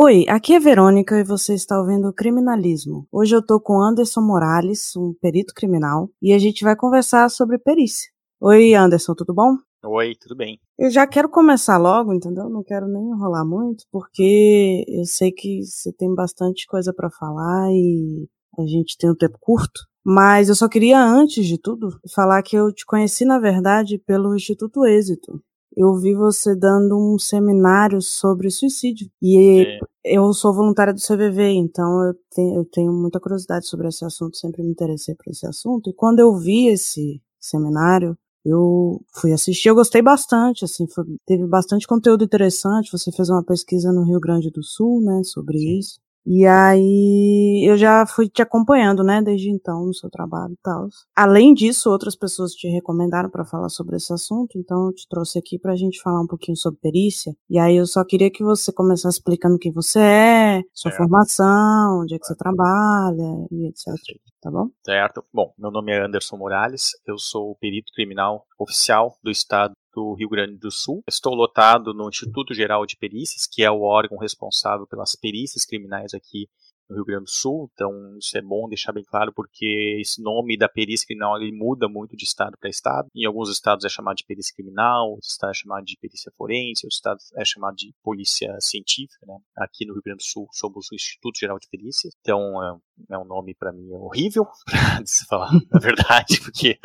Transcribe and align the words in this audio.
Oi, 0.00 0.26
aqui 0.28 0.54
é 0.54 0.60
Verônica 0.60 1.18
e 1.18 1.24
você 1.24 1.54
está 1.54 1.76
ouvindo 1.76 2.12
Criminalismo. 2.12 3.08
Hoje 3.10 3.34
eu 3.34 3.44
tô 3.44 3.60
com 3.60 3.82
Anderson 3.82 4.20
Morales, 4.20 4.94
um 4.94 5.12
perito 5.20 5.52
criminal, 5.52 6.08
e 6.22 6.32
a 6.32 6.38
gente 6.38 6.62
vai 6.62 6.76
conversar 6.76 7.28
sobre 7.28 7.58
perícia. 7.58 8.08
Oi, 8.40 8.74
Anderson, 8.74 9.12
tudo 9.16 9.34
bom? 9.34 9.56
Oi, 9.84 10.14
tudo 10.14 10.36
bem. 10.36 10.60
Eu 10.78 10.88
já 10.88 11.04
quero 11.04 11.28
começar 11.28 11.78
logo, 11.78 12.14
entendeu? 12.14 12.48
Não 12.48 12.62
quero 12.62 12.86
nem 12.86 13.08
enrolar 13.10 13.44
muito, 13.44 13.86
porque 13.90 14.84
eu 14.86 15.04
sei 15.04 15.32
que 15.32 15.64
você 15.64 15.92
tem 15.92 16.14
bastante 16.14 16.64
coisa 16.68 16.94
para 16.94 17.10
falar 17.10 17.68
e 17.72 18.28
a 18.56 18.64
gente 18.66 18.96
tem 18.96 19.10
um 19.10 19.16
tempo 19.16 19.36
curto. 19.40 19.80
Mas 20.06 20.48
eu 20.48 20.54
só 20.54 20.68
queria, 20.68 21.04
antes 21.04 21.44
de 21.44 21.58
tudo, 21.60 21.98
falar 22.14 22.40
que 22.44 22.54
eu 22.54 22.72
te 22.72 22.86
conheci, 22.86 23.24
na 23.24 23.40
verdade, 23.40 23.98
pelo 24.06 24.36
Instituto 24.36 24.86
Êxito. 24.86 25.42
Eu 25.80 25.94
vi 25.94 26.12
você 26.12 26.56
dando 26.56 26.98
um 26.98 27.16
seminário 27.20 28.02
sobre 28.02 28.50
suicídio. 28.50 29.08
E 29.22 29.62
é. 29.62 29.78
eu 30.16 30.32
sou 30.32 30.52
voluntária 30.52 30.92
do 30.92 31.00
CVV, 31.00 31.52
então 31.52 32.02
eu 32.02 32.14
tenho, 32.34 32.56
eu 32.56 32.64
tenho 32.64 32.92
muita 32.92 33.20
curiosidade 33.20 33.64
sobre 33.68 33.86
esse 33.86 34.04
assunto, 34.04 34.36
sempre 34.36 34.60
me 34.64 34.72
interessei 34.72 35.14
por 35.14 35.30
esse 35.30 35.46
assunto. 35.46 35.88
E 35.88 35.94
quando 35.94 36.18
eu 36.18 36.36
vi 36.36 36.66
esse 36.66 37.22
seminário, 37.38 38.18
eu 38.44 39.00
fui 39.14 39.32
assistir, 39.32 39.68
eu 39.68 39.76
gostei 39.76 40.02
bastante, 40.02 40.64
assim, 40.64 40.84
foi, 40.88 41.04
teve 41.24 41.46
bastante 41.46 41.86
conteúdo 41.86 42.24
interessante. 42.24 42.90
Você 42.90 43.12
fez 43.12 43.30
uma 43.30 43.44
pesquisa 43.44 43.92
no 43.92 44.02
Rio 44.02 44.18
Grande 44.18 44.50
do 44.50 44.64
Sul, 44.64 45.00
né, 45.00 45.22
sobre 45.22 45.58
Sim. 45.58 45.78
isso. 45.78 46.00
E 46.26 46.46
aí 46.46 47.66
eu 47.68 47.76
já 47.76 48.06
fui 48.06 48.28
te 48.28 48.42
acompanhando, 48.42 49.02
né, 49.02 49.22
desde 49.22 49.50
então 49.50 49.86
no 49.86 49.94
seu 49.94 50.10
trabalho 50.10 50.52
e 50.52 50.58
tal. 50.62 50.88
Além 51.16 51.54
disso, 51.54 51.90
outras 51.90 52.16
pessoas 52.16 52.52
te 52.52 52.68
recomendaram 52.68 53.30
para 53.30 53.44
falar 53.44 53.68
sobre 53.68 53.96
esse 53.96 54.12
assunto, 54.12 54.58
então 54.58 54.86
eu 54.86 54.92
te 54.92 55.06
trouxe 55.08 55.38
aqui 55.38 55.58
pra 55.58 55.76
gente 55.76 56.00
falar 56.00 56.20
um 56.20 56.26
pouquinho 56.26 56.56
sobre 56.56 56.78
perícia. 56.80 57.32
E 57.48 57.58
aí 57.58 57.76
eu 57.76 57.86
só 57.86 58.04
queria 58.04 58.30
que 58.30 58.44
você 58.44 58.72
começasse 58.72 59.18
explicando 59.18 59.58
quem 59.58 59.72
você 59.72 60.00
é, 60.00 60.62
sua 60.72 60.92
formação, 60.92 62.00
onde 62.02 62.14
é 62.14 62.18
que 62.18 62.26
você 62.26 62.36
trabalha 62.36 63.46
e 63.50 63.68
etc. 63.68 63.94
Tá 64.40 64.50
bom? 64.50 64.68
Certo. 64.84 65.24
Bom, 65.32 65.52
meu 65.58 65.70
nome 65.70 65.92
é 65.92 66.04
Anderson 66.04 66.36
Morales, 66.36 66.90
eu 67.06 67.18
sou 67.18 67.56
perito 67.56 67.92
criminal 67.92 68.44
oficial 68.58 69.16
do 69.22 69.30
estado 69.30 69.74
do 69.98 70.14
Rio 70.14 70.28
Grande 70.28 70.56
do 70.56 70.70
Sul. 70.70 71.02
Estou 71.08 71.34
lotado 71.34 71.92
no 71.92 72.08
Instituto 72.08 72.54
Geral 72.54 72.86
de 72.86 72.96
Perícias, 72.96 73.48
que 73.50 73.64
é 73.64 73.70
o 73.70 73.82
órgão 73.82 74.16
responsável 74.16 74.86
pelas 74.86 75.16
perícias 75.16 75.64
criminais 75.64 76.14
aqui 76.14 76.48
no 76.88 76.96
Rio 76.96 77.04
Grande 77.04 77.24
do 77.24 77.30
Sul, 77.30 77.70
então 77.72 77.92
isso 78.18 78.36
é 78.36 78.42
bom 78.42 78.68
deixar 78.68 78.92
bem 78.92 79.04
claro 79.04 79.32
porque 79.34 79.98
esse 80.00 80.22
nome 80.22 80.56
da 80.56 80.68
perícia 80.68 81.06
criminal 81.06 81.36
ele 81.36 81.52
muda 81.52 81.88
muito 81.88 82.16
de 82.16 82.24
estado 82.24 82.56
para 82.58 82.70
estado. 82.70 83.08
Em 83.14 83.26
alguns 83.26 83.50
estados 83.50 83.84
é 83.84 83.88
chamado 83.88 84.16
de 84.16 84.24
perícia 84.24 84.54
criminal, 84.54 85.10
outros 85.10 85.32
estados 85.32 85.58
é 85.58 85.62
chamado 85.62 85.84
de 85.84 85.96
perícia 86.00 86.32
forense, 86.36 86.86
outros 86.86 86.96
estados 86.96 87.32
é 87.36 87.44
chamado 87.44 87.76
de 87.76 87.92
polícia 88.02 88.56
científica. 88.60 89.26
Né? 89.26 89.36
Aqui 89.58 89.86
no 89.86 89.92
Rio 89.94 90.02
Grande 90.02 90.18
do 90.18 90.24
Sul 90.24 90.48
somos 90.52 90.88
o 90.90 90.94
Instituto 90.94 91.38
Geral 91.38 91.58
de 91.58 91.68
Perícias, 91.68 92.14
então 92.20 92.40
é, 92.62 93.14
é 93.14 93.18
um 93.18 93.24
nome 93.24 93.54
para 93.54 93.72
mim 93.72 93.88
horrível, 93.92 94.46
para 94.64 95.04
se 95.04 95.26
falar 95.26 95.50
a 95.72 95.78
verdade, 95.78 96.40
porque 96.42 96.78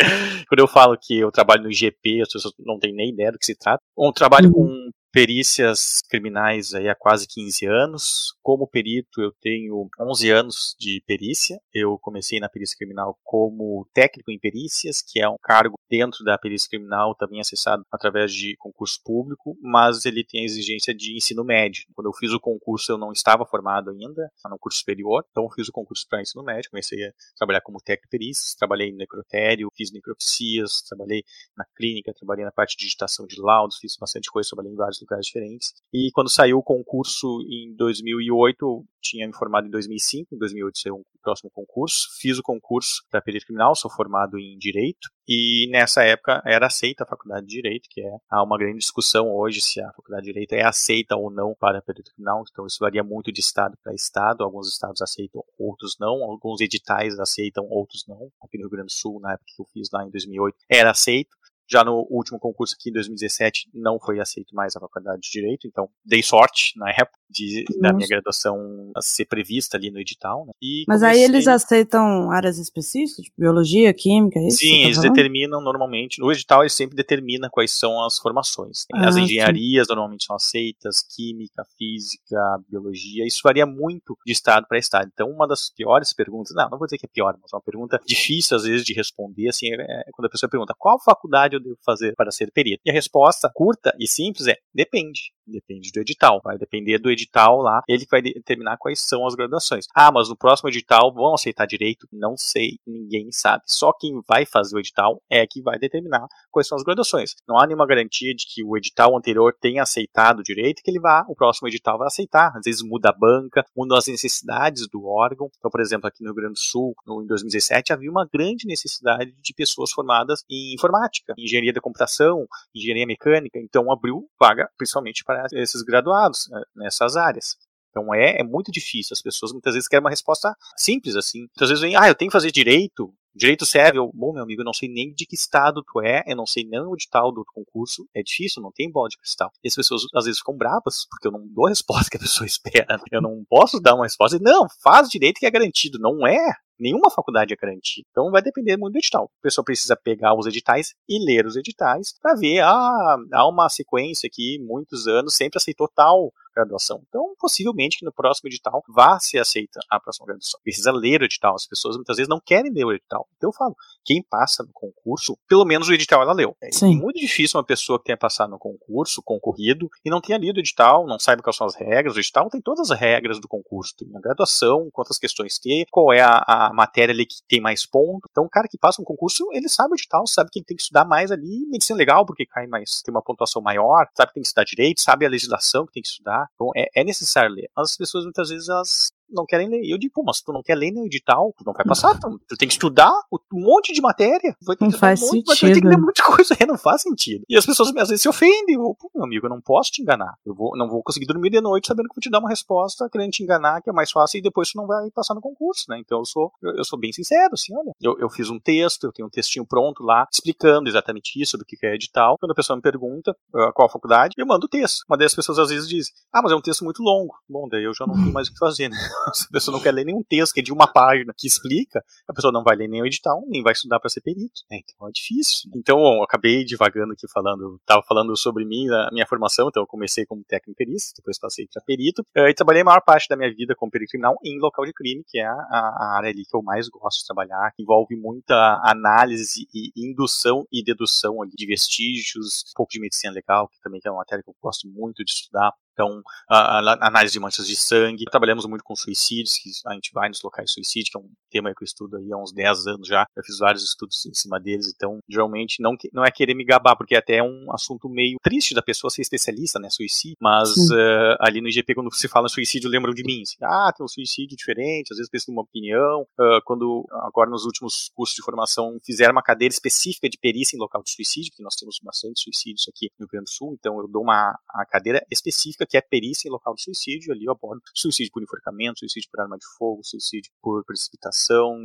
quando 0.48 0.60
eu 0.60 0.68
falo 0.68 0.98
que 1.00 1.18
eu 1.18 1.32
trabalho 1.32 1.64
no 1.64 1.72
IGP, 1.72 2.22
as 2.22 2.32
pessoas 2.32 2.54
não 2.60 2.78
têm 2.78 2.94
nem 2.94 3.12
ideia 3.12 3.32
do 3.32 3.38
que 3.38 3.46
se 3.46 3.56
trata. 3.56 3.82
Um 3.98 4.12
trabalho 4.12 4.48
uhum. 4.48 4.54
com 4.54 4.92
perícias 5.14 6.00
criminais 6.10 6.74
aí 6.74 6.90
há 6.90 6.96
quase 6.96 7.28
15 7.28 7.68
anos. 7.68 8.34
Como 8.42 8.68
perito, 8.68 9.22
eu 9.22 9.32
tenho 9.40 9.88
11 10.02 10.32
anos 10.32 10.76
de 10.80 11.04
perícia. 11.06 11.60
Eu 11.72 12.00
comecei 12.00 12.40
na 12.40 12.50
perícia 12.50 12.76
criminal 12.76 13.16
como 13.24 13.88
técnico 13.94 14.32
em 14.32 14.40
perícias, 14.40 15.04
que 15.08 15.22
é 15.22 15.30
um 15.30 15.36
cargo 15.40 15.76
dentro 15.88 16.24
da 16.24 16.36
perícia 16.36 16.68
criminal, 16.68 17.14
também 17.14 17.40
acessado 17.40 17.86
através 17.92 18.34
de 18.34 18.56
concurso 18.58 19.00
público, 19.06 19.56
mas 19.62 20.06
ele 20.06 20.26
tem 20.26 20.42
a 20.42 20.46
exigência 20.46 20.96
de 20.96 21.16
ensino 21.16 21.44
médio. 21.44 21.84
Quando 21.94 22.08
eu 22.08 22.14
fiz 22.14 22.32
o 22.32 22.40
concurso, 22.40 22.92
eu 22.92 22.98
não 22.98 23.12
estava 23.12 23.46
formado 23.46 23.92
ainda, 23.92 24.32
no 24.50 24.58
curso 24.58 24.80
superior, 24.80 25.24
então 25.30 25.44
eu 25.44 25.50
fiz 25.52 25.68
o 25.68 25.72
concurso 25.72 26.08
para 26.10 26.22
ensino 26.22 26.44
médio, 26.44 26.72
comecei 26.72 27.06
a 27.06 27.12
trabalhar 27.38 27.62
como 27.62 27.78
técnico 27.80 28.08
em 28.08 28.18
perícias, 28.18 28.56
trabalhei 28.56 28.92
no 28.92 28.98
necrotério, 28.98 29.70
fiz 29.78 29.92
necropsias, 29.92 30.82
trabalhei 30.90 31.24
na 31.56 31.66
clínica, 31.76 32.12
trabalhei 32.16 32.44
na 32.44 32.52
parte 32.52 32.76
de 32.76 32.86
digitação 32.86 33.28
de 33.28 33.40
laudos, 33.40 33.78
fiz 33.78 33.96
bastante 34.00 34.32
coisa, 34.32 34.50
trabalhei 34.50 34.74
em 34.74 34.76
vários 34.76 35.03
lugares 35.04 35.26
diferentes. 35.26 35.74
E 35.94 36.10
quando 36.14 36.30
saiu 36.30 36.58
o 36.58 36.64
concurso 36.64 37.42
em 37.50 37.76
2008, 37.76 38.86
tinha 39.02 39.28
me 39.28 39.36
formado 39.36 39.68
em 39.68 39.70
2005, 39.70 40.34
em 40.34 40.38
2008 40.38 40.80
saiu 40.80 40.96
um 40.96 41.04
próximo 41.22 41.52
concurso, 41.52 42.08
fiz 42.20 42.38
o 42.38 42.44
concurso 42.44 43.04
para 43.12 43.22
perito 43.22 43.46
criminal, 43.46 43.76
sou 43.76 43.92
formado 43.92 44.40
em 44.40 44.58
Direito, 44.58 45.10
e 45.28 45.68
nessa 45.72 46.04
época 46.04 46.42
era 46.46 46.68
aceita 46.68 47.04
a 47.04 47.08
faculdade 47.08 47.46
de 47.46 47.54
Direito, 47.54 47.88
que 47.90 48.02
é 48.02 48.18
há 48.30 48.44
uma 48.44 48.58
grande 48.58 48.80
discussão 48.80 49.34
hoje 49.34 49.62
se 49.62 49.82
a 49.82 49.92
faculdade 49.92 50.26
de 50.26 50.32
Direito 50.32 50.54
é 50.54 50.64
aceita 50.64 51.16
ou 51.16 51.30
não 51.30 51.54
para 51.60 51.82
perito 51.82 52.12
criminal, 52.14 52.44
então 52.50 52.66
isso 52.66 52.78
varia 52.80 53.04
muito 53.04 53.32
de 53.32 53.42
estado 53.42 53.78
para 53.84 53.94
estado, 53.94 54.44
alguns 54.44 54.70
estados 54.70 55.02
aceitam, 55.02 55.44
outros 55.60 55.96
não, 56.00 56.24
alguns 56.24 56.62
editais 56.62 57.20
aceitam, 57.20 57.66
outros 57.70 58.06
não. 58.08 58.32
Aqui 58.42 58.58
no 58.58 58.64
Rio 58.64 58.72
Grande 58.72 58.88
do 58.88 58.92
Sul, 58.92 59.20
na 59.20 59.34
época 59.34 59.52
que 59.56 59.62
eu 59.62 59.66
fiz 59.74 59.90
lá 59.92 60.06
em 60.06 60.10
2008, 60.10 60.58
era 60.70 60.92
aceito, 60.92 61.36
já 61.74 61.84
no 61.84 62.08
último 62.10 62.40
concurso 62.40 62.76
aqui 62.78 62.90
em 62.90 62.94
2017 62.94 63.70
não 63.74 64.00
foi 64.00 64.20
aceito 64.20 64.56
mais 64.56 64.76
a 64.76 64.80
faculdade 64.80 65.22
de 65.22 65.32
Direito, 65.32 65.68
então 65.68 65.90
dei 66.06 66.22
sorte 66.22 66.78
na 66.78 66.90
época 66.92 67.20
de, 67.34 67.66
da 67.82 67.92
minha 67.92 68.08
graduação 68.08 68.92
a 68.96 69.02
ser 69.02 69.26
prevista 69.26 69.78
ali 69.78 69.90
no 69.90 70.00
edital. 70.00 70.46
Né? 70.46 70.54
Mas 70.88 71.02
comecei... 71.02 71.24
aí 71.24 71.30
eles 71.30 71.48
aceitam 71.48 72.32
áreas 72.32 72.58
específicas, 72.58 73.26
tipo 73.26 73.36
biologia, 73.38 73.94
química, 73.94 74.40
é 74.40 74.48
isso? 74.48 74.58
Sim, 74.58 74.84
eles 74.84 74.98
falando? 74.98 75.14
determinam 75.14 75.62
normalmente, 75.62 76.20
no 76.20 76.32
edital 76.32 76.62
ele 76.62 76.70
sempre 76.70 76.96
determina 76.96 77.50
quais 77.50 77.72
são 77.72 78.04
as 78.06 78.20
formações. 78.20 78.86
Ah, 78.94 79.08
as 79.08 79.18
engenharias 79.18 79.88
sim. 79.88 79.94
normalmente 79.94 80.26
são 80.26 80.36
aceitas, 80.36 80.98
química, 81.16 81.64
física, 81.78 82.38
biologia, 82.70 83.26
isso 83.26 83.42
varia 83.44 83.66
muito 83.66 84.16
de 84.26 84.32
estado 84.32 84.66
para 84.68 84.78
estado. 84.78 85.10
Então 85.12 85.30
uma 85.30 85.48
das 85.48 85.72
piores 85.76 86.14
perguntas, 86.14 86.54
não, 86.56 86.70
não 86.70 86.78
vou 86.78 86.86
dizer 86.88 86.98
que 86.98 87.06
é 87.06 87.10
pior, 87.12 87.36
mas 87.42 87.52
é 87.52 87.56
uma 87.56 87.62
pergunta 87.62 88.00
difícil 88.06 88.56
às 88.56 88.64
vezes 88.64 88.86
de 88.86 88.94
responder, 88.94 89.50
assim, 89.50 89.68
é 89.74 90.04
quando 90.14 90.28
a 90.28 90.30
pessoa 90.30 90.50
pergunta 90.50 90.74
qual 90.78 91.02
faculdade 91.02 91.56
eu 91.56 91.62
devo 91.62 91.78
fazer 91.86 92.14
para 92.16 92.32
ser 92.32 92.52
perito? 92.52 92.82
E 92.86 92.92
a 92.92 92.94
resposta 92.94 93.50
curta 93.54 93.96
e 94.00 94.08
simples 94.08 94.48
é 94.48 94.58
depende. 94.74 95.32
Depende 95.46 95.92
do 95.92 96.00
edital. 96.00 96.42
Vai 96.44 96.58
depender 96.58 96.98
do 97.00 97.10
edital 97.10 97.23
lá, 97.62 97.82
ele 97.88 98.06
vai 98.10 98.22
determinar 98.22 98.78
quais 98.78 99.02
são 99.02 99.26
as 99.26 99.36
graduações. 99.36 99.86
Ah, 99.96 100.12
mas 100.12 100.30
no 100.30 100.38
próximo 100.38 100.70
edital 100.70 101.14
vão 101.14 101.34
aceitar 101.34 101.66
direito? 101.66 102.08
Não 102.12 102.36
sei, 102.38 102.78
ninguém 102.86 103.32
sabe. 103.32 103.64
Só 103.68 103.92
quem 103.94 104.22
vai 104.28 104.46
fazer 104.46 104.76
o 104.76 104.80
edital 104.80 105.22
é 105.30 105.46
que 105.48 105.62
vai 105.62 105.78
determinar 105.78 106.28
quais 106.52 106.68
são 106.68 106.78
as 106.78 106.84
graduações. 106.84 107.36
Não 107.48 107.60
há 107.60 107.66
nenhuma 107.66 107.88
garantia 107.88 108.34
de 108.34 108.46
que 108.48 108.64
o 108.64 108.78
edital 108.78 109.18
anterior 109.18 109.56
tenha 109.60 109.84
aceitado 109.84 110.44
direito 110.44 110.82
que 110.84 110.92
ele 110.92 111.00
vá, 111.00 111.26
o 111.28 111.36
próximo 111.36 111.68
edital 111.68 111.98
vai 111.98 112.08
aceitar. 112.08 112.52
Às 112.56 112.64
vezes 112.66 112.82
muda 112.82 113.10
a 113.10 113.14
banca, 113.14 113.66
mudam 113.76 113.98
as 113.98 114.08
necessidades 114.08 114.88
do 114.88 115.06
órgão. 115.06 115.50
Então, 115.58 115.72
por 115.72 115.82
exemplo, 115.82 116.08
aqui 116.08 116.24
no 116.24 116.30
Rio 116.30 116.36
Grande 116.36 116.54
do 116.54 116.60
Sul, 116.60 116.94
em 117.08 117.28
2017, 117.28 117.94
havia 117.94 118.10
uma 118.10 118.28
grande 118.32 118.66
necessidade 118.66 119.34
de 119.42 119.54
pessoas 119.54 119.92
formadas 119.92 120.44
em 120.50 120.74
informática, 120.74 121.34
engenharia 121.38 121.74
da 121.74 121.82
computação, 121.82 122.46
engenharia 122.76 123.06
mecânica. 123.06 123.60
Então, 123.60 123.92
abriu 123.92 124.28
vaga 124.40 124.70
principalmente 124.78 125.24
para 125.24 125.46
esses 125.54 125.82
graduados 125.84 126.50
né, 126.76 126.90
nessas 127.14 127.18
áreas. 127.18 127.56
Então 127.90 128.14
é, 128.14 128.40
é 128.40 128.44
muito 128.44 128.72
difícil. 128.72 129.14
As 129.14 129.22
pessoas 129.22 129.52
muitas 129.52 129.74
vezes 129.74 129.88
querem 129.88 130.04
uma 130.04 130.10
resposta 130.10 130.56
simples 130.76 131.16
assim. 131.16 131.40
Muitas 131.40 131.70
vezes 131.70 131.82
vem, 131.82 131.96
ah, 131.96 132.08
eu 132.08 132.16
tenho 132.16 132.30
que 132.30 132.38
fazer 132.38 132.52
direito. 132.52 133.14
Direito 133.36 133.66
serve, 133.66 133.98
eu, 133.98 134.12
bom, 134.14 134.32
meu 134.32 134.44
amigo, 134.44 134.62
eu 134.62 134.66
não 134.66 134.74
sei 134.74 134.88
nem 134.88 135.12
de 135.12 135.26
que 135.26 135.36
estado 135.36 135.84
tu 135.84 136.00
é, 136.02 136.24
eu 136.28 136.36
não 136.36 136.46
sei 136.46 136.64
nem 136.64 136.82
o 136.82 136.94
edital 136.94 137.32
do 137.32 137.44
concurso, 137.52 138.08
é 138.16 138.22
difícil, 138.22 138.62
não 138.62 138.72
tem 138.72 138.92
bola 138.92 139.10
de 139.10 139.18
cristal. 139.18 139.52
E 139.64 139.68
as 139.68 139.74
pessoas 139.74 140.04
às 140.14 140.26
vezes 140.26 140.38
ficam 140.38 140.56
bravas, 140.56 141.08
porque 141.10 141.28
eu 141.28 141.32
não 141.32 141.48
dou 141.48 141.66
a 141.66 141.70
resposta 141.70 142.12
que 142.12 142.18
a 142.18 142.20
pessoa 142.20 142.46
espera. 142.48 143.02
Eu 143.12 143.22
não 143.22 143.44
posso 143.50 143.80
dar 143.80 143.96
uma 143.96 144.06
resposta, 144.06 144.38
não, 144.40 144.68
faz 144.84 145.10
direito 145.10 145.40
que 145.40 145.48
é 145.48 145.52
garantido. 145.52 145.98
Não 146.00 146.28
é, 146.28 146.54
nenhuma 146.80 147.10
faculdade 147.10 147.54
é 147.54 147.58
garantida. 147.58 148.06
Então 148.12 148.30
vai 148.30 148.42
depender 148.42 148.78
muito 148.78 148.94
do 148.94 149.00
edital. 149.00 149.26
A 149.40 149.42
pessoa 149.42 149.66
precisa 149.66 149.96
pegar 149.96 150.36
os 150.36 150.46
editais 150.46 150.94
e 151.10 151.18
ler 151.26 151.48
os 151.48 151.56
editais 151.56 152.14
para 152.22 152.36
ver, 152.36 152.60
ah, 152.60 153.18
há 153.34 153.48
uma 153.48 153.68
sequência 153.68 154.28
aqui, 154.28 154.60
muitos 154.62 155.08
anos, 155.08 155.36
sempre 155.36 155.58
aceitou 155.58 155.90
tal 155.96 156.32
graduação. 156.54 157.02
Então, 157.08 157.34
possivelmente 157.40 158.00
que 158.00 158.06
no 158.06 158.12
próximo 158.12 158.50
edital 158.50 158.84
vá 158.88 159.20
ser 159.20 159.40
aceita 159.40 159.80
a 159.90 160.00
próxima 160.00 160.28
graduação. 160.28 160.60
Precisa 160.64 160.92
ler 160.92 161.22
o 161.22 161.26
edital. 161.26 161.56
As 161.56 161.68
pessoas 161.68 161.96
muitas 161.96 162.18
vezes 162.18 162.30
não 162.30 162.40
querem 162.40 162.72
ler 162.72 162.86
o 162.86 162.92
edital. 162.92 163.28
Então 163.38 163.50
eu 163.50 163.54
falo, 163.54 163.76
quem 164.04 164.22
passa 164.22 164.64
no 164.64 164.72
concurso, 164.74 165.38
pelo 165.48 165.66
menos 165.66 165.88
o 165.88 165.94
edital 165.94 166.22
ela 166.22 166.34
leu. 166.34 166.56
É 166.62 166.72
Sim. 166.72 166.98
muito 166.98 167.20
difícil 167.20 167.58
uma 167.58 167.66
pessoa 167.66 168.00
que 168.00 168.06
tenha 168.06 168.18
passado 168.18 168.50
no 168.50 168.60
concurso, 168.60 169.22
concorrido, 169.24 169.90
e 170.04 170.10
não 170.10 170.22
tenha 170.22 170.38
lido 170.38 170.58
o 170.58 170.60
edital, 170.60 171.06
não 171.06 171.20
saiba 171.20 171.42
quais 171.42 171.56
são 171.56 171.68
as 171.68 171.76
regras. 171.76 172.16
O 172.16 172.20
edital 172.20 172.50
tem 172.50 172.62
todas 172.62 172.92
as 172.92 173.00
regras 173.00 173.40
do 173.40 173.48
concurso. 173.48 173.96
Tem 173.98 174.08
a 174.16 174.20
graduação, 174.20 174.90
quantas 174.92 175.18
questões 175.18 175.58
tem, 175.60 175.86
qual 175.92 176.14
é 176.14 176.22
a, 176.22 176.44
a 176.48 176.74
matéria 176.74 177.14
ali 177.14 177.26
que 177.26 177.36
tem 177.48 177.62
mais 177.62 177.86
ponto. 177.86 178.28
Então 178.30 178.46
o 178.46 178.50
cara 178.50 178.68
que 178.68 178.78
passa 178.78 179.02
um 179.02 179.06
concurso, 179.06 179.48
ele 179.52 179.70
sabe 179.70 179.94
o 179.94 179.96
edital, 179.96 180.26
sabe 180.28 180.50
que 180.52 180.60
ele 180.60 180.66
tem 180.66 180.78
que 180.78 180.84
estudar 180.84 181.06
mais 181.06 181.32
ali, 181.32 181.66
medicina 181.70 181.98
legal, 181.98 182.26
porque 182.26 182.46
cai 182.46 182.68
mais, 182.68 183.02
tem 183.02 183.14
uma 183.14 183.22
pontuação 183.22 183.62
maior, 183.62 184.08
sabe 184.16 184.30
que 184.30 184.34
tem 184.36 184.44
que 184.44 184.48
estudar 184.48 184.64
direito, 184.64 185.02
sabe 185.02 185.26
a 185.26 185.30
legislação 185.30 185.86
que 185.86 185.94
tem 185.94 186.04
que 186.04 186.10
estudar. 186.10 186.43
Então 186.56 186.72
é, 186.76 186.88
é 186.96 187.04
necessário 187.04 187.56
ler. 187.56 187.70
As 187.76 187.96
pessoas 187.96 188.24
muitas 188.26 188.50
vezes 188.50 188.70
elas 188.70 189.12
não 189.30 189.46
querem 189.46 189.70
ler. 189.70 189.82
E 189.84 189.92
eu 189.92 189.98
digo, 189.98 190.14
pô, 190.14 190.24
mas 190.24 190.42
tu 190.42 190.52
não 190.52 190.62
quer 190.62 190.76
ler 190.76 190.92
nem 190.92 191.04
o 191.04 191.06
edital, 191.06 191.54
tu 191.58 191.64
não 191.66 191.74
vai 191.74 191.86
passar, 191.86 192.18
tu, 192.20 192.40
tu 192.48 192.58
tem 192.58 192.68
que 192.68 192.74
estudar 192.74 193.12
um 193.32 193.62
monte 193.62 193.94
de 193.94 194.02
matéria, 194.02 194.56
vai 194.62 194.76
ter 194.76 194.86
não 194.86 194.92
que 194.92 194.98
faz 194.98 195.22
um 195.22 195.26
monte, 195.26 195.32
sentido. 195.32 195.48
mas 195.48 195.60
ter 195.60 195.82
que 195.82 195.88
ler 195.88 195.98
muita 195.98 196.24
coisa, 196.24 196.56
aí 196.60 196.66
não 196.68 196.78
faz 196.78 197.02
sentido. 197.02 197.44
E 197.50 197.58
as 197.58 197.66
pessoas 197.66 197.90
às 197.96 198.10
vezes 198.10 198.22
se 198.22 198.30
ofendem, 198.30 198.76
eu, 198.76 198.96
pô, 199.00 199.10
meu 199.16 199.26
amigo, 199.26 199.46
eu 199.46 199.50
não 199.50 199.62
posso 199.62 199.92
te 199.92 200.02
enganar, 200.02 200.34
eu 200.46 200.54
vou, 200.54 200.76
não 200.78 200.88
vou 200.90 201.04
conseguir 201.04 201.26
dormir 201.26 201.50
de 201.50 201.62
noite 201.62 201.88
sabendo 201.88 202.10
que 202.10 202.16
vou 202.16 202.22
te 202.22 202.30
dar 202.30 202.40
uma 202.40 202.50
resposta, 202.50 203.10
querendo 203.10 203.32
te 203.32 203.44
enganar, 203.44 203.82
que 203.82 203.90
é 203.90 203.94
mais 203.94 204.12
fácil, 204.12 204.38
e 204.40 204.42
depois 204.42 204.72
tu 204.72 204.78
não 204.78 204.88
vai 204.88 205.10
passar 205.12 205.34
no 205.34 205.42
concurso, 205.42 205.86
né? 205.90 206.00
Então 206.00 206.20
eu 206.20 206.26
sou, 206.26 206.52
eu, 206.62 206.78
eu 206.78 206.84
sou 206.84 207.00
bem 207.00 207.12
sincero, 207.12 207.54
assim, 207.54 207.76
olha, 207.76 207.92
eu, 208.02 208.18
eu 208.20 208.30
fiz 208.30 208.50
um 208.50 208.60
texto, 208.60 209.06
eu 209.06 209.12
tenho 209.12 209.28
um 209.28 209.32
textinho 209.32 209.66
pronto 209.66 210.04
lá, 210.04 210.28
explicando 210.32 210.90
exatamente 210.90 211.42
isso, 211.42 211.52
sobre 211.52 211.64
o 211.64 211.68
que 211.68 211.86
é 211.86 211.96
edital. 211.96 212.38
Quando 212.40 212.52
a 212.52 212.56
pessoa 212.56 212.76
me 212.76 212.82
pergunta 212.82 213.32
uh, 213.54 213.74
qual 213.74 213.88
a 213.88 213.92
faculdade, 213.92 214.34
eu 214.38 214.46
mando 214.46 214.66
o 214.66 214.70
texto. 214.70 215.04
Uma 215.08 215.18
das 215.18 215.34
pessoas 215.34 215.60
às 215.60 215.70
vezes 215.70 215.88
diz, 215.88 216.08
ah, 216.32 216.42
mas 216.42 216.52
é 216.52 216.56
um 216.56 216.62
texto 216.62 216.84
muito 216.84 217.02
longo. 217.02 217.36
Bom, 217.48 217.68
daí 217.68 217.84
eu 217.84 217.94
já 217.94 218.06
não 218.06 218.16
tenho 218.16 218.32
mais 218.34 218.48
o 218.48 218.54
que 218.54 218.58
fazer, 218.58 218.90
né? 218.90 218.98
Se 219.34 219.46
a 219.50 219.52
pessoa 219.52 219.76
não 219.76 219.84
quer 219.84 219.92
ler 219.92 220.06
nenhum 220.06 220.24
texto 220.24 220.54
que 220.54 220.60
é 220.60 220.64
de 220.64 220.72
uma 220.72 220.88
página 220.88 221.34
que 221.38 221.48
explica, 221.48 222.04
a 222.28 222.34
pessoa 222.34 222.52
não 222.52 222.64
vai 222.64 222.76
ler 222.76 222.90
o 222.90 223.06
edital, 223.06 223.44
nem 223.48 223.64
vai 223.64 223.74
estudar 223.74 224.00
para 224.00 224.10
ser 224.10 224.22
perito, 224.22 224.62
né? 224.70 224.80
Então 224.84 225.08
é 225.08 225.12
difícil. 225.12 225.70
Então, 225.76 225.98
bom, 225.98 226.24
acabei 226.24 226.64
divagando 226.64 227.14
aqui 227.14 227.28
falando, 227.32 227.78
estava 227.80 228.04
falando 228.04 228.36
sobre 228.38 228.66
mim, 228.66 228.90
a 228.90 229.10
minha 229.12 229.26
formação, 229.26 229.68
então 229.70 229.84
eu 229.84 229.88
comecei 229.88 230.26
como 230.26 230.44
técnico 230.44 230.78
perito, 230.78 231.04
depois 231.18 231.40
passei 231.40 231.68
para 231.72 231.82
perito, 231.84 232.22
uh, 232.38 232.48
e 232.48 232.54
trabalhei 232.54 232.82
a 232.82 232.86
maior 232.86 233.02
parte 233.02 233.28
da 233.28 233.36
minha 233.36 233.54
vida 233.54 233.76
como 233.76 233.92
perito 233.92 234.12
criminal 234.12 234.36
em 234.44 234.60
local 234.60 234.86
de 234.86 234.94
crime, 234.94 235.24
que 235.28 235.40
é 235.40 235.46
a, 235.46 235.54
a 235.54 236.18
área 236.18 236.30
ali 236.30 236.44
que 236.44 236.56
eu 236.56 236.62
mais 236.62 236.88
gosto 236.90 237.20
de 237.20 237.26
trabalhar, 237.26 237.72
que 237.76 237.82
envolve 237.82 238.16
muita 238.16 238.80
análise 238.84 239.68
e 239.74 239.92
indução 239.96 240.66
e 240.72 240.84
dedução 240.84 241.42
ali, 241.42 241.52
de 241.56 241.66
vestígios, 241.66 242.64
um 242.70 242.76
pouco 242.76 242.92
de 242.92 243.00
medicina 243.00 243.34
legal, 243.34 243.68
que 243.68 243.80
também 243.82 244.00
é 244.04 244.10
uma 244.10 244.20
matéria 244.20 244.44
que 244.44 244.50
eu 244.50 244.56
gosto 244.62 244.88
muito 244.88 245.24
de 245.24 245.32
estudar. 245.32 245.72
Então, 245.94 246.22
a, 246.50 246.80
a, 246.80 247.08
análise 247.08 247.34
de 247.34 247.40
manchas 247.40 247.68
de 247.68 247.76
sangue. 247.76 248.26
Trabalhamos 248.26 248.66
muito 248.66 248.84
com 248.84 248.96
suicídios, 248.96 249.58
que 249.58 249.70
a 249.88 249.94
gente 249.94 250.12
vai 250.14 250.28
nos 250.28 250.42
locais 250.42 250.68
de 250.68 250.74
suicídio, 250.74 251.12
que 251.12 251.18
é 251.18 251.22
um 251.22 251.30
tema 251.50 251.74
que 251.74 251.84
eu 251.84 251.86
estudo 251.86 252.18
aí 252.18 252.32
há 252.32 252.38
uns 252.38 252.52
10 252.52 252.88
anos 252.88 253.08
já. 253.08 253.26
Eu 253.36 253.44
fiz 253.44 253.60
vários 253.60 253.84
estudos 253.84 254.26
em 254.26 254.34
cima 254.34 254.60
deles, 254.60 254.92
então, 254.94 255.20
geralmente, 255.30 255.82
não, 255.82 255.96
não 256.12 256.26
é 256.26 256.32
querer 256.32 256.56
me 256.56 256.66
gabar, 256.66 256.96
porque 256.96 257.16
é 257.16 257.20
até 257.20 257.42
um 257.42 257.72
assunto 257.72 258.10
meio 258.10 258.38
triste 258.42 258.74
da 258.74 258.82
pessoa 258.82 259.12
ser 259.12 259.22
especialista, 259.22 259.80
né, 259.80 259.90
suicídio. 259.90 260.38
Mas 260.42 260.70
uh, 260.90 261.38
ali 261.40 261.62
no 261.62 261.70
IGP, 261.70 261.94
quando 261.94 262.14
se 262.14 262.28
fala 262.28 262.50
suicídio, 262.50 262.90
lembram 262.90 263.14
de 263.14 263.24
mim. 263.24 263.42
Assim, 263.44 263.58
ah, 263.64 263.92
tem 263.96 264.04
um 264.04 264.08
suicídio 264.08 264.58
diferente, 264.58 265.12
às 265.12 265.18
vezes 265.18 265.30
pensa 265.30 265.52
uma 265.52 265.62
opinião. 265.62 266.22
Uh, 266.40 266.62
quando, 266.66 267.06
agora 267.22 267.50
nos 267.50 267.66
últimos 267.66 268.10
cursos 268.16 268.36
de 268.36 268.42
formação, 268.42 268.98
fizeram 269.06 269.34
uma 269.34 269.44
cadeira 269.44 269.72
específica 269.72 270.28
de 270.28 270.38
perícia 270.38 270.76
em 270.76 270.80
local 270.80 271.04
de 271.04 271.12
suicídio, 271.12 271.52
que 271.56 271.64
nós 271.64 271.76
temos 271.76 272.00
bastante 272.04 272.42
suicídios 272.42 272.88
aqui 272.88 273.10
no 273.20 273.26
Rio 273.26 273.32
Grande 273.32 273.46
do 273.46 273.52
Sul, 273.52 273.76
então 273.78 274.00
eu 274.00 274.08
dou 274.08 274.24
uma 274.24 274.58
a 274.70 274.86
cadeira 274.86 275.26
específica 275.32 275.83
que 275.86 275.98
é 275.98 276.02
perícia 276.02 276.48
em 276.48 276.52
local 276.52 276.74
de 276.76 276.84
suicídio, 276.84 277.34
ali 277.34 277.46
eu 277.46 277.52
abordo 277.52 277.82
suicídio 277.94 278.32
por 278.32 278.44
enforcamento, 278.44 279.00
suicídio 279.00 279.30
por 279.32 279.42
arma 279.42 279.58
de 279.58 279.66
fogo, 279.78 280.02
suicídio 280.04 280.52
por 280.62 280.84
precipitação, 280.86 281.78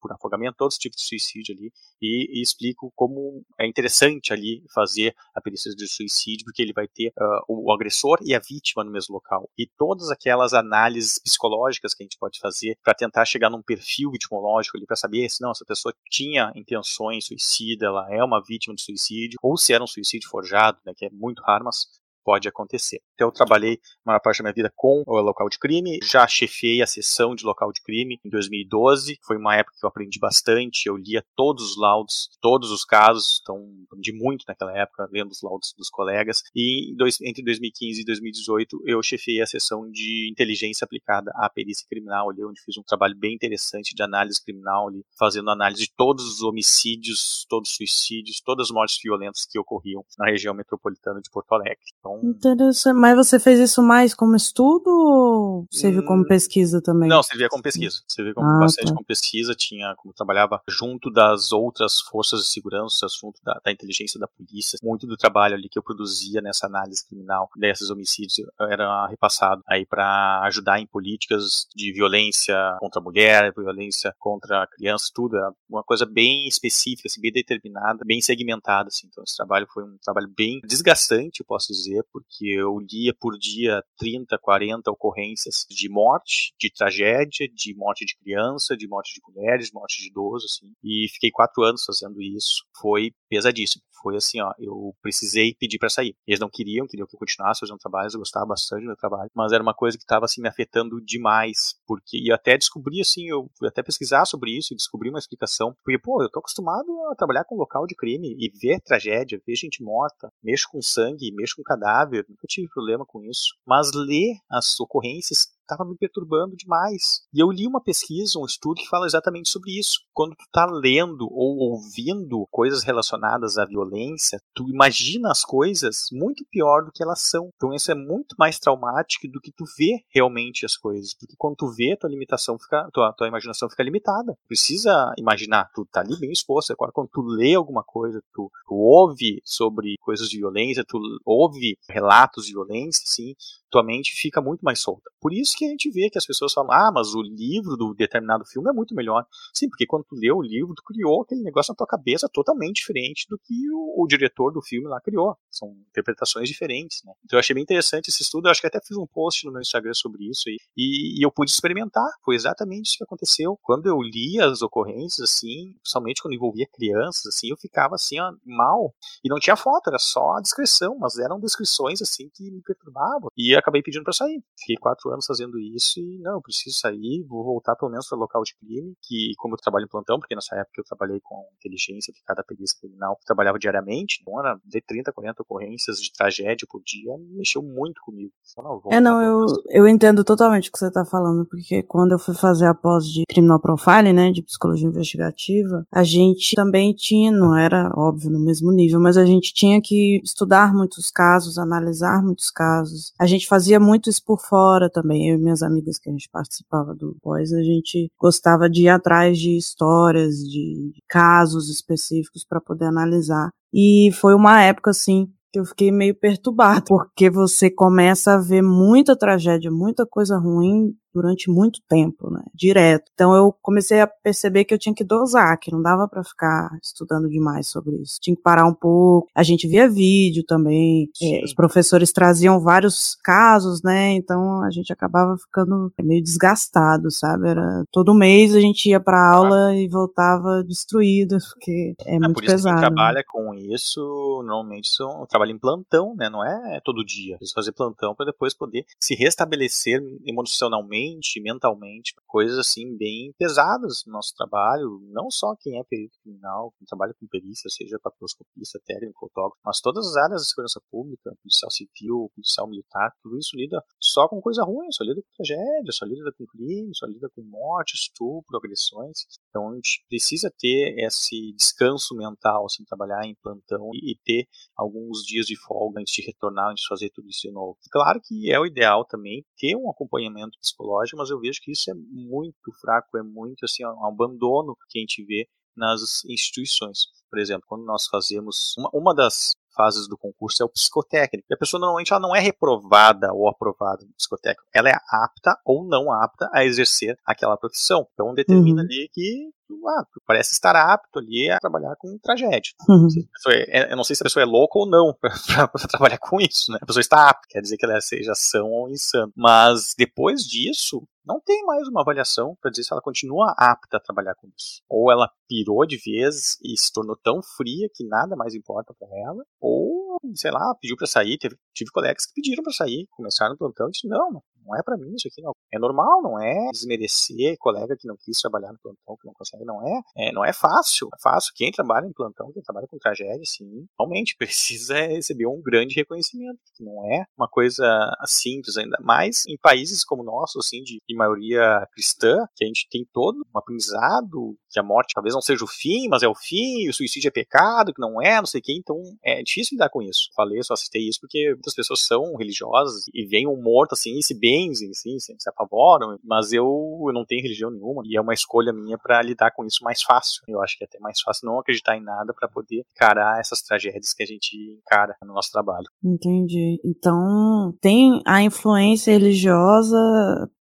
por 0.00 0.12
afogamento, 0.12 0.56
todos 0.56 0.74
os 0.74 0.78
tipos 0.78 1.00
de 1.00 1.06
suicídio 1.06 1.54
ali, 1.54 1.72
e, 2.00 2.38
e 2.38 2.42
explico 2.42 2.92
como 2.94 3.44
é 3.58 3.66
interessante 3.66 4.32
ali 4.32 4.64
fazer 4.74 5.14
a 5.34 5.40
perícia 5.40 5.74
de 5.74 5.88
suicídio, 5.88 6.44
porque 6.44 6.62
ele 6.62 6.72
vai 6.72 6.86
ter 6.88 7.08
uh, 7.08 7.44
o 7.48 7.72
agressor 7.72 8.18
e 8.22 8.34
a 8.34 8.38
vítima 8.38 8.84
no 8.84 8.90
mesmo 8.90 9.14
local, 9.14 9.50
e 9.58 9.66
todas 9.76 10.10
aquelas 10.10 10.54
análises 10.54 11.18
psicológicas 11.22 11.94
que 11.94 12.02
a 12.02 12.06
gente 12.06 12.18
pode 12.18 12.38
fazer 12.38 12.76
para 12.82 12.94
tentar 12.94 13.24
chegar 13.24 13.50
num 13.50 13.62
perfil 13.62 14.10
vitimológico 14.10 14.76
ali, 14.76 14.86
para 14.86 14.96
saber 14.96 15.28
se 15.28 15.42
não, 15.42 15.50
essa 15.50 15.64
pessoa 15.64 15.94
tinha 16.10 16.52
intenções 16.54 17.26
suicida, 17.26 17.86
ela 17.86 18.06
é 18.12 18.22
uma 18.22 18.42
vítima 18.42 18.74
de 18.74 18.82
suicídio, 18.82 19.38
ou 19.42 19.56
se 19.56 19.72
era 19.72 19.82
um 19.82 19.86
suicídio 19.86 20.28
forjado, 20.28 20.78
né, 20.84 20.92
que 20.96 21.06
é 21.06 21.10
muito 21.10 21.42
raro, 21.42 21.64
mas 21.64 21.86
pode 22.24 22.48
acontecer. 22.48 23.00
Então 23.18 23.26
eu 23.26 23.32
trabalhei 23.32 23.80
a 24.06 24.12
maior 24.12 24.20
parte 24.20 24.38
da 24.38 24.44
minha 24.44 24.54
vida 24.54 24.72
com 24.76 25.02
o 25.04 25.20
local 25.20 25.48
de 25.48 25.58
crime, 25.58 25.98
já 26.04 26.24
chefiei 26.28 26.80
a 26.80 26.86
sessão 26.86 27.34
de 27.34 27.44
local 27.44 27.72
de 27.72 27.82
crime 27.82 28.20
em 28.24 28.30
2012, 28.30 29.18
foi 29.26 29.36
uma 29.36 29.56
época 29.56 29.76
que 29.76 29.84
eu 29.84 29.88
aprendi 29.88 30.20
bastante, 30.20 30.86
eu 30.86 30.96
lia 30.96 31.24
todos 31.34 31.72
os 31.72 31.76
laudos, 31.76 32.30
todos 32.40 32.70
os 32.70 32.84
casos, 32.84 33.40
então 33.42 33.56
aprendi 33.90 34.12
muito 34.12 34.44
naquela 34.46 34.72
época, 34.78 35.08
lendo 35.10 35.32
os 35.32 35.42
laudos 35.42 35.74
dos 35.76 35.90
colegas, 35.90 36.44
e 36.54 36.94
dois, 36.96 37.20
entre 37.20 37.42
2015 37.42 38.00
e 38.00 38.04
2018 38.04 38.82
eu 38.86 39.02
chefiei 39.02 39.42
a 39.42 39.46
sessão 39.46 39.90
de 39.90 40.30
inteligência 40.30 40.84
aplicada 40.84 41.32
à 41.34 41.50
perícia 41.50 41.84
criminal, 41.90 42.30
ali 42.30 42.44
onde 42.44 42.62
fiz 42.62 42.78
um 42.78 42.84
trabalho 42.84 43.16
bem 43.16 43.34
interessante 43.34 43.96
de 43.96 44.02
análise 44.04 44.40
criminal, 44.40 44.86
ali, 44.86 45.04
fazendo 45.18 45.50
análise 45.50 45.82
de 45.82 45.92
todos 45.96 46.24
os 46.24 46.42
homicídios, 46.42 47.44
todos 47.48 47.70
os 47.70 47.76
suicídios, 47.76 48.40
todas 48.40 48.68
as 48.68 48.70
mortes 48.70 48.96
violentas 49.02 49.44
que 49.44 49.58
ocorriam 49.58 50.04
na 50.16 50.26
região 50.26 50.54
metropolitana 50.54 51.20
de 51.20 51.28
Porto 51.32 51.52
Alegre. 51.52 51.78
Então, 51.98 52.20
Interessante. 52.22 53.07
Mas 53.08 53.16
você 53.16 53.40
fez 53.40 53.58
isso 53.58 53.82
mais 53.82 54.14
como 54.14 54.36
estudo 54.36 54.90
ou 54.90 55.66
serviu 55.70 56.04
como 56.04 56.22
Hum, 56.22 56.26
pesquisa 56.26 56.82
também? 56.82 57.08
Não, 57.08 57.22
servia 57.22 57.48
como 57.48 57.62
pesquisa. 57.62 58.00
Servia 58.06 58.34
como 58.34 58.46
Ah, 58.46 58.58
bastante 58.60 58.88
tá. 58.88 58.94
como 58.94 59.06
pesquisa. 59.06 59.54
Tinha, 59.54 59.94
como 59.96 60.12
trabalhava 60.12 60.60
junto 60.68 61.10
das 61.10 61.50
outras 61.52 62.00
forças 62.00 62.40
de 62.40 62.48
segurança, 62.48 63.06
junto 63.20 63.40
da, 63.42 63.58
da 63.64 63.72
inteligência 63.72 64.20
da 64.20 64.28
polícia. 64.28 64.78
Muito 64.82 65.06
do 65.06 65.16
trabalho 65.16 65.54
ali 65.54 65.68
que 65.70 65.78
eu 65.78 65.82
produzia 65.82 66.42
nessa 66.42 66.66
análise 66.66 67.06
criminal 67.06 67.48
desses 67.56 67.88
homicídios 67.88 68.46
era 68.60 69.06
repassado 69.06 69.62
aí 69.66 69.86
para 69.86 70.40
ajudar 70.44 70.78
em 70.80 70.86
políticas 70.86 71.66
de 71.74 71.92
violência 71.92 72.54
contra 72.78 73.00
a 73.00 73.02
mulher, 73.02 73.52
violência 73.56 74.14
contra 74.18 74.62
a 74.64 74.66
criança, 74.66 75.06
tudo. 75.14 75.36
Era 75.36 75.50
uma 75.68 75.82
coisa 75.82 76.04
bem 76.04 76.46
específica, 76.46 77.06
assim, 77.06 77.20
bem 77.22 77.32
determinada, 77.32 78.00
bem 78.04 78.20
segmentada. 78.20 78.88
Assim. 78.88 79.06
Então 79.10 79.24
esse 79.24 79.36
trabalho 79.36 79.66
foi 79.72 79.84
um 79.84 79.96
trabalho 80.02 80.28
bem 80.36 80.60
desgastante, 80.66 81.40
eu 81.40 81.46
posso 81.46 81.72
dizer, 81.72 82.04
porque 82.12 82.46
eu 82.46 82.78
por 83.20 83.38
dia 83.38 83.82
30, 83.98 84.38
40 84.38 84.90
ocorrências 84.90 85.66
de 85.68 85.88
morte, 85.88 86.52
de 86.58 86.70
tragédia, 86.72 87.48
de 87.52 87.74
morte 87.74 88.04
de 88.04 88.16
criança, 88.16 88.76
de 88.76 88.88
morte 88.88 89.14
de 89.14 89.20
mulheres, 89.26 89.66
de 89.66 89.74
morte 89.74 90.02
de 90.02 90.08
idoso, 90.08 90.46
assim. 90.46 90.72
E 90.82 91.08
fiquei 91.12 91.30
quatro 91.30 91.62
anos 91.62 91.84
fazendo 91.84 92.20
isso. 92.20 92.64
Foi 92.80 93.10
pesadíssimo. 93.28 93.82
Foi 94.02 94.16
assim, 94.16 94.40
ó, 94.40 94.52
eu 94.58 94.94
precisei 95.02 95.54
pedir 95.54 95.78
para 95.78 95.88
sair. 95.88 96.16
Eles 96.26 96.40
não 96.40 96.48
queriam, 96.48 96.86
queriam 96.86 97.06
que 97.06 97.14
eu 97.14 97.18
continuasse 97.18 97.60
fazendo 97.60 97.78
trabalho, 97.78 98.08
eu 98.12 98.18
gostava 98.18 98.46
bastante 98.46 98.82
do 98.82 98.86
meu 98.86 98.96
trabalho, 98.96 99.30
mas 99.34 99.52
era 99.52 99.62
uma 99.62 99.74
coisa 99.74 99.96
que 99.96 100.04
estava 100.04 100.24
assim 100.24 100.40
me 100.40 100.48
afetando 100.48 101.00
demais, 101.04 101.74
porque 101.86 102.18
e 102.18 102.32
até 102.32 102.56
descobri 102.56 103.00
assim, 103.00 103.26
eu 103.28 103.50
fui 103.58 103.68
até 103.68 103.82
pesquisar 103.82 104.24
sobre 104.24 104.56
isso 104.56 104.72
e 104.72 104.76
descobri 104.76 105.10
uma 105.10 105.18
explicação, 105.18 105.74
porque 105.84 105.98
pô, 105.98 106.22
eu 106.22 106.30
tô 106.30 106.40
acostumado 106.40 106.86
a 107.10 107.14
trabalhar 107.14 107.44
com 107.44 107.56
local 107.56 107.86
de 107.86 107.94
crime 107.94 108.36
e 108.38 108.50
ver 108.60 108.80
tragédia, 108.80 109.40
ver 109.46 109.54
gente 109.54 109.82
morta, 109.82 110.30
mexo 110.42 110.68
com 110.70 110.80
sangue, 110.80 111.32
mexo 111.34 111.56
com 111.56 111.62
cadáver, 111.62 112.24
nunca 112.28 112.46
tive 112.48 112.68
problema 112.68 113.04
com 113.06 113.22
isso, 113.24 113.54
mas 113.66 113.90
ler 113.94 114.36
as 114.50 114.78
ocorrências 114.80 115.57
estava 115.68 115.84
me 115.84 115.96
perturbando 115.96 116.56
demais. 116.56 117.22
E 117.32 117.40
eu 117.40 117.50
li 117.50 117.66
uma 117.66 117.82
pesquisa, 117.82 118.38
um 118.38 118.46
estudo 118.46 118.80
que 118.80 118.88
fala 118.88 119.06
exatamente 119.06 119.50
sobre 119.50 119.78
isso. 119.78 120.00
Quando 120.12 120.34
tu 120.34 120.44
tá 120.50 120.66
lendo 120.66 121.28
ou 121.30 121.58
ouvindo 121.58 122.46
coisas 122.50 122.82
relacionadas 122.82 123.58
à 123.58 123.66
violência, 123.66 124.40
tu 124.54 124.68
imagina 124.68 125.30
as 125.30 125.42
coisas 125.42 126.06
muito 126.12 126.44
pior 126.50 126.84
do 126.84 126.92
que 126.92 127.02
elas 127.02 127.22
são. 127.22 127.50
Então 127.56 127.72
isso 127.72 127.90
é 127.90 127.94
muito 127.94 128.34
mais 128.38 128.58
traumático 128.58 129.28
do 129.28 129.40
que 129.40 129.52
tu 129.52 129.64
vê 129.78 130.02
realmente 130.12 130.64
as 130.64 130.76
coisas. 130.76 131.14
Porque 131.14 131.34
quando 131.36 131.56
tu 131.56 131.68
vê, 131.68 131.96
tua 131.96 132.10
limitação 132.10 132.58
fica, 132.58 132.88
tua, 132.92 133.12
tua 133.12 133.28
imaginação 133.28 133.68
fica 133.68 133.82
limitada. 133.82 134.36
Precisa 134.46 135.12
imaginar, 135.18 135.70
tu 135.74 135.86
tá 135.90 136.00
ali 136.00 136.18
bem 136.18 136.32
exposto. 136.32 136.72
Agora 136.72 136.92
quando 136.92 137.08
tu 137.12 137.22
lê 137.22 137.54
alguma 137.54 137.82
coisa, 137.84 138.20
tu, 138.32 138.50
tu 138.66 138.74
ouve 138.74 139.40
sobre 139.44 139.94
coisas 140.00 140.28
de 140.28 140.38
violência, 140.38 140.84
tu 140.86 140.98
ouve 141.24 141.76
relatos 141.88 142.46
de 142.46 142.52
violência, 142.52 143.02
assim, 143.04 143.34
tua 143.70 143.84
mente 143.84 144.12
fica 144.12 144.40
muito 144.40 144.62
mais 144.62 144.80
solta. 144.80 145.10
Por 145.20 145.32
isso 145.32 145.56
que 145.58 145.64
a 145.64 145.68
gente 145.68 145.90
vê 145.90 146.08
que 146.08 146.18
as 146.18 146.26
pessoas 146.26 146.52
falam, 146.52 146.70
ah, 146.72 146.92
mas 146.94 147.14
o 147.14 147.22
livro 147.22 147.76
do 147.76 147.94
determinado 147.94 148.44
filme 148.46 148.70
é 148.70 148.72
muito 148.72 148.94
melhor. 148.94 149.26
Sim, 149.52 149.68
porque 149.68 149.86
quando 149.86 150.04
tu 150.04 150.14
leu 150.14 150.36
o 150.36 150.42
livro, 150.42 150.74
tu 150.74 150.82
criou 150.84 151.22
aquele 151.22 151.42
negócio 151.42 151.72
na 151.72 151.76
tua 151.76 151.86
cabeça 151.86 152.28
totalmente 152.32 152.76
diferente 152.76 153.26
do 153.28 153.38
que 153.38 153.54
o, 153.72 154.04
o 154.04 154.06
diretor 154.06 154.52
do 154.52 154.62
filme 154.62 154.88
lá 154.88 155.00
criou. 155.00 155.36
São 155.50 155.68
interpretações 155.90 156.48
diferentes, 156.48 157.02
né? 157.04 157.12
Então 157.24 157.36
eu 157.36 157.40
achei 157.40 157.54
bem 157.54 157.62
interessante 157.62 158.08
esse 158.08 158.22
estudo, 158.22 158.46
eu 158.46 158.50
acho 158.50 158.60
que 158.60 158.66
até 158.66 158.78
fiz 158.86 158.96
um 158.96 159.06
post 159.06 159.44
no 159.44 159.52
meu 159.52 159.60
Instagram 159.60 159.94
sobre 159.94 160.28
isso 160.28 160.44
aí, 160.48 160.56
e, 160.76 161.18
e 161.20 161.24
eu 161.24 161.32
pude 161.32 161.50
experimentar. 161.50 162.08
Foi 162.24 162.34
exatamente 162.34 162.86
isso 162.86 162.98
que 162.98 163.04
aconteceu. 163.04 163.58
Quando 163.62 163.86
eu 163.86 164.00
li 164.00 164.40
as 164.40 164.62
ocorrências, 164.62 165.30
assim, 165.30 165.74
principalmente 165.82 166.22
quando 166.22 166.34
envolvia 166.34 166.66
crianças, 166.72 167.26
assim, 167.26 167.50
eu 167.50 167.56
ficava 167.56 167.94
assim, 167.94 168.20
ó, 168.20 168.32
mal. 168.44 168.94
E 169.24 169.28
não 169.28 169.38
tinha 169.38 169.56
foto, 169.56 169.88
era 169.88 169.98
só 169.98 170.36
a 170.36 170.40
descrição, 170.40 170.96
mas 170.98 171.18
eram 171.18 171.40
descrições, 171.40 172.00
assim, 172.00 172.28
que 172.32 172.50
me 172.50 172.62
perturbavam. 172.62 173.28
E 173.36 173.54
acabei 173.56 173.82
pedindo 173.82 174.04
para 174.04 174.12
sair. 174.12 174.42
Fiquei 174.58 174.76
quatro 174.76 175.10
anos 175.10 175.26
fazendo 175.26 175.47
isso 175.56 176.00
e 176.00 176.18
não, 176.18 176.34
eu 176.34 176.42
preciso 176.42 176.78
sair, 176.78 177.24
vou 177.28 177.44
voltar 177.44 177.76
pelo 177.76 177.90
menos 177.90 178.08
para 178.08 178.16
o 178.16 178.20
local 178.20 178.42
de 178.42 178.56
crime, 178.56 178.94
que 179.02 179.32
como 179.36 179.54
eu 179.54 179.58
trabalho 179.58 179.84
em 179.84 179.88
plantão, 179.88 180.18
porque 180.18 180.34
nessa 180.34 180.56
época 180.56 180.80
eu 180.80 180.84
trabalhei 180.84 181.20
com 181.22 181.48
inteligência 181.58 182.10
aplicada 182.10 182.40
à 182.40 182.44
perícia 182.44 182.76
criminal, 182.80 183.12
eu 183.12 183.24
trabalhava 183.24 183.58
diariamente, 183.58 184.18
então 184.20 184.38
era 184.40 184.58
de 184.64 184.80
30, 184.80 185.12
40 185.12 185.42
ocorrências 185.42 185.98
de 186.00 186.12
tragédia 186.12 186.66
por 186.68 186.82
dia, 186.82 187.12
mexeu 187.30 187.62
muito 187.62 188.00
comigo. 188.02 188.32
Então, 188.50 188.64
não, 188.64 188.80
vou 188.80 188.92
É, 188.92 189.00
não, 189.00 189.22
eu, 189.22 189.46
eu 189.68 189.86
entendo 189.86 190.24
totalmente 190.24 190.68
o 190.68 190.72
que 190.72 190.78
você 190.78 190.90
tá 190.90 191.04
falando, 191.04 191.46
porque 191.46 191.82
quando 191.82 192.12
eu 192.12 192.18
fui 192.18 192.34
fazer 192.34 192.66
a 192.66 192.74
pós 192.74 193.06
de 193.06 193.24
criminal 193.28 193.60
profiling, 193.60 194.12
né, 194.12 194.32
de 194.32 194.42
psicologia 194.42 194.88
investigativa, 194.88 195.86
a 195.92 196.02
gente 196.02 196.54
também 196.54 196.92
tinha, 196.94 197.30
não 197.30 197.56
era 197.56 197.92
óbvio 197.96 198.30
no 198.30 198.40
mesmo 198.40 198.72
nível, 198.72 199.00
mas 199.00 199.16
a 199.16 199.24
gente 199.24 199.52
tinha 199.52 199.80
que 199.80 200.20
estudar 200.24 200.74
muitos 200.74 201.10
casos, 201.10 201.58
analisar 201.58 202.22
muitos 202.22 202.50
casos. 202.50 203.12
A 203.18 203.26
gente 203.26 203.46
fazia 203.46 203.78
muito 203.78 204.08
isso 204.08 204.24
por 204.24 204.40
fora 204.40 204.90
também. 204.90 205.30
Eu 205.30 205.37
e 205.38 205.42
minhas 205.42 205.62
amigas 205.62 205.98
que 205.98 206.08
a 206.08 206.12
gente 206.12 206.28
participava 206.30 206.94
do 206.94 207.16
Boys, 207.22 207.52
a 207.52 207.62
gente 207.62 208.10
gostava 208.18 208.68
de 208.68 208.82
ir 208.84 208.88
atrás 208.88 209.38
de 209.38 209.56
histórias, 209.56 210.36
de 210.36 210.92
casos 211.08 211.70
específicos 211.70 212.44
para 212.44 212.60
poder 212.60 212.86
analisar. 212.86 213.50
E 213.72 214.10
foi 214.12 214.34
uma 214.34 214.62
época 214.62 214.90
assim 214.90 215.28
que 215.52 215.58
eu 215.58 215.64
fiquei 215.64 215.90
meio 215.90 216.14
perturbada, 216.14 216.82
porque 216.86 217.30
você 217.30 217.70
começa 217.70 218.34
a 218.34 218.38
ver 218.38 218.62
muita 218.62 219.16
tragédia, 219.16 219.70
muita 219.70 220.06
coisa 220.06 220.36
ruim 220.38 220.94
durante 221.18 221.50
muito 221.50 221.80
tempo, 221.88 222.30
né? 222.30 222.42
Direto. 222.54 223.10
Então 223.12 223.34
eu 223.34 223.52
comecei 223.60 224.00
a 224.00 224.06
perceber 224.06 224.64
que 224.64 224.72
eu 224.72 224.78
tinha 224.78 224.94
que 224.94 225.04
dosar, 225.04 225.58
que 225.58 225.72
não 225.72 225.82
dava 225.82 226.06
para 226.06 226.22
ficar 226.22 226.70
estudando 226.82 227.28
demais 227.28 227.68
sobre 227.68 227.96
isso. 227.96 228.18
Tinha 228.20 228.36
que 228.36 228.42
parar 228.42 228.66
um 228.66 228.74
pouco. 228.74 229.28
A 229.34 229.42
gente 229.42 229.66
via 229.66 229.88
vídeo 229.88 230.44
também. 230.46 231.10
É, 231.20 231.44
os 231.44 231.52
professores 231.52 232.12
traziam 232.12 232.60
vários 232.60 233.16
casos, 233.24 233.82
né? 233.82 234.12
Então 234.12 234.62
a 234.62 234.70
gente 234.70 234.92
acabava 234.92 235.36
ficando 235.36 235.92
meio 236.00 236.22
desgastado, 236.22 237.10
sabe? 237.10 237.48
Era 237.48 237.84
todo 237.90 238.14
mês 238.14 238.54
a 238.54 238.60
gente 238.60 238.88
ia 238.88 239.00
para 239.00 239.30
aula 239.30 239.74
e 239.74 239.88
voltava 239.88 240.62
destruído, 240.62 241.36
porque 241.54 241.94
é, 242.06 242.14
é 242.14 242.18
muito 242.18 242.34
por 242.34 242.44
isso 242.44 242.54
pesado. 242.54 242.76
Que 242.76 242.82
quem 242.82 242.94
trabalha 242.94 243.24
com 243.26 243.54
isso, 243.54 244.00
normalmente 244.44 244.88
são 244.88 245.26
trabalha 245.26 245.50
em 245.50 245.58
plantão, 245.58 246.14
né? 246.16 246.28
Não 246.30 246.44
é 246.44 246.80
todo 246.84 247.04
dia. 247.04 247.36
Eles 247.40 247.52
fazer 247.52 247.72
plantão 247.72 248.14
para 248.14 248.26
depois 248.26 248.54
poder 248.54 248.84
se 249.00 249.14
restabelecer 249.14 250.00
emocionalmente 250.24 251.07
mente, 251.08 251.40
mentalmente, 251.40 252.14
coisas 252.26 252.58
assim 252.58 252.96
bem 252.96 253.32
pesadas 253.38 254.02
no 254.06 254.12
nosso 254.12 254.34
trabalho, 254.34 255.00
não 255.10 255.30
só 255.30 255.54
quem 255.60 255.78
é 255.78 255.84
perito 255.84 256.18
criminal, 256.22 256.72
quem 256.78 256.86
trabalha 256.86 257.14
com 257.18 257.26
perícia, 257.26 257.68
seja 257.70 257.98
papiloscopista, 257.98 258.80
técnico, 258.84 259.18
fotógrafo, 259.18 259.60
mas 259.64 259.80
todas 259.80 260.06
as 260.06 260.16
áreas 260.16 260.42
da 260.42 260.46
segurança 260.46 260.80
pública, 260.90 261.34
policial 261.42 261.70
civil, 261.70 262.30
policial 262.34 262.68
militar, 262.68 263.12
tudo 263.22 263.38
isso 263.38 263.56
lida 263.56 263.82
só 264.00 264.28
com 264.28 264.40
coisa 264.40 264.62
ruim, 264.64 264.90
só 264.90 265.04
lida 265.04 265.22
com 265.22 265.36
tragédia, 265.36 265.92
só 265.92 266.04
lida 266.04 266.32
com 266.36 266.46
crime, 266.46 266.90
só 266.94 267.06
lida 267.06 267.28
com 267.34 267.42
morte, 267.42 267.94
estupro, 267.94 268.56
agressões. 268.56 269.26
Então 269.48 269.70
a 269.70 269.74
gente 269.74 270.04
precisa 270.08 270.52
ter 270.58 270.94
esse 270.98 271.52
descanso 271.54 272.14
mental, 272.14 272.66
assim, 272.66 272.84
trabalhar 272.84 273.24
em 273.24 273.34
plantão 273.42 273.90
e, 273.94 274.12
e 274.12 274.18
ter 274.24 274.48
alguns 274.76 275.22
dias 275.24 275.46
de 275.46 275.56
folga 275.56 276.00
antes 276.00 276.12
de 276.14 276.22
retornar, 276.26 276.70
antes 276.70 276.82
de 276.82 276.88
fazer 276.88 277.10
tudo 277.10 277.28
isso 277.28 277.42
de 277.42 277.52
novo. 277.52 277.78
Claro 277.90 278.20
que 278.22 278.50
é 278.52 278.58
o 278.58 278.66
ideal 278.66 279.04
também 279.04 279.44
ter 279.56 279.76
um 279.76 279.90
acompanhamento 279.90 280.58
psicológico, 280.60 280.87
mas 281.16 281.30
eu 281.30 281.40
vejo 281.40 281.60
que 281.62 281.72
isso 281.72 281.90
é 281.90 281.94
muito 281.94 282.72
fraco, 282.80 283.16
é 283.16 283.22
muito 283.22 283.64
assim, 283.64 283.84
um 283.84 284.06
abandono 284.06 284.76
que 284.88 284.98
a 284.98 285.00
gente 285.00 285.24
vê 285.24 285.46
nas 285.76 286.24
instituições. 286.24 286.98
Por 287.30 287.38
exemplo, 287.38 287.64
quando 287.66 287.84
nós 287.84 288.06
fazemos 288.08 288.74
uma, 288.76 288.90
uma 288.92 289.14
das 289.14 289.52
fases 289.78 290.08
do 290.08 290.18
concurso 290.18 290.62
é 290.62 290.66
o 290.66 290.68
psicotécnico. 290.68 291.46
E 291.48 291.54
a 291.54 291.56
pessoa 291.56 291.80
normalmente 291.80 292.12
ela 292.12 292.20
não 292.20 292.34
é 292.34 292.40
reprovada 292.40 293.32
ou 293.32 293.48
aprovada 293.48 294.04
no 294.04 294.12
psicotécnico. 294.14 294.68
Ela 294.74 294.90
é 294.90 294.96
apta 295.08 295.56
ou 295.64 295.84
não 295.86 296.10
apta 296.10 296.50
a 296.52 296.64
exercer 296.64 297.16
aquela 297.24 297.56
profissão. 297.56 298.06
Então 298.12 298.34
determina 298.34 298.82
uhum. 298.82 298.88
ali 298.88 299.08
que 299.12 299.50
ah, 299.86 300.04
parece 300.26 300.52
estar 300.52 300.74
apto 300.76 301.18
ali 301.18 301.50
a 301.50 301.58
trabalhar 301.58 301.94
com 301.98 302.18
tragédia. 302.22 302.72
Uhum. 302.88 303.08
É, 303.48 303.92
eu 303.92 303.96
não 303.96 304.04
sei 304.04 304.16
se 304.16 304.22
a 304.22 304.24
pessoa 304.24 304.42
é 304.42 304.46
louca 304.46 304.78
ou 304.78 304.88
não 304.88 305.14
para 305.20 305.88
trabalhar 305.88 306.18
com 306.18 306.40
isso, 306.40 306.72
né? 306.72 306.78
A 306.80 306.86
pessoa 306.86 307.00
está 307.00 307.28
apta, 307.28 307.46
quer 307.48 307.60
dizer 307.60 307.76
que 307.76 307.84
ela 307.84 308.00
seja 308.00 308.32
são 308.34 308.70
ou 308.70 308.88
insano. 308.88 309.32
Mas 309.36 309.94
depois 309.96 310.42
disso, 310.42 311.06
não 311.28 311.40
tem 311.40 311.62
mais 311.64 311.86
uma 311.88 312.00
avaliação 312.00 312.56
para 312.58 312.70
dizer 312.70 312.84
se 312.84 312.92
ela 312.92 313.02
continua 313.02 313.54
apta 313.58 313.98
a 313.98 314.00
trabalhar 314.00 314.34
com 314.36 314.48
isso. 314.48 314.82
Ou 314.88 315.12
ela 315.12 315.30
pirou 315.46 315.86
de 315.86 315.98
vez 315.98 316.56
e 316.64 316.74
se 316.78 316.90
tornou 316.90 317.16
tão 317.22 317.42
fria 317.42 317.86
que 317.94 318.02
nada 318.06 318.34
mais 318.34 318.54
importa 318.54 318.94
para 318.98 319.08
ela, 319.26 319.44
ou, 319.60 320.16
sei 320.34 320.50
lá, 320.50 320.74
pediu 320.80 320.96
para 320.96 321.06
sair. 321.06 321.36
Teve, 321.36 321.54
tive 321.74 321.90
colegas 321.90 322.24
que 322.24 322.32
pediram 322.34 322.62
para 322.62 322.72
sair, 322.72 323.06
começaram 323.10 323.52
no 323.52 323.58
plantão 323.58 323.88
e 323.88 323.90
disse: 323.90 324.08
não, 324.08 324.42
não 324.68 324.76
é 324.76 324.82
para 324.82 324.96
mim 324.96 325.14
isso 325.14 325.28
aqui, 325.28 325.40
não. 325.40 325.52
É 325.72 325.78
normal, 325.78 326.22
não 326.22 326.40
é 326.40 326.70
desmerecer 326.70 327.56
colega 327.58 327.96
que 327.98 328.06
não 328.06 328.16
quis 328.16 328.38
trabalhar 328.40 328.72
no 328.72 328.78
plantão, 328.78 329.16
que 329.20 329.26
não 329.26 329.32
consegue, 329.32 329.64
não 329.64 329.86
é. 329.86 330.00
é 330.16 330.32
não 330.32 330.44
é 330.44 330.52
fácil, 330.52 331.08
é 331.14 331.20
fácil. 331.22 331.52
Quem 331.56 331.72
trabalha 331.72 332.06
em 332.06 332.12
plantão, 332.12 332.52
quem 332.52 332.62
trabalha 332.62 332.86
com 332.86 332.98
tragédia, 332.98 333.42
sim, 333.44 333.86
realmente 333.98 334.36
precisa 334.38 334.94
receber 335.06 335.46
um 335.46 335.62
grande 335.62 335.94
reconhecimento. 335.94 336.58
Não 336.80 337.04
é 337.06 337.24
uma 337.36 337.48
coisa 337.48 337.84
simples, 338.26 338.76
ainda 338.76 338.98
mais 339.00 339.44
em 339.48 339.56
países 339.56 340.04
como 340.04 340.22
o 340.22 340.26
nosso, 340.26 340.58
assim, 340.58 340.82
de, 340.82 340.98
de 341.08 341.16
maioria 341.16 341.86
cristã, 341.92 342.46
que 342.54 342.64
a 342.64 342.66
gente 342.66 342.86
tem 342.90 343.06
todo 343.12 343.38
um 343.38 343.58
aprendizado 343.58 344.56
que 344.70 344.78
a 344.78 344.82
morte 344.82 345.14
talvez 345.14 345.34
não 345.34 345.40
seja 345.40 345.64
o 345.64 345.68
fim, 345.68 346.08
mas 346.08 346.22
é 346.22 346.28
o 346.28 346.34
fim, 346.34 346.88
o 346.88 346.92
suicídio 346.92 347.28
é 347.28 347.30
pecado, 347.30 347.92
que 347.92 348.00
não 348.00 348.20
é, 348.20 348.36
não 348.36 348.46
sei 348.46 348.60
o 348.60 348.62
que, 348.62 348.76
então 348.76 348.96
é 349.24 349.42
difícil 349.42 349.76
lidar 349.76 349.88
com 349.88 350.02
isso. 350.02 350.28
Falei, 350.36 350.62
só 350.62 350.76
citei 350.76 351.08
isso 351.08 351.20
porque 351.20 351.52
muitas 351.52 351.74
pessoas 351.74 352.00
são 352.04 352.36
religiosas 352.36 353.02
e 353.14 353.24
veem 353.26 353.46
um 353.46 353.60
morto 353.60 353.92
assim 353.92 354.18
e 354.18 354.22
se 354.22 354.38
benzem, 354.58 354.90
assim, 354.90 355.18
se, 355.18 355.34
se 355.38 355.48
apavoram, 355.48 356.18
mas 356.24 356.52
eu, 356.52 356.64
eu 357.06 357.12
não 357.12 357.24
tenho 357.24 357.42
religião 357.42 357.70
nenhuma 357.70 358.02
e 358.04 358.16
é 358.16 358.20
uma 358.20 358.34
escolha 358.34 358.72
minha 358.72 358.98
para 358.98 359.22
lidar 359.22 359.52
com 359.52 359.64
isso 359.64 359.82
mais 359.82 360.02
fácil. 360.02 360.42
Eu 360.48 360.60
acho 360.62 360.76
que 360.76 360.84
é 360.84 360.86
até 360.86 360.98
mais 360.98 361.20
fácil 361.20 361.46
não 361.46 361.58
acreditar 361.58 361.96
em 361.96 362.02
nada 362.02 362.32
para 362.34 362.48
poder 362.48 362.84
encarar 362.94 363.40
essas 363.40 363.62
tragédias 363.62 364.12
que 364.12 364.22
a 364.22 364.26
gente 364.26 364.56
encara 364.80 365.14
no 365.22 365.34
nosso 365.34 365.50
trabalho. 365.50 365.86
Entendi. 366.02 366.80
Então, 366.84 367.74
tem 367.80 368.20
a 368.26 368.42
influência 368.42 369.12
religiosa 369.12 369.96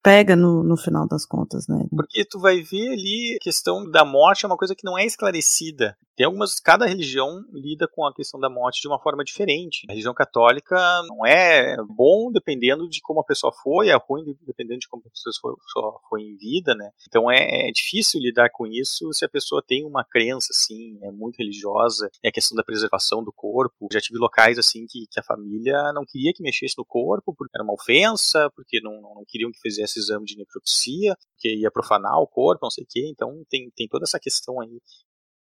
pega 0.05 0.37
no, 0.37 0.63
no 0.63 0.77
final 0.77 1.09
das 1.09 1.25
contas, 1.25 1.67
né? 1.67 1.87
Porque 1.91 2.27
tu 2.27 2.39
vai 2.39 2.61
ver 2.61 2.93
ali 2.93 3.39
a 3.41 3.43
questão 3.43 3.91
da 3.91 4.05
morte 4.05 4.45
é 4.45 4.47
uma 4.47 4.59
coisa 4.59 4.75
que 4.75 4.85
não 4.85 4.99
é 4.99 5.07
esclarecida. 5.07 5.97
Tem 6.17 6.27
algumas, 6.27 6.61
cada 6.61 6.87
religião 6.87 7.45
lida 7.53 7.89
com 7.89 8.07
a 8.07 8.15
questão 8.15 8.39
da 8.39 8.49
morte 8.49 8.81
de 8.81 8.87
uma 8.87 9.01
forma 9.01 9.25
diferente. 9.25 9.85
A 9.89 9.93
religião 9.93 10.15
católica 10.15 10.77
não 11.09 11.27
é 11.27 11.77
bom 11.89 12.31
dependendo 12.31 12.89
de 12.89 13.01
como 13.01 13.21
a 13.21 13.25
pessoa 13.25 13.53
foi, 13.63 13.89
é 13.89 13.97
ruim 13.97 14.37
dependendo 14.47 14.79
de 14.79 14.89
como 14.89 15.03
a 15.05 15.11
pessoa 15.11 15.33
foi, 15.41 15.53
foi 16.09 16.23
em 16.23 16.37
vida, 16.37 16.75
né? 16.75 16.91
Então 17.09 17.29
é, 17.31 17.69
é, 17.69 17.73
difícil 17.73 18.21
lidar 18.21 18.51
com 18.51 18.67
isso 18.67 19.13
se 19.13 19.25
a 19.25 19.29
pessoa 19.29 19.63
tem 19.67 19.85
uma 19.85 20.05
crença, 20.05 20.49
assim, 20.53 20.99
é 21.03 21.11
muito 21.11 21.39
religiosa, 21.39 22.09
é 22.23 22.29
a 22.29 22.33
questão 22.33 22.55
da 22.55 22.63
preservação 22.63 23.25
do 23.25 23.33
corpo. 23.33 23.89
Já 23.93 24.01
tive 24.01 24.19
locais, 24.19 24.57
assim, 24.57 24.87
que, 24.87 25.07
que 25.11 25.19
a 25.19 25.25
família 25.25 25.93
não 25.93 26.05
queria 26.07 26.33
que 26.33 26.43
mexesse 26.43 26.79
no 26.79 26.85
corpo 26.85 27.35
porque 27.37 27.57
era 27.57 27.65
uma 27.65 27.75
ofensa, 27.75 28.49
porque 28.55 28.81
não, 28.81 29.01
não 29.01 29.25
queriam 29.27 29.51
que 29.51 29.59
fizesse 29.61 29.94
exame 29.99 30.25
de 30.25 30.37
necropsia, 30.37 31.17
que 31.39 31.55
ia 31.57 31.71
profanar 31.71 32.19
o 32.21 32.27
corpo, 32.27 32.65
não 32.65 32.71
sei 32.71 32.85
o 32.85 32.87
quê. 32.89 33.09
Então 33.11 33.45
tem, 33.49 33.71
tem 33.77 33.89
toda 33.89 34.05
essa 34.05 34.19
questão 34.21 34.61
aí 34.61 34.81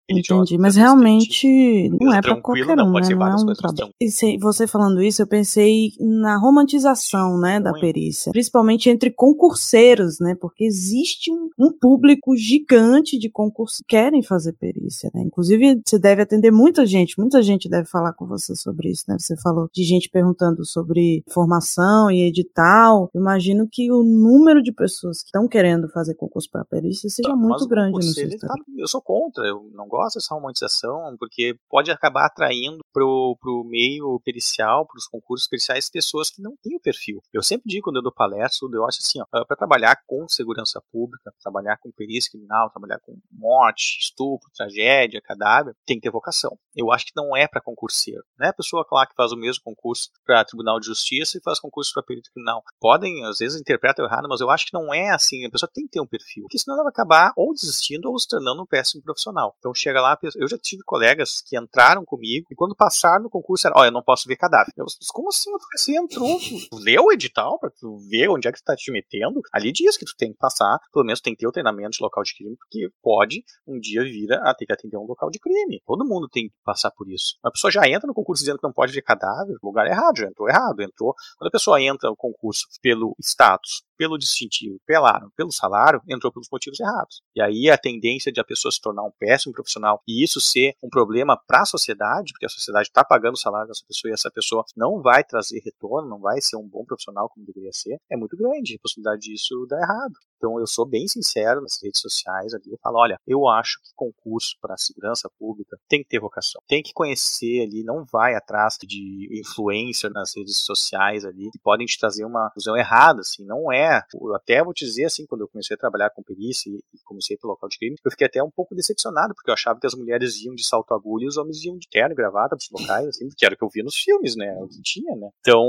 Entendi, 0.08 0.58
mas 0.58 0.76
realmente 0.76 1.88
não 2.00 2.12
é 2.12 2.20
para 2.20 2.38
qualquer 2.40 2.72
um, 2.72 2.76
não, 2.76 2.92
né? 2.92 3.00
Não 3.14 3.26
é 3.26 3.34
um 3.36 3.54
trabalho. 3.54 3.90
E 3.98 4.10
se, 4.10 4.36
você 4.36 4.66
falando 4.66 5.02
isso, 5.02 5.22
eu 5.22 5.26
pensei 5.26 5.92
na 5.98 6.36
romantização, 6.36 7.38
né, 7.40 7.58
da 7.58 7.72
perícia, 7.72 8.30
principalmente 8.30 8.90
entre 8.90 9.10
concurseiros, 9.10 10.18
né? 10.20 10.36
Porque 10.38 10.64
existe 10.64 11.32
um, 11.32 11.48
um 11.58 11.72
público 11.72 12.36
gigante 12.36 13.18
de 13.18 13.30
concursos 13.30 13.78
que 13.78 13.84
querem 13.88 14.22
fazer 14.22 14.52
perícia, 14.52 15.10
né? 15.14 15.22
Inclusive, 15.22 15.80
você 15.84 15.98
deve 15.98 16.20
atender 16.20 16.50
muita 16.50 16.84
gente, 16.84 17.18
muita 17.18 17.42
gente 17.42 17.68
deve 17.68 17.88
falar 17.88 18.12
com 18.12 18.26
você 18.26 18.54
sobre 18.54 18.90
isso, 18.90 19.04
né? 19.08 19.16
Você 19.18 19.34
falou 19.40 19.68
de 19.72 19.84
gente 19.84 20.10
perguntando 20.10 20.66
sobre 20.66 21.24
formação 21.30 22.10
e 22.10 22.20
edital. 22.22 23.08
Eu 23.14 23.20
imagino 23.22 23.66
que 23.70 23.90
o 23.90 24.02
número 24.02 24.62
de 24.62 24.72
pessoas 24.72 25.22
que 25.22 25.28
estão 25.28 25.48
querendo 25.48 25.88
fazer 25.88 26.14
concurso 26.14 26.50
para 26.50 26.64
perícia 26.64 27.08
seja 27.08 27.30
tá, 27.30 27.36
muito 27.36 27.66
grande 27.66 27.94
no 27.94 28.02
seu 28.02 28.28
tá, 28.38 28.54
Eu 28.76 28.86
sou 28.86 29.00
contra, 29.00 29.46
eu 29.46 29.70
não 29.74 29.88
gosto 29.94 30.16
dessa 30.16 30.34
romantização, 30.34 31.16
porque 31.18 31.56
pode 31.68 31.90
acabar 31.90 32.26
atraindo 32.26 32.78
pro, 32.92 33.36
pro 33.40 33.64
meio 33.64 34.20
pericial, 34.24 34.86
pros 34.86 35.06
concursos 35.06 35.48
periciais, 35.48 35.90
pessoas 35.90 36.30
que 36.30 36.42
não 36.42 36.56
têm 36.62 36.76
o 36.76 36.80
perfil. 36.80 37.20
Eu 37.32 37.42
sempre 37.42 37.64
digo 37.66 37.84
quando 37.84 37.96
eu 37.96 38.02
dou 38.02 38.12
palestra, 38.12 38.68
eu 38.72 38.84
acho 38.84 38.98
assim, 39.00 39.20
para 39.30 39.56
trabalhar 39.56 39.96
com 40.06 40.28
segurança 40.28 40.82
pública, 40.90 41.32
trabalhar 41.42 41.76
com 41.78 41.90
perícia 41.92 42.30
criminal, 42.30 42.70
trabalhar 42.70 42.98
com 43.00 43.16
morte, 43.30 43.98
estupro, 44.00 44.50
tragédia, 44.54 45.20
cadáver, 45.20 45.74
tem 45.86 45.96
que 45.96 46.02
ter 46.02 46.10
vocação. 46.10 46.56
Eu 46.74 46.90
acho 46.92 47.06
que 47.06 47.12
não 47.16 47.36
é 47.36 47.46
para 47.46 47.60
concurseiro. 47.60 48.22
Não 48.38 48.46
é 48.46 48.50
a 48.50 48.54
pessoa 48.54 48.84
lá 48.90 49.06
que 49.06 49.14
faz 49.14 49.32
o 49.32 49.36
mesmo 49.36 49.62
concurso 49.62 50.10
para 50.24 50.44
Tribunal 50.44 50.80
de 50.80 50.86
Justiça 50.86 51.38
e 51.38 51.42
faz 51.42 51.60
concurso 51.60 51.92
para 51.92 52.02
perito 52.02 52.30
criminal. 52.32 52.62
Podem, 52.80 53.24
às 53.24 53.38
vezes, 53.38 53.60
interpretam 53.60 54.04
errado, 54.04 54.28
mas 54.28 54.40
eu 54.40 54.50
acho 54.50 54.66
que 54.66 54.74
não 54.74 54.92
é 54.92 55.10
assim. 55.10 55.44
A 55.44 55.50
pessoa 55.50 55.70
tem 55.72 55.84
que 55.84 55.92
ter 55.92 56.00
um 56.00 56.06
perfil. 56.06 56.44
Porque 56.44 56.58
senão 56.58 56.76
ela 56.76 56.84
vai 56.84 56.90
acabar 56.90 57.32
ou 57.36 57.52
desistindo 57.52 58.10
ou 58.10 58.18
se 58.18 58.28
tornando 58.28 58.62
um 58.62 58.66
péssimo 58.66 59.02
profissional. 59.02 59.54
Então 59.58 59.74
chega 59.84 60.00
lá, 60.00 60.18
eu 60.36 60.48
já 60.48 60.58
tive 60.58 60.82
colegas 60.84 61.42
que 61.46 61.58
entraram 61.58 62.04
comigo 62.04 62.46
e 62.50 62.54
quando 62.54 62.74
passaram 62.74 63.24
no 63.24 63.30
concurso 63.30 63.66
era, 63.66 63.78
olha, 63.78 63.88
eu 63.88 63.92
não 63.92 64.02
posso 64.02 64.28
ver 64.28 64.36
cadáver. 64.36 64.72
Eu 64.76 64.86
como 65.12 65.28
assim? 65.28 65.50
Você 65.76 65.96
entrou, 65.96 66.38
leu 66.72 67.04
o 67.04 67.12
edital 67.12 67.58
pra 67.58 67.70
tu 67.70 67.98
ver 68.08 68.28
onde 68.28 68.48
é 68.48 68.52
que 68.52 68.58
tu 68.58 68.64
tá 68.64 68.74
te 68.74 68.90
metendo? 68.90 69.40
Ali 69.52 69.72
diz 69.72 69.96
que 69.96 70.04
tu 70.04 70.14
tem 70.16 70.32
que 70.32 70.38
passar, 70.38 70.78
pelo 70.92 71.04
menos 71.04 71.20
tem 71.20 71.34
que 71.34 71.40
ter 71.40 71.46
o 71.46 71.52
treinamento 71.52 71.96
de 71.96 72.02
local 72.02 72.22
de 72.22 72.34
crime, 72.34 72.56
porque 72.56 72.88
pode 73.02 73.42
um 73.66 73.78
dia 73.78 74.02
vir 74.02 74.32
a 74.32 74.54
ter 74.54 74.66
que 74.66 74.72
atender 74.72 74.96
um 74.96 75.06
local 75.06 75.30
de 75.30 75.38
crime. 75.38 75.80
Todo 75.86 76.04
mundo 76.04 76.28
tem 76.28 76.48
que 76.48 76.54
passar 76.64 76.90
por 76.90 77.08
isso. 77.08 77.36
A 77.44 77.50
pessoa 77.50 77.70
já 77.70 77.86
entra 77.88 78.06
no 78.06 78.14
concurso 78.14 78.42
dizendo 78.42 78.58
que 78.58 78.66
não 78.66 78.72
pode 78.72 78.92
ver 78.92 79.02
cadáver, 79.02 79.56
lugar 79.62 79.86
errado, 79.86 80.18
já 80.18 80.26
entrou 80.26 80.48
errado, 80.48 80.80
entrou. 80.80 81.14
Quando 81.38 81.48
a 81.48 81.52
pessoa 81.52 81.80
entra 81.80 82.08
no 82.08 82.16
concurso 82.16 82.66
pelo 82.80 83.14
status, 83.20 83.84
pelo 83.96 84.18
distintivo, 84.18 84.80
pelo 84.84 85.52
salário, 85.52 86.00
entrou 86.08 86.32
pelos 86.32 86.48
motivos 86.50 86.80
errados. 86.80 87.22
E 87.34 87.40
aí 87.40 87.70
a 87.70 87.78
tendência 87.78 88.32
de 88.32 88.40
a 88.40 88.44
pessoa 88.44 88.72
se 88.72 88.80
tornar 88.80 89.02
um 89.02 89.12
péssimo 89.18 89.52
profissional 89.52 89.73
profissional 89.74 90.00
e 90.06 90.22
isso 90.22 90.40
ser 90.40 90.74
um 90.82 90.88
problema 90.88 91.36
para 91.46 91.62
a 91.62 91.66
sociedade, 91.66 92.32
porque 92.32 92.46
a 92.46 92.48
sociedade 92.48 92.88
está 92.88 93.04
pagando 93.04 93.34
o 93.34 93.38
salário 93.38 93.68
dessa 93.68 93.84
pessoa 93.86 94.10
e 94.10 94.14
essa 94.14 94.30
pessoa 94.30 94.64
não 94.76 95.02
vai 95.02 95.24
trazer 95.24 95.60
retorno, 95.64 96.08
não 96.08 96.20
vai 96.20 96.40
ser 96.40 96.56
um 96.56 96.68
bom 96.68 96.84
profissional 96.84 97.28
como 97.28 97.46
deveria 97.46 97.72
ser, 97.72 97.98
é 98.10 98.16
muito 98.16 98.36
grande 98.36 98.76
a 98.76 98.82
possibilidade 98.82 99.22
disso 99.22 99.66
dar 99.68 99.80
errado. 99.80 100.14
Então 100.44 100.60
eu 100.60 100.66
sou 100.66 100.86
bem 100.86 101.08
sincero 101.08 101.62
nas 101.62 101.78
redes 101.82 102.02
sociais 102.02 102.52
ali, 102.52 102.70
eu 102.70 102.78
falo, 102.82 102.98
olha, 102.98 103.16
eu 103.26 103.48
acho 103.48 103.80
que 103.82 103.88
concurso 103.96 104.56
para 104.60 104.76
segurança 104.76 105.30
pública 105.38 105.78
tem 105.88 106.02
que 106.02 106.08
ter 106.10 106.20
vocação, 106.20 106.60
tem 106.68 106.82
que 106.82 106.92
conhecer 106.92 107.62
ali, 107.62 107.82
não 107.82 108.04
vai 108.04 108.34
atrás 108.34 108.76
de 108.82 109.40
influencer 109.40 110.10
nas 110.12 110.36
redes 110.36 110.58
sociais 110.58 111.24
ali 111.24 111.50
que 111.50 111.58
podem 111.62 111.86
te 111.86 111.98
trazer 111.98 112.26
uma 112.26 112.52
visão 112.54 112.76
errada, 112.76 113.20
assim, 113.20 113.42
não 113.46 113.72
é. 113.72 114.02
Eu 114.12 114.34
até 114.34 114.62
vou 114.62 114.74
te 114.74 114.84
dizer 114.84 115.06
assim, 115.06 115.24
quando 115.26 115.40
eu 115.40 115.48
comecei 115.48 115.74
a 115.74 115.78
trabalhar 115.78 116.10
com 116.10 116.22
perícia 116.22 116.68
e 116.68 116.98
comecei 117.06 117.38
pelo 117.38 117.54
local 117.54 117.70
de 117.70 117.78
crime, 117.78 117.96
eu 118.04 118.10
fiquei 118.10 118.26
até 118.26 118.42
um 118.42 118.50
pouco 118.50 118.74
decepcionado 118.74 119.34
porque 119.34 119.48
eu 119.48 119.54
achava 119.54 119.80
que 119.80 119.86
as 119.86 119.94
mulheres 119.94 120.42
iam 120.44 120.54
de 120.54 120.66
salto 120.66 120.92
agulha 120.92 121.24
e 121.24 121.28
os 121.28 121.38
homens 121.38 121.64
iam 121.64 121.78
de 121.78 121.88
terno 121.88 122.12
e 122.12 122.14
gravata 122.14 122.54
para 122.54 122.58
os 122.58 122.68
locais, 122.70 123.08
assim, 123.08 123.28
que 123.34 123.46
era 123.46 123.54
o 123.54 123.56
que 123.56 123.64
eu 123.64 123.70
via 123.72 123.82
nos 123.82 123.96
filmes, 123.96 124.36
né, 124.36 124.54
o 124.60 124.68
que 124.68 124.82
tinha, 124.82 125.16
né. 125.16 125.30
Então 125.40 125.64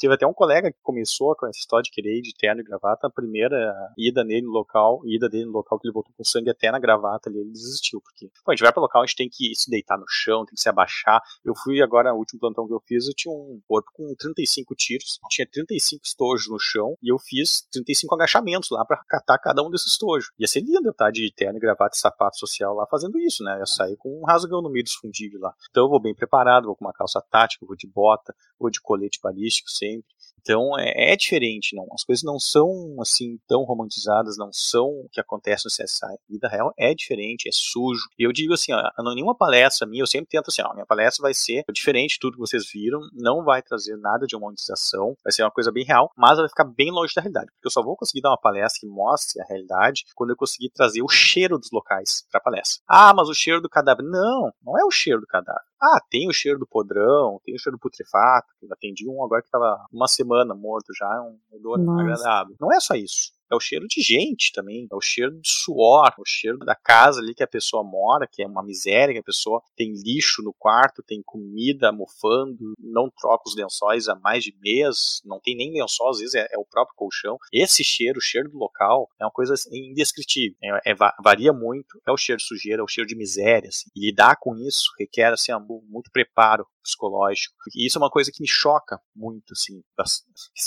teve 0.00 0.14
até 0.14 0.26
um 0.26 0.32
colega 0.32 0.72
que 0.72 0.78
começou 0.82 1.36
com 1.36 1.46
essa 1.46 1.58
história 1.58 1.82
de 1.82 1.90
querer 1.90 2.18
ir 2.18 2.22
de 2.22 2.32
terno 2.34 2.62
e 2.62 2.64
gravata, 2.64 3.06
a 3.06 3.10
primeira 3.10 3.74
ida 3.98 4.13
nele 4.22 4.42
no 4.42 4.52
local, 4.52 5.00
ida 5.06 5.28
dele 5.28 5.46
no 5.46 5.52
local 5.52 5.78
que 5.78 5.86
ele 5.86 5.94
voltou 5.94 6.12
com 6.16 6.24
sangue 6.24 6.50
até 6.50 6.70
na 6.70 6.78
gravata 6.78 7.30
ali, 7.30 7.38
ele 7.38 7.50
desistiu, 7.50 8.00
porque, 8.00 8.30
pô, 8.44 8.52
a 8.52 8.54
gente 8.54 8.62
vai 8.62 8.72
pro 8.72 8.82
local, 8.82 9.02
a 9.02 9.06
gente 9.06 9.16
tem 9.16 9.28
que 9.28 9.54
se 9.54 9.70
deitar 9.70 9.98
no 9.98 10.04
chão, 10.06 10.44
tem 10.44 10.54
que 10.54 10.60
se 10.60 10.68
abaixar. 10.68 11.20
Eu 11.44 11.54
fui 11.56 11.82
agora, 11.82 12.12
o 12.14 12.18
último 12.18 12.38
plantão 12.38 12.66
que 12.66 12.74
eu 12.74 12.82
fiz, 12.86 13.08
eu 13.08 13.14
tinha 13.14 13.32
um 13.32 13.60
corpo 13.66 13.90
com 13.94 14.14
35 14.14 14.74
tiros, 14.76 15.18
tinha 15.30 15.48
35 15.50 16.04
estojos 16.04 16.48
no 16.48 16.58
chão, 16.60 16.96
e 17.02 17.10
eu 17.10 17.18
fiz 17.18 17.66
35 17.72 18.14
agachamentos 18.14 18.68
lá 18.70 18.84
para 18.84 19.02
catar 19.08 19.38
cada 19.38 19.62
um 19.62 19.70
desses 19.70 19.92
estojos. 19.92 20.30
Ia 20.38 20.46
ser 20.46 20.60
lindo 20.60 20.86
eu 20.86 20.92
estar 20.92 21.10
de 21.10 21.32
terno 21.34 21.56
e 21.56 21.60
gravata 21.60 21.96
e 21.96 21.98
sapato 21.98 22.38
social 22.38 22.74
lá 22.74 22.86
fazendo 22.90 23.18
isso, 23.18 23.42
né? 23.42 23.58
Eu 23.60 23.66
sair 23.66 23.96
com 23.96 24.20
um 24.20 24.24
rasgão 24.24 24.60
no 24.60 24.70
meio 24.70 24.84
dos 24.84 24.94
fundilhos 24.94 25.40
lá. 25.40 25.54
Então 25.70 25.84
eu 25.84 25.88
vou 25.88 26.00
bem 26.00 26.14
preparado, 26.14 26.66
vou 26.66 26.76
com 26.76 26.84
uma 26.84 26.92
calça 26.92 27.22
tática, 27.30 27.64
vou 27.66 27.76
de 27.76 27.86
bota, 27.86 28.34
vou 28.58 28.70
de 28.70 28.80
colete 28.80 29.18
balístico 29.22 29.70
sempre. 29.70 30.13
Então 30.40 30.78
é, 30.78 31.12
é, 31.12 31.16
diferente, 31.16 31.74
não. 31.74 31.86
As 31.92 32.04
coisas 32.04 32.22
não 32.22 32.38
são 32.38 32.96
assim 33.00 33.38
tão 33.48 33.62
romantizadas, 33.64 34.36
não 34.36 34.52
são 34.52 34.86
o 34.86 35.08
que 35.10 35.20
acontece 35.20 35.64
no 35.64 35.70
CSI. 35.70 36.04
A 36.04 36.32
vida 36.32 36.48
real 36.48 36.72
é 36.78 36.94
diferente, 36.94 37.48
é 37.48 37.52
sujo. 37.52 38.08
E 38.18 38.26
eu 38.26 38.32
digo 38.32 38.52
assim, 38.52 38.72
ó, 38.72 38.82
nenhuma 39.14 39.36
palestra 39.36 39.86
minha, 39.86 40.02
eu 40.02 40.06
sempre 40.06 40.28
tento 40.28 40.48
assim, 40.48 40.62
ó, 40.62 40.72
minha 40.74 40.86
palestra 40.86 41.22
vai 41.22 41.34
ser 41.34 41.64
diferente 41.72 42.14
de 42.14 42.18
tudo 42.20 42.34
que 42.34 42.40
vocês 42.40 42.64
viram, 42.70 43.00
não 43.12 43.44
vai 43.44 43.62
trazer 43.62 43.96
nada 43.96 44.26
de 44.26 44.36
romantização, 44.36 45.14
vai 45.24 45.32
ser 45.32 45.42
uma 45.42 45.50
coisa 45.50 45.72
bem 45.72 45.84
real, 45.84 46.10
mas 46.16 46.38
vai 46.38 46.48
ficar 46.48 46.64
bem 46.64 46.90
longe 46.90 47.14
da 47.14 47.22
realidade, 47.22 47.50
porque 47.52 47.66
eu 47.66 47.70
só 47.70 47.82
vou 47.82 47.96
conseguir 47.96 48.20
dar 48.20 48.30
uma 48.30 48.40
palestra 48.40 48.80
que 48.80 48.86
mostre 48.86 49.40
a 49.40 49.46
realidade 49.46 50.04
quando 50.14 50.30
eu 50.30 50.36
conseguir 50.36 50.70
trazer 50.70 51.02
o 51.02 51.08
cheiro 51.08 51.58
dos 51.58 51.70
locais 51.72 52.24
para 52.30 52.38
a 52.38 52.42
palestra. 52.42 52.82
Ah, 52.88 53.12
mas 53.14 53.28
o 53.28 53.34
cheiro 53.34 53.60
do 53.60 53.68
cadáver. 53.68 54.04
Não, 54.04 54.52
não 54.62 54.78
é 54.78 54.84
o 54.84 54.90
cheiro 54.90 55.20
do 55.20 55.26
cadáver. 55.26 55.62
Ah, 55.84 56.00
tem 56.10 56.26
o 56.28 56.32
cheiro 56.32 56.58
do 56.58 56.66
podrão, 56.66 57.40
tem 57.44 57.54
o 57.54 57.58
cheiro 57.58 57.76
do 57.76 57.80
putrefato, 57.80 58.48
eu 58.62 58.72
atendi 58.72 59.06
um 59.06 59.22
agora 59.22 59.42
que 59.42 59.48
estava 59.48 59.84
uma 59.92 60.08
semana 60.08 60.54
morto 60.54 60.94
já, 60.96 61.06
é 61.06 61.20
um 61.20 61.38
odor 61.52 61.78
Nossa. 61.78 62.02
agradável. 62.02 62.56
Não 62.58 62.72
é 62.72 62.80
só 62.80 62.94
isso 62.94 63.33
é 63.50 63.54
o 63.54 63.60
cheiro 63.60 63.86
de 63.88 64.00
gente 64.00 64.52
também, 64.52 64.86
é 64.90 64.94
o 64.94 65.00
cheiro 65.00 65.40
de 65.40 65.48
suor, 65.48 66.06
é 66.06 66.20
o 66.20 66.24
cheiro 66.26 66.58
da 66.58 66.74
casa 66.74 67.20
ali 67.20 67.34
que 67.34 67.42
a 67.42 67.48
pessoa 67.48 67.82
mora, 67.82 68.28
que 68.30 68.42
é 68.42 68.46
uma 68.46 68.62
miséria, 68.62 69.12
que 69.12 69.20
a 69.20 69.24
pessoa 69.24 69.62
tem 69.76 69.92
lixo 69.92 70.42
no 70.42 70.52
quarto, 70.52 71.02
tem 71.02 71.22
comida 71.24 71.92
mofando, 71.92 72.74
não 72.78 73.10
troca 73.10 73.44
os 73.46 73.56
lençóis 73.56 74.08
há 74.08 74.14
mais 74.16 74.44
de 74.44 74.54
mês, 74.60 75.20
não 75.24 75.40
tem 75.40 75.56
nem 75.56 75.72
lençol, 75.72 76.10
às 76.10 76.18
vezes 76.18 76.34
é, 76.34 76.46
é 76.50 76.58
o 76.58 76.64
próprio 76.64 76.96
colchão. 76.96 77.38
Esse 77.52 77.84
cheiro, 77.84 78.18
o 78.18 78.22
cheiro 78.22 78.50
do 78.50 78.58
local, 78.58 79.08
é 79.20 79.24
uma 79.24 79.30
coisa 79.30 79.54
assim, 79.54 79.90
indescritível, 79.90 80.56
é, 80.62 80.92
é, 80.92 80.94
varia 81.22 81.52
muito, 81.52 82.00
é 82.06 82.12
o 82.12 82.16
cheiro 82.16 82.38
de 82.38 82.46
sujeira, 82.46 82.80
é 82.80 82.84
o 82.84 82.88
cheiro 82.88 83.08
de 83.08 83.16
miséria, 83.16 83.68
assim, 83.68 83.88
e 83.94 84.06
lidar 84.06 84.36
com 84.40 84.56
isso 84.56 84.92
requer 84.98 85.32
assim, 85.32 85.52
muito 85.88 86.10
preparo 86.10 86.66
psicológico. 86.84 87.54
E 87.74 87.86
isso 87.86 87.98
é 87.98 88.00
uma 88.00 88.10
coisa 88.10 88.30
que 88.32 88.40
me 88.40 88.48
choca 88.48 89.00
muito, 89.16 89.52
assim, 89.52 89.82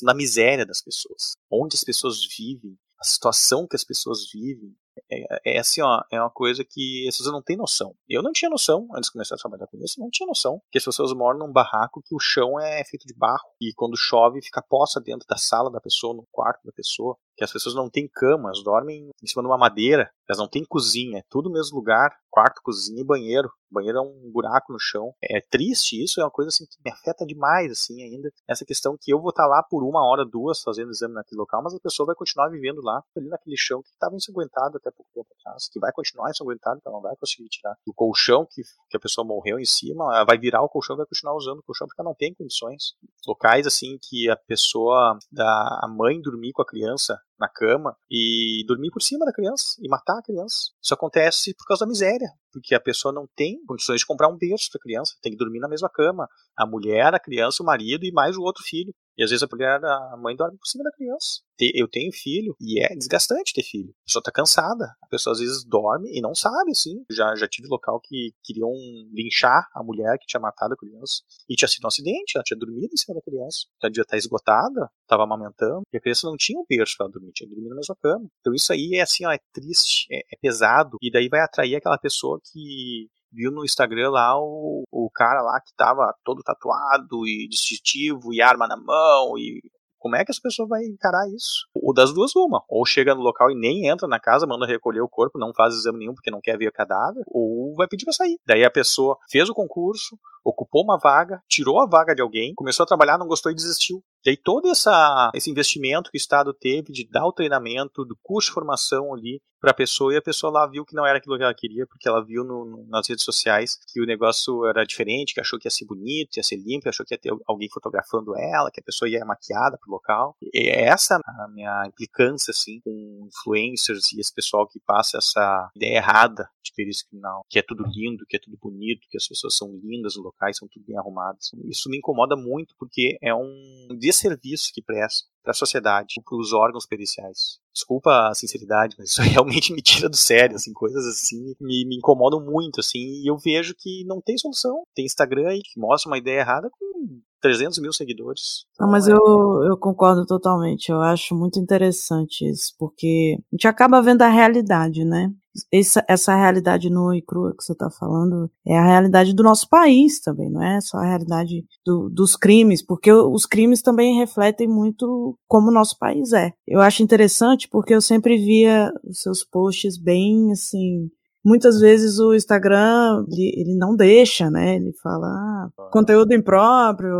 na 0.01 0.13
miséria 0.13 0.65
das 0.65 0.81
pessoas. 0.81 1.33
Onde 1.49 1.75
as 1.75 1.83
pessoas 1.83 2.19
vivem, 2.37 2.77
a 2.99 3.05
situação 3.05 3.67
que 3.67 3.75
as 3.75 3.85
pessoas 3.85 4.29
vivem, 4.33 4.75
é, 5.11 5.55
é, 5.55 5.59
assim, 5.59 5.81
ó, 5.81 6.01
é 6.11 6.19
uma 6.19 6.29
coisa 6.31 6.65
que 6.67 7.05
as 7.07 7.15
pessoas 7.15 7.33
não 7.33 7.41
têm 7.41 7.55
noção. 7.55 7.95
Eu 8.09 8.23
não 8.23 8.31
tinha 8.31 8.49
noção, 8.49 8.87
antes 8.95 9.07
de 9.07 9.13
começar 9.13 9.35
a 9.35 9.37
trabalhar 9.37 9.67
com 9.67 9.77
isso, 9.77 9.99
não 9.99 10.09
tinha 10.09 10.25
noção 10.25 10.59
que 10.71 10.77
as 10.77 10.83
pessoas 10.83 11.13
moram 11.13 11.39
num 11.39 11.51
barraco 11.51 12.01
que 12.03 12.15
o 12.15 12.19
chão 12.19 12.59
é 12.59 12.83
feito 12.83 13.05
de 13.05 13.13
barro 13.13 13.47
e 13.61 13.71
quando 13.75 13.95
chove 13.95 14.41
fica 14.41 14.61
poça 14.61 14.99
dentro 14.99 15.27
da 15.27 15.37
sala 15.37 15.71
da 15.71 15.79
pessoa, 15.79 16.15
no 16.15 16.27
quarto 16.31 16.65
da 16.65 16.71
pessoa 16.71 17.15
que 17.37 17.43
as 17.43 17.53
pessoas 17.53 17.75
não 17.75 17.89
têm 17.89 18.09
camas, 18.11 18.63
dormem 18.63 19.11
em 19.21 19.27
cima 19.27 19.43
de 19.43 19.47
uma 19.47 19.57
madeira, 19.57 20.09
elas 20.27 20.39
não 20.39 20.47
têm 20.47 20.65
cozinha, 20.65 21.19
é 21.19 21.23
tudo 21.29 21.49
no 21.49 21.55
mesmo 21.55 21.77
lugar, 21.77 22.11
quarto, 22.29 22.61
cozinha 22.63 23.01
e 23.01 23.05
banheiro. 23.05 23.49
O 23.71 23.73
banheiro 23.73 23.97
é 23.97 24.01
um 24.01 24.31
buraco 24.31 24.71
no 24.71 24.79
chão. 24.79 25.13
É 25.21 25.41
triste 25.41 26.01
isso, 26.01 26.21
é 26.21 26.23
uma 26.23 26.31
coisa 26.31 26.49
assim 26.49 26.65
que 26.65 26.77
me 26.83 26.91
afeta 26.91 27.25
demais, 27.25 27.71
assim, 27.71 28.01
ainda. 28.01 28.29
Essa 28.47 28.65
questão 28.65 28.97
que 28.99 29.11
eu 29.11 29.19
vou 29.19 29.29
estar 29.29 29.45
lá 29.45 29.63
por 29.63 29.83
uma 29.83 30.05
hora, 30.05 30.25
duas, 30.25 30.61
fazendo 30.61 30.91
exame 30.91 31.13
naquele 31.13 31.39
local, 31.39 31.61
mas 31.63 31.73
a 31.73 31.79
pessoa 31.79 32.07
vai 32.07 32.15
continuar 32.15 32.49
vivendo 32.49 32.81
lá, 32.81 33.01
ali 33.15 33.27
naquele 33.27 33.57
chão 33.57 33.81
que 33.81 33.89
estava 33.89 34.15
ensanguentado 34.15 34.77
até 34.77 34.91
pouco 34.91 35.09
tempo 35.13 35.27
atrás, 35.39 35.67
que 35.71 35.79
vai 35.79 35.91
continuar 35.91 36.29
ensanguentado, 36.29 36.81
ela 36.85 36.95
não 36.95 37.01
vai 37.01 37.15
conseguir 37.17 37.49
tirar. 37.49 37.75
O 37.85 37.93
colchão 37.93 38.45
que, 38.49 38.61
que 38.89 38.97
a 38.97 38.99
pessoa 38.99 39.25
morreu 39.25 39.59
em 39.59 39.65
cima, 39.65 40.25
vai 40.25 40.37
virar 40.37 40.61
o 40.61 40.69
colchão 40.69 40.95
e 40.95 40.97
vai 40.97 41.05
continuar 41.05 41.35
usando 41.35 41.59
o 41.59 41.63
colchão 41.63 41.87
porque 41.87 42.01
ela 42.01 42.09
não 42.09 42.15
tem 42.15 42.33
condições. 42.33 42.93
Locais, 43.27 43.67
assim, 43.67 43.97
que 44.01 44.29
a 44.29 44.35
pessoa, 44.35 45.17
da, 45.31 45.79
a 45.83 45.87
mãe 45.87 46.21
dormir 46.21 46.51
com 46.51 46.61
a 46.61 46.65
criança 46.65 47.19
na 47.39 47.47
cama 47.47 47.95
e 48.09 48.63
dormir 48.67 48.89
por 48.91 49.01
cima 49.01 49.25
da 49.25 49.33
criança 49.33 49.63
e 49.79 49.87
matar 49.87 50.17
a 50.19 50.23
criança. 50.23 50.71
Isso 50.81 50.93
acontece 50.93 51.53
por 51.55 51.65
causa 51.65 51.85
da 51.85 51.89
miséria, 51.89 52.29
porque 52.51 52.73
a 52.73 52.79
pessoa 52.79 53.13
não 53.13 53.27
tem 53.35 53.63
condições 53.65 53.99
de 53.99 54.05
comprar 54.05 54.29
um 54.29 54.37
berço 54.37 54.69
para 54.71 54.79
a 54.79 54.83
criança, 54.83 55.15
tem 55.21 55.31
que 55.31 55.37
dormir 55.37 55.59
na 55.59 55.67
mesma 55.67 55.89
cama. 55.89 56.27
A 56.57 56.65
mulher, 56.65 57.13
a 57.13 57.19
criança, 57.19 57.61
o 57.61 57.65
marido 57.65 58.05
e 58.05 58.11
mais 58.11 58.35
o 58.37 58.41
outro 58.41 58.63
filho. 58.63 58.93
E 59.17 59.23
às 59.23 59.29
vezes 59.29 59.43
a 59.43 59.47
mulher, 59.51 59.83
a 59.83 60.17
mãe 60.17 60.35
dorme 60.35 60.57
por 60.57 60.67
cima 60.67 60.83
da 60.83 60.91
criança. 60.91 61.41
Eu 61.73 61.87
tenho 61.87 62.11
filho 62.13 62.55
e 62.61 62.83
é 62.83 62.95
desgastante 62.95 63.51
ter 63.53 63.63
filho. 63.63 63.89
A 63.89 64.05
pessoa 64.05 64.23
tá 64.23 64.31
cansada. 64.31 64.85
A 65.01 65.07
pessoa 65.07 65.33
às 65.33 65.39
vezes 65.39 65.65
dorme 65.65 66.15
e 66.15 66.21
não 66.21 66.35
sabe, 66.35 66.71
assim. 66.71 67.03
Já, 67.11 67.35
já 67.35 67.47
tive 67.47 67.67
local 67.67 67.99
que 67.99 68.31
queriam 68.43 68.71
linchar 69.11 69.67
a 69.73 69.83
mulher 69.83 70.17
que 70.19 70.27
tinha 70.27 70.39
matado 70.39 70.75
a 70.75 70.77
criança. 70.77 71.23
E 71.49 71.55
tinha 71.55 71.67
sido 71.67 71.85
um 71.85 71.87
acidente, 71.87 72.33
ela 72.35 72.43
tinha 72.43 72.59
dormido 72.59 72.93
em 72.93 72.97
cima 72.97 73.15
da 73.15 73.21
criança. 73.21 73.65
Ela 73.81 73.89
devia 73.89 74.03
estar 74.03 74.17
esgotada, 74.17 74.89
estava 75.01 75.23
amamentando. 75.23 75.81
E 75.91 75.97
a 75.97 76.01
criança 76.01 76.27
não 76.27 76.37
tinha 76.37 76.59
um 76.59 76.65
berço 76.69 76.93
para 76.95 77.07
dormir, 77.07 77.31
tinha 77.33 77.49
dormir 77.49 77.69
na 77.69 77.75
mesma 77.75 77.95
cama. 77.99 78.29
Então 78.39 78.53
isso 78.53 78.71
aí 78.71 78.91
é 78.93 79.01
assim, 79.01 79.25
ó, 79.25 79.31
é 79.31 79.39
triste, 79.51 80.05
é, 80.11 80.19
é 80.19 80.37
pesado. 80.39 80.97
E 81.01 81.11
daí 81.11 81.27
vai 81.27 81.41
atrair 81.41 81.75
aquela 81.75 81.97
pessoa 81.97 82.39
que 82.51 83.09
viu 83.31 83.51
no 83.51 83.63
Instagram 83.63 84.11
lá 84.11 84.39
o, 84.39 84.83
o 84.91 85.09
cara 85.13 85.41
lá 85.41 85.59
que 85.59 85.73
tava 85.75 86.13
todo 86.23 86.43
tatuado 86.43 87.25
e 87.25 87.47
distintivo 87.47 88.33
e 88.33 88.41
arma 88.41 88.67
na 88.67 88.77
mão 88.77 89.37
e 89.37 89.61
como 89.99 90.15
é 90.15 90.23
que 90.23 90.31
essa 90.31 90.41
pessoa 90.41 90.67
vai 90.67 90.85
encarar 90.85 91.27
isso? 91.35 91.67
Ou 91.75 91.93
das 91.93 92.13
duas, 92.13 92.35
uma. 92.35 92.63
Ou 92.69 92.85
chega 92.85 93.15
no 93.15 93.21
local 93.21 93.51
e 93.51 93.55
nem 93.55 93.87
entra 93.87 94.07
na 94.07 94.19
casa, 94.19 94.45
manda 94.45 94.65
recolher 94.65 95.01
o 95.01 95.09
corpo, 95.09 95.39
não 95.39 95.51
faz 95.53 95.73
exame 95.73 95.99
nenhum 95.99 96.13
porque 96.13 96.31
não 96.31 96.39
quer 96.41 96.57
ver 96.57 96.69
o 96.69 96.71
cadáver, 96.71 97.23
ou 97.27 97.73
vai 97.75 97.87
pedir 97.87 98.05
pra 98.05 98.13
sair. 98.13 98.37
Daí 98.45 98.63
a 98.63 98.71
pessoa 98.71 99.17
fez 99.29 99.49
o 99.49 99.53
concurso, 99.53 100.17
ocupou 100.45 100.83
uma 100.83 100.97
vaga, 100.97 101.41
tirou 101.49 101.81
a 101.81 101.87
vaga 101.87 102.15
de 102.15 102.21
alguém, 102.21 102.53
começou 102.55 102.83
a 102.83 102.87
trabalhar, 102.87 103.17
não 103.17 103.27
gostou 103.27 103.51
e 103.51 103.55
desistiu. 103.55 104.01
E 104.27 104.31
aí 104.31 104.37
todo 104.37 104.67
essa, 104.67 105.31
esse 105.33 105.49
investimento 105.49 106.11
que 106.11 106.17
o 106.17 106.19
Estado 106.19 106.53
teve 106.53 106.91
de 106.91 107.07
dar 107.09 107.25
o 107.25 107.31
treinamento, 107.31 108.03
do 108.03 108.17
curso 108.21 108.49
de 108.49 108.55
formação 108.55 109.13
ali 109.13 109.41
para 109.59 109.71
a 109.71 109.73
pessoa, 109.73 110.13
e 110.13 110.17
a 110.17 110.21
pessoa 110.21 110.51
lá 110.51 110.69
viu 110.69 110.85
que 110.85 110.95
não 110.95 111.05
era 111.05 111.17
aquilo 111.17 111.37
que 111.37 111.43
ela 111.43 111.53
queria, 111.53 111.85
porque 111.87 112.07
ela 112.07 112.23
viu 112.23 112.43
no, 112.43 112.65
no, 112.65 112.87
nas 112.89 113.07
redes 113.07 113.23
sociais 113.23 113.77
que 113.91 114.01
o 114.01 114.05
negócio 114.05 114.65
era 114.65 114.83
diferente, 114.83 115.33
que 115.33 115.39
achou 115.39 115.57
que 115.57 115.65
ia 115.65 115.71
ser 115.71 115.85
bonito, 115.85 116.37
ia 116.37 116.43
ser 116.43 116.57
limpo, 116.57 116.87
achou 116.87 117.05
que 117.05 117.13
ia 117.13 117.17
ter 117.17 117.31
alguém 117.47 117.67
fotografando 117.71 118.37
ela, 118.37 118.69
que 118.71 118.79
a 118.79 118.83
pessoa 118.83 119.09
ia 119.09 119.25
maquiada 119.25 119.77
pro 119.79 119.91
local. 119.91 120.35
E 120.41 120.69
é 120.69 120.85
essa 120.85 121.19
a 121.25 121.47
minha 121.49 121.85
implicância, 121.87 122.51
assim, 122.51 122.79
com 122.83 123.27
influencers 123.27 124.11
e 124.13 124.19
esse 124.19 124.33
pessoal 124.33 124.67
que 124.67 124.79
passa 124.85 125.17
essa 125.17 125.71
ideia 125.75 125.97
errada 125.97 126.47
de 126.63 126.71
perícia 126.75 127.07
criminal, 127.09 127.43
que 127.49 127.57
é 127.57 127.63
tudo 127.63 127.83
lindo, 127.87 128.25
que 128.27 128.35
é 128.35 128.39
tudo 128.39 128.57
bonito, 128.61 129.07
que 129.09 129.17
as 129.17 129.27
pessoas 129.27 129.55
são 129.55 129.69
lindas 129.83 130.15
no 130.15 130.23
locais, 130.23 130.57
são 130.57 130.67
tudo 130.67 130.85
bem 130.85 130.97
arrumadas. 130.97 131.49
Isso 131.65 131.89
me 131.89 131.97
incomoda 131.97 132.35
muito 132.35 132.75
porque 132.77 133.17
é 133.21 133.33
um 133.33 133.87
desserviço 134.17 134.71
que 134.73 134.81
presta 134.81 135.27
para 135.43 135.51
a 135.51 135.55
sociedade, 135.55 136.15
para 136.25 136.37
os 136.37 136.51
órgãos 136.51 136.85
periciais. 136.85 137.59
Desculpa 137.73 138.27
a 138.27 138.33
sinceridade, 138.33 138.95
mas 138.97 139.11
isso 139.11 139.21
realmente 139.23 139.73
me 139.73 139.81
tira 139.81 140.09
do 140.09 140.17
sério, 140.17 140.55
assim, 140.55 140.73
coisas 140.73 141.05
assim 141.05 141.55
me, 141.61 141.85
me 141.85 141.97
incomodam 141.97 142.43
muito, 142.43 142.79
assim, 142.79 142.99
e 142.99 143.29
eu 143.29 143.37
vejo 143.37 143.73
que 143.77 144.03
não 144.05 144.19
tem 144.19 144.37
solução. 144.37 144.83
Tem 144.93 145.05
Instagram 145.05 145.47
aí 145.47 145.61
que 145.61 145.79
mostra 145.79 146.09
uma 146.09 146.17
ideia 146.17 146.41
errada 146.41 146.69
com 146.69 147.21
300 147.41 147.79
mil 147.79 147.93
seguidores. 147.93 148.65
Não, 148.79 148.89
mas 148.89 149.07
eu, 149.07 149.17
eu 149.17 149.77
concordo 149.77 150.25
totalmente. 150.25 150.89
Eu 150.89 151.01
acho 151.01 151.35
muito 151.35 151.59
interessante 151.59 152.49
isso, 152.49 152.73
porque 152.77 153.37
a 153.39 153.55
gente 153.55 153.67
acaba 153.67 154.01
vendo 154.01 154.23
a 154.23 154.29
realidade, 154.29 155.05
né? 155.05 155.31
Essa, 155.71 156.03
essa 156.07 156.35
realidade 156.35 156.89
nua 156.89 157.17
e 157.17 157.21
crua 157.21 157.53
que 157.55 157.63
você 157.63 157.73
está 157.73 157.89
falando 157.89 158.49
é 158.65 158.77
a 158.77 158.85
realidade 158.85 159.33
do 159.33 159.43
nosso 159.43 159.67
país 159.69 160.19
também, 160.19 160.49
não 160.49 160.63
é 160.63 160.79
só 160.81 160.97
a 160.97 161.05
realidade 161.05 161.65
do, 161.85 162.09
dos 162.09 162.35
crimes, 162.35 162.85
porque 162.85 163.11
os 163.11 163.45
crimes 163.45 163.81
também 163.81 164.17
refletem 164.17 164.67
muito 164.67 165.37
como 165.47 165.69
o 165.69 165.73
nosso 165.73 165.97
país 165.97 166.33
é. 166.33 166.51
Eu 166.67 166.81
acho 166.81 167.03
interessante 167.03 167.67
porque 167.69 167.93
eu 167.93 168.01
sempre 168.01 168.37
via 168.37 168.91
os 169.03 169.21
seus 169.21 169.43
posts 169.43 169.97
bem 169.97 170.51
assim 170.51 171.09
muitas 171.47 171.79
vezes 171.79 172.19
o 172.19 172.33
Instagram, 172.33 173.25
ele, 173.31 173.53
ele 173.55 173.75
não 173.77 173.95
deixa, 173.95 174.51
né? 174.51 174.75
Ele 174.75 174.91
fala, 175.01 175.27
ah, 175.27 175.69
conteúdo 175.91 176.33
impróprio, 176.33 177.15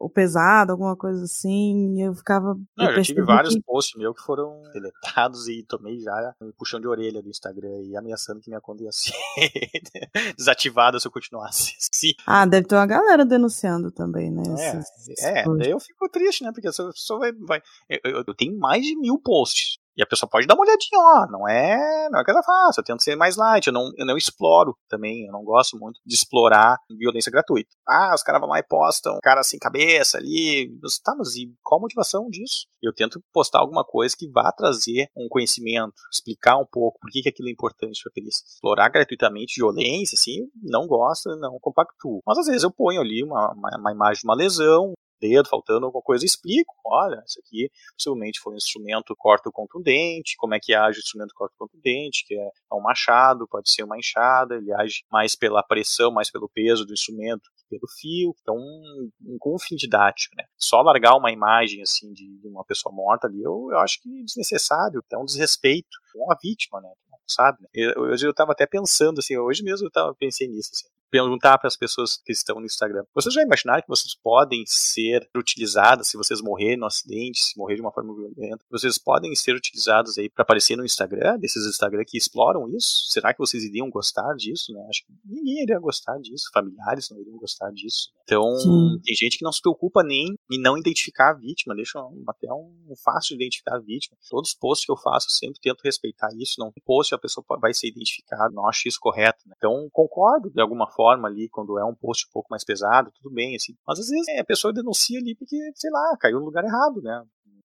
ou 0.00 0.08
pesado, 0.08 0.72
alguma 0.72 0.96
coisa 0.96 1.24
assim. 1.24 2.00
Eu 2.00 2.14
ficava. 2.14 2.54
Não, 2.76 2.90
eu, 2.90 3.02
tive 3.02 3.22
vários 3.22 3.54
que... 3.54 3.62
posts 3.62 3.98
meus 3.98 4.16
que 4.16 4.22
foram 4.24 4.62
deletados 4.72 5.48
e 5.48 5.64
tomei 5.68 5.98
já 5.98 6.34
um 6.40 6.52
puxão 6.52 6.80
de 6.80 6.86
orelha 6.86 7.20
do 7.20 7.28
Instagram 7.28 7.82
e 7.82 7.96
ameaçando 7.96 8.40
que 8.40 8.48
minha 8.48 8.60
conta 8.60 8.84
ia 8.84 8.92
ser 8.92 9.12
desativada 10.38 10.98
se 10.98 11.06
eu 11.06 11.12
continuasse 11.12 11.74
assim. 11.92 12.12
Ah, 12.26 12.46
deve 12.46 12.66
ter 12.66 12.76
uma 12.76 12.86
galera 12.86 13.26
denunciando 13.26 13.90
também, 13.90 14.30
né? 14.30 14.42
É, 14.58 14.78
esses, 14.78 15.22
é 15.24 15.44
daí 15.44 15.70
eu 15.70 15.80
fico 15.80 16.08
triste, 16.08 16.44
né? 16.44 16.52
Porque 16.52 16.68
a 16.68 16.72
pessoa 16.72 17.18
vai. 17.18 17.32
vai 17.32 17.62
eu, 17.88 18.24
eu 18.26 18.34
tenho 18.34 18.56
mais 18.58 18.82
de 18.82 18.96
mil 18.96 19.18
posts 19.18 19.78
e 19.96 20.02
a 20.02 20.06
pessoa 20.06 20.28
pode 20.28 20.46
dar 20.46 20.54
uma 20.54 20.64
olhadinha, 20.64 20.98
ó, 20.98 21.26
não 21.30 21.48
é, 21.48 22.08
não 22.10 22.20
é 22.20 22.24
coisa 22.24 22.42
fácil, 22.42 22.80
eu 22.80 22.84
tento 22.84 23.02
ser 23.02 23.16
mais 23.16 23.36
light, 23.36 23.66
eu 23.66 23.72
não, 23.72 23.90
eu 23.96 24.06
não 24.06 24.16
exploro 24.16 24.76
também, 24.88 25.26
eu 25.26 25.32
não 25.32 25.44
gosto 25.44 25.78
muito 25.78 26.00
de 26.04 26.14
explorar 26.14 26.76
violência 26.98 27.30
gratuita. 27.30 27.70
Ah, 27.86 28.12
os 28.14 28.22
caras 28.22 28.40
vão 28.40 28.50
lá 28.50 28.58
e 28.58 28.62
postam, 28.62 29.18
cara 29.22 29.42
sem 29.42 29.58
cabeça 29.58 30.18
ali, 30.18 30.70
tá, 31.04 31.14
mas 31.16 31.34
e 31.36 31.52
qual 31.62 31.78
a 31.78 31.82
motivação 31.82 32.28
disso? 32.28 32.66
Eu 32.82 32.94
tento 32.94 33.22
postar 33.32 33.60
alguma 33.60 33.84
coisa 33.84 34.14
que 34.16 34.30
vá 34.30 34.50
trazer 34.52 35.08
um 35.16 35.28
conhecimento, 35.28 35.94
explicar 36.12 36.56
um 36.56 36.66
pouco 36.70 36.98
por 37.00 37.10
que, 37.10 37.22
que 37.22 37.28
aquilo 37.28 37.48
é 37.48 37.52
importante 37.52 38.00
para 38.02 38.12
eles. 38.16 38.42
Explorar 38.54 38.88
gratuitamente 38.88 39.60
violência, 39.60 40.16
assim, 40.16 40.48
não 40.62 40.86
gosto, 40.86 41.28
não 41.36 41.58
compactuo. 41.60 42.20
Mas 42.26 42.38
às 42.38 42.46
vezes 42.46 42.62
eu 42.62 42.70
ponho 42.70 43.00
ali 43.00 43.22
uma, 43.22 43.52
uma, 43.52 43.70
uma 43.78 43.92
imagem 43.92 44.20
de 44.20 44.26
uma 44.26 44.34
lesão, 44.34 44.94
dedo, 45.20 45.48
faltando 45.48 45.86
alguma 45.86 46.02
coisa, 46.02 46.24
explico. 46.24 46.74
Olha, 46.84 47.22
isso 47.26 47.38
aqui 47.40 47.70
possivelmente 47.96 48.40
foi 48.40 48.54
um 48.54 48.56
instrumento 48.56 49.14
corto-contundente, 49.16 50.36
como 50.38 50.54
é 50.54 50.60
que 50.60 50.74
age 50.74 50.98
o 50.98 51.00
instrumento 51.00 51.34
corto-contundente, 51.34 52.24
que 52.26 52.34
é 52.34 52.50
um 52.72 52.80
machado, 52.80 53.46
pode 53.48 53.70
ser 53.70 53.82
uma 53.82 53.98
enxada, 53.98 54.56
ele 54.56 54.72
age 54.72 55.04
mais 55.10 55.36
pela 55.36 55.62
pressão, 55.62 56.10
mais 56.10 56.30
pelo 56.30 56.48
peso 56.48 56.84
do 56.84 56.92
instrumento 56.92 57.50
que 57.56 57.64
pelo 57.68 57.88
fio. 58.00 58.34
Então, 58.40 58.56
um, 58.56 59.10
um, 59.22 59.36
com 59.38 59.54
um 59.54 59.58
fim 59.58 59.76
didático, 59.76 60.34
né? 60.36 60.44
Só 60.56 60.80
largar 60.80 61.16
uma 61.16 61.30
imagem 61.30 61.82
assim 61.82 62.12
de, 62.12 62.38
de 62.38 62.48
uma 62.48 62.64
pessoa 62.64 62.94
morta 62.94 63.26
ali, 63.26 63.42
eu, 63.42 63.68
eu 63.70 63.78
acho 63.78 64.00
que 64.00 64.08
é 64.08 64.24
desnecessário, 64.24 65.04
é 65.12 65.18
um 65.18 65.24
desrespeito 65.24 65.98
com 66.12 66.32
a 66.32 66.36
vítima, 66.42 66.80
né? 66.80 66.90
Sabe? 67.26 67.58
Eu, 67.72 68.08
eu, 68.08 68.16
eu 68.20 68.34
tava 68.34 68.52
até 68.52 68.66
pensando 68.66 69.18
assim, 69.18 69.36
hoje 69.36 69.62
mesmo 69.62 69.86
eu 69.86 69.90
tava, 69.90 70.14
pensei 70.14 70.48
nisso, 70.48 70.70
assim 70.72 70.88
perguntar 71.10 71.58
para 71.58 71.68
as 71.68 71.76
pessoas 71.76 72.16
que 72.24 72.32
estão 72.32 72.60
no 72.60 72.66
Instagram: 72.66 73.04
vocês 73.14 73.34
já 73.34 73.42
imaginaram 73.42 73.82
que 73.82 73.88
vocês 73.88 74.14
podem 74.14 74.64
ser 74.66 75.28
utilizadas 75.36 76.08
se 76.08 76.16
vocês 76.16 76.40
morrerem 76.40 76.78
no 76.78 76.86
acidente, 76.86 77.40
se 77.40 77.58
morrer 77.58 77.76
de 77.76 77.80
uma 77.80 77.92
forma 77.92 78.14
violenta? 78.14 78.64
Vocês 78.70 78.98
podem 78.98 79.34
ser 79.34 79.54
utilizados 79.54 80.18
aí 80.18 80.28
para 80.28 80.42
aparecer 80.42 80.76
no 80.76 80.84
Instagram, 80.84 81.38
desses 81.38 81.66
Instagram 81.66 82.04
que 82.06 82.16
exploram 82.16 82.68
isso? 82.68 83.06
Será 83.10 83.32
que 83.32 83.38
vocês 83.38 83.64
iriam 83.64 83.90
gostar 83.90 84.34
disso? 84.34 84.72
Né? 84.72 84.84
Acho 84.88 85.04
que 85.04 85.12
ninguém 85.24 85.62
iria 85.62 85.78
gostar 85.78 86.18
disso, 86.18 86.50
familiares 86.52 87.10
não 87.10 87.20
iriam 87.20 87.36
gostar 87.36 87.70
disso. 87.72 88.10
Então, 88.22 88.56
Sim. 88.56 89.00
tem 89.02 89.14
gente 89.14 89.38
que 89.38 89.44
não 89.44 89.52
se 89.52 89.60
preocupa 89.60 90.02
nem 90.02 90.38
em 90.50 90.60
não 90.60 90.78
identificar 90.78 91.30
a 91.30 91.34
vítima, 91.34 91.74
deixa 91.74 91.98
até 92.28 92.52
um 92.52 92.94
fácil 93.02 93.36
de 93.36 93.42
identificar 93.42 93.76
a 93.76 93.80
vítima. 93.80 94.16
Todos 94.28 94.50
os 94.50 94.54
posts 94.56 94.86
que 94.86 94.92
eu 94.92 94.96
faço, 94.96 95.28
eu 95.28 95.34
sempre 95.34 95.60
tento 95.60 95.82
respeitar 95.82 96.28
isso. 96.36 96.54
Não 96.58 96.72
post 96.84 97.14
a 97.14 97.18
pessoa 97.18 97.44
vai 97.60 97.72
ser 97.72 97.88
identificada, 97.88 98.50
não 98.52 98.68
acho 98.68 98.88
isso 98.88 98.98
correto. 99.00 99.38
Né? 99.46 99.54
Então, 99.56 99.88
concordo 99.92 100.50
de 100.50 100.60
alguma 100.60 100.86
forma 100.90 100.99
forma 101.00 101.28
ali, 101.28 101.48
quando 101.48 101.78
é 101.78 101.84
um 101.84 101.94
post 101.94 102.26
um 102.28 102.32
pouco 102.32 102.48
mais 102.50 102.62
pesado, 102.62 103.10
tudo 103.14 103.32
bem, 103.32 103.56
assim. 103.56 103.72
Mas 103.86 103.98
às 103.98 104.08
vezes 104.08 104.28
é, 104.28 104.40
a 104.40 104.44
pessoa 104.44 104.70
denuncia 104.70 105.18
ali 105.18 105.34
porque, 105.34 105.56
sei 105.74 105.90
lá, 105.90 106.14
caiu 106.20 106.38
no 106.38 106.44
lugar 106.44 106.62
errado, 106.62 107.00
né? 107.00 107.24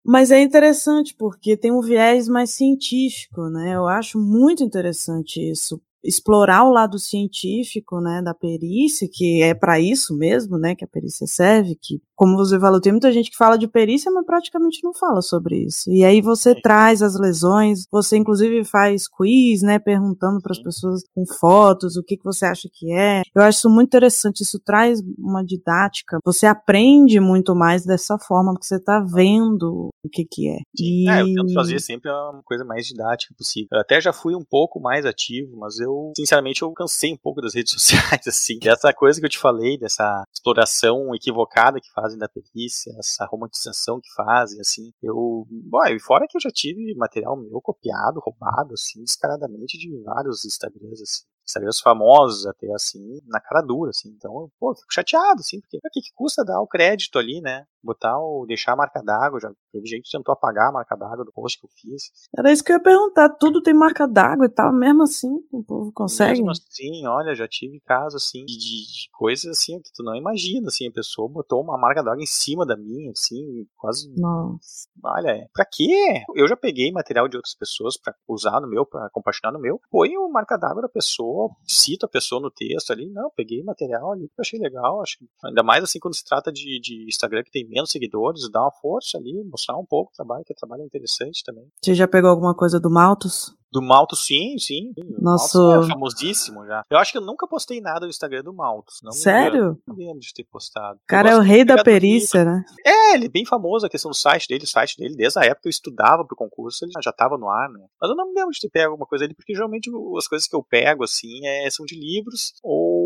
Mas 0.05 0.29
é 0.29 0.41
interessante 0.41 1.15
porque 1.17 1.55
tem 1.55 1.71
um 1.71 1.79
viés 1.79 2.27
mais 2.27 2.49
científico, 2.51 3.49
né? 3.49 3.75
Eu 3.75 3.87
acho 3.87 4.19
muito 4.19 4.61
interessante 4.61 5.39
isso 5.39 5.81
explorar 6.03 6.63
o 6.65 6.71
lado 6.71 6.99
científico, 6.99 7.99
né, 7.99 8.21
da 8.21 8.33
perícia, 8.33 9.07
que 9.11 9.41
é 9.41 9.53
para 9.53 9.79
isso 9.79 10.15
mesmo, 10.17 10.57
né, 10.57 10.75
que 10.75 10.83
a 10.83 10.87
perícia 10.87 11.25
serve, 11.27 11.77
que 11.81 12.01
como 12.15 12.37
você 12.37 12.59
falou, 12.59 12.79
tem 12.79 12.91
muita 12.91 13.11
gente 13.11 13.29
que 13.31 13.37
fala 13.37 13.57
de 13.57 13.67
perícia, 13.67 14.11
mas 14.11 14.25
praticamente 14.25 14.79
não 14.83 14.93
fala 14.93 15.21
sobre 15.21 15.65
isso. 15.65 15.91
E 15.91 16.03
aí 16.05 16.21
você 16.21 16.55
traz 16.55 17.01
as 17.01 17.19
lesões, 17.19 17.85
você 17.91 18.17
inclusive 18.17 18.63
faz 18.63 19.07
quiz, 19.07 19.61
né, 19.61 19.79
perguntando 19.79 20.39
para 20.41 20.51
as 20.51 20.59
pessoas 20.59 21.01
com 21.13 21.25
fotos 21.39 21.97
o 21.97 22.03
que, 22.03 22.15
que 22.15 22.23
você 22.23 22.45
acha 22.45 22.69
que 22.71 22.93
é. 22.93 23.23
Eu 23.35 23.41
acho 23.41 23.57
isso 23.57 23.69
muito 23.69 23.87
interessante, 23.87 24.41
isso 24.41 24.59
traz 24.63 25.01
uma 25.17 25.43
didática. 25.43 26.19
Você 26.23 26.45
aprende 26.45 27.19
muito 27.19 27.55
mais 27.55 27.85
dessa 27.85 28.17
forma, 28.17 28.53
porque 28.53 28.67
você 28.67 28.77
está 28.77 28.99
vendo 28.99 29.89
o 30.03 30.09
que 30.09 30.23
que 30.23 30.49
é. 30.49 30.59
E... 30.79 31.09
é. 31.09 31.21
Eu 31.21 31.25
tento 31.25 31.53
fazer 31.53 31.79
sempre 31.79 32.09
uma 32.09 32.41
coisa 32.43 32.63
mais 32.63 32.85
didática 32.85 33.33
possível. 33.37 33.69
Eu 33.73 33.79
até 33.79 33.99
já 33.99 34.13
fui 34.13 34.35
um 34.35 34.43
pouco 34.43 34.79
mais 34.79 35.05
ativo, 35.05 35.57
mas 35.57 35.79
eu, 35.79 35.92
sinceramente, 36.15 36.61
eu 36.61 36.71
cansei 36.73 37.11
um 37.11 37.17
pouco 37.17 37.41
das 37.41 37.55
redes 37.55 37.73
sociais, 37.73 38.27
assim. 38.27 38.59
Dessa 38.59 38.93
coisa 38.93 39.19
que 39.19 39.25
eu 39.25 39.29
te 39.29 39.39
falei, 39.39 39.77
dessa 39.77 40.23
exploração 40.33 41.13
equivocada 41.15 41.79
que 41.79 41.91
faz 41.91 42.03
fazem 42.03 42.19
da 42.19 42.27
perícia, 42.27 42.93
essa 42.99 43.25
romantização 43.25 43.99
que 44.01 44.11
fazem, 44.13 44.59
assim. 44.59 44.91
Eu, 45.01 45.47
bom, 45.49 45.85
e 45.85 45.99
fora 45.99 46.25
que 46.29 46.37
eu 46.37 46.41
já 46.41 46.49
tive 46.49 46.93
material 46.95 47.37
meu 47.37 47.61
copiado, 47.61 48.19
roubado, 48.19 48.73
assim, 48.73 49.01
descaradamente 49.03 49.77
de 49.77 49.89
vários 50.03 50.45
Instagrams, 50.45 51.01
assim. 51.01 51.23
Instagrams 51.45 51.81
famosos 51.81 52.45
até, 52.45 52.71
assim, 52.73 53.19
na 53.25 53.39
cara 53.39 53.61
dura, 53.61 53.89
assim. 53.89 54.09
Então, 54.09 54.49
pô, 54.59 54.71
eu 54.71 54.75
fico 54.75 54.93
chateado, 54.93 55.39
assim, 55.39 55.59
porque 55.61 55.77
o 55.77 55.89
que 55.91 56.13
custa 56.13 56.43
dar 56.43 56.61
o 56.61 56.67
crédito 56.67 57.17
ali, 57.17 57.41
né? 57.41 57.65
Botar 57.83 58.17
o, 58.17 58.45
deixar 58.47 58.73
a 58.73 58.75
marca 58.77 59.01
d'água, 59.01 59.39
já 59.39 59.51
teve 59.71 59.85
gente 59.85 60.03
que 60.03 60.17
tentou 60.17 60.33
apagar 60.33 60.69
a 60.69 60.71
marca 60.71 60.95
d'água 60.95 61.25
do 61.25 61.31
post 61.33 61.59
que 61.59 61.65
eu 61.65 61.69
fiz. 61.75 62.03
Era 62.37 62.51
isso 62.51 62.63
que 62.63 62.71
eu 62.71 62.77
ia 62.77 62.83
perguntar, 62.83 63.29
tudo 63.29 63.61
tem 63.61 63.73
marca 63.73 64.07
d'água 64.07 64.45
e 64.45 64.49
tal, 64.49 64.71
mesmo 64.73 65.03
assim, 65.03 65.29
o 65.51 65.63
povo 65.63 65.91
consegue? 65.91 66.41
Mesmo 66.41 66.51
assim, 66.51 67.05
olha, 67.05 67.35
já 67.35 67.47
tive 67.47 67.81
casos, 67.81 68.23
assim, 68.23 68.45
de, 68.45 68.57
de 68.57 69.09
coisas, 69.11 69.45
assim, 69.45 69.79
que 69.81 69.91
tu 69.93 70.03
não 70.03 70.15
imagina, 70.15 70.67
assim, 70.67 70.87
a 70.87 70.91
pessoa 70.91 71.29
botou 71.29 71.61
uma 71.61 71.77
marca 71.77 72.01
d'água 72.01 72.23
em 72.23 72.27
cima 72.27 72.65
da 72.65 72.77
minha, 72.77 73.11
assim, 73.11 73.65
quase... 73.75 74.13
Nossa. 74.17 74.87
Olha, 75.03 75.49
pra 75.53 75.65
quê? 75.65 76.23
Eu 76.35 76.47
já 76.47 76.55
peguei 76.55 76.91
material 76.91 77.27
de 77.27 77.35
outras 77.35 77.55
pessoas 77.55 77.97
pra 77.97 78.13
usar 78.27 78.61
no 78.61 78.69
meu, 78.69 78.85
pra 78.85 79.09
compartilhar 79.11 79.51
no 79.51 79.59
meu, 79.59 79.79
põe 79.91 80.15
o 80.17 80.29
marca 80.29 80.57
d'água 80.57 80.83
da 80.83 80.89
pessoa, 80.89 81.49
cito 81.67 82.05
a 82.05 82.09
pessoa 82.09 82.41
no 82.41 82.49
texto 82.49 82.91
ali, 82.91 83.09
não, 83.09 83.29
peguei 83.35 83.63
material 83.63 84.13
ali 84.13 84.27
que 84.27 84.39
eu 84.39 84.41
achei 84.41 84.59
legal, 84.59 85.01
acho 85.01 85.17
que, 85.17 85.25
ainda 85.43 85.63
mais 85.63 85.83
assim 85.83 85.99
quando 85.99 86.15
se 86.15 86.23
trata 86.23 86.51
de, 86.51 86.79
de 86.79 87.05
Instagram 87.07 87.43
que 87.43 87.51
tem 87.51 87.67
menos 87.73 87.89
seguidores, 87.89 88.49
dá 88.51 88.61
uma 88.61 88.71
força 88.71 89.17
ali, 89.17 89.43
mostrar 89.43 89.77
um 89.77 89.85
pouco 89.85 90.11
o 90.11 90.15
trabalho, 90.15 90.43
que 90.45 90.53
o 90.53 90.55
trabalho 90.55 90.83
é 90.83 90.85
interessante 90.85 91.43
também. 91.43 91.65
Você 91.81 91.93
já 91.93 92.07
pegou 92.07 92.29
alguma 92.29 92.55
coisa 92.55 92.79
do 92.79 92.89
Maltos? 92.89 93.55
Do 93.73 93.81
Maltos, 93.81 94.27
sim, 94.27 94.55
sim. 94.59 94.93
Nosso... 95.19 95.57
Maltos 95.57 95.87
é 95.87 95.91
famosíssimo 95.93 96.63
já. 96.67 96.83
Eu 96.91 96.99
acho 96.99 97.11
que 97.11 97.17
eu 97.17 97.25
nunca 97.25 97.47
postei 97.47 97.81
nada 97.81 98.01
no 98.01 98.09
Instagram 98.11 98.43
do 98.43 98.53
Maltos. 98.53 98.99
Não 99.01 99.11
Sério? 99.11 99.79
Não 99.87 99.95
lembro 99.95 100.19
de 100.19 100.31
ter 100.31 100.43
postado. 100.43 100.99
Cara, 101.07 101.31
é 101.31 101.35
o 101.35 101.39
rei 101.39 101.65
da 101.65 101.83
perícia, 101.83 102.45
né? 102.45 102.63
É, 102.85 103.15
ele 103.15 103.25
é 103.25 103.29
bem 103.29 103.43
famoso, 103.45 103.87
a 103.87 103.89
questão 103.89 104.11
do 104.11 104.15
site 104.15 104.47
dele, 104.47 104.63
o 104.63 104.67
site 104.67 104.95
dele, 104.95 105.15
desde 105.15 105.39
a 105.39 105.43
época 105.43 105.61
que 105.63 105.69
eu 105.69 105.71
estudava 105.71 106.23
pro 106.23 106.35
concurso, 106.35 106.85
ele 106.85 106.91
já 107.03 107.09
estava 107.09 107.35
no 107.35 107.49
ar, 107.49 107.67
né? 107.69 107.83
Mas 107.99 108.11
eu 108.11 108.15
não 108.15 108.27
me 108.27 108.35
lembro 108.35 108.51
de 108.51 108.59
ter 108.59 108.69
pego 108.69 108.91
alguma 108.91 109.07
coisa 109.07 109.25
ali, 109.25 109.33
porque 109.33 109.55
geralmente 109.55 109.89
as 110.19 110.27
coisas 110.27 110.47
que 110.47 110.55
eu 110.55 110.63
pego, 110.63 111.03
assim, 111.03 111.43
é, 111.43 111.67
são 111.71 111.83
de 111.83 111.99
livros 111.99 112.53
ou 112.61 113.02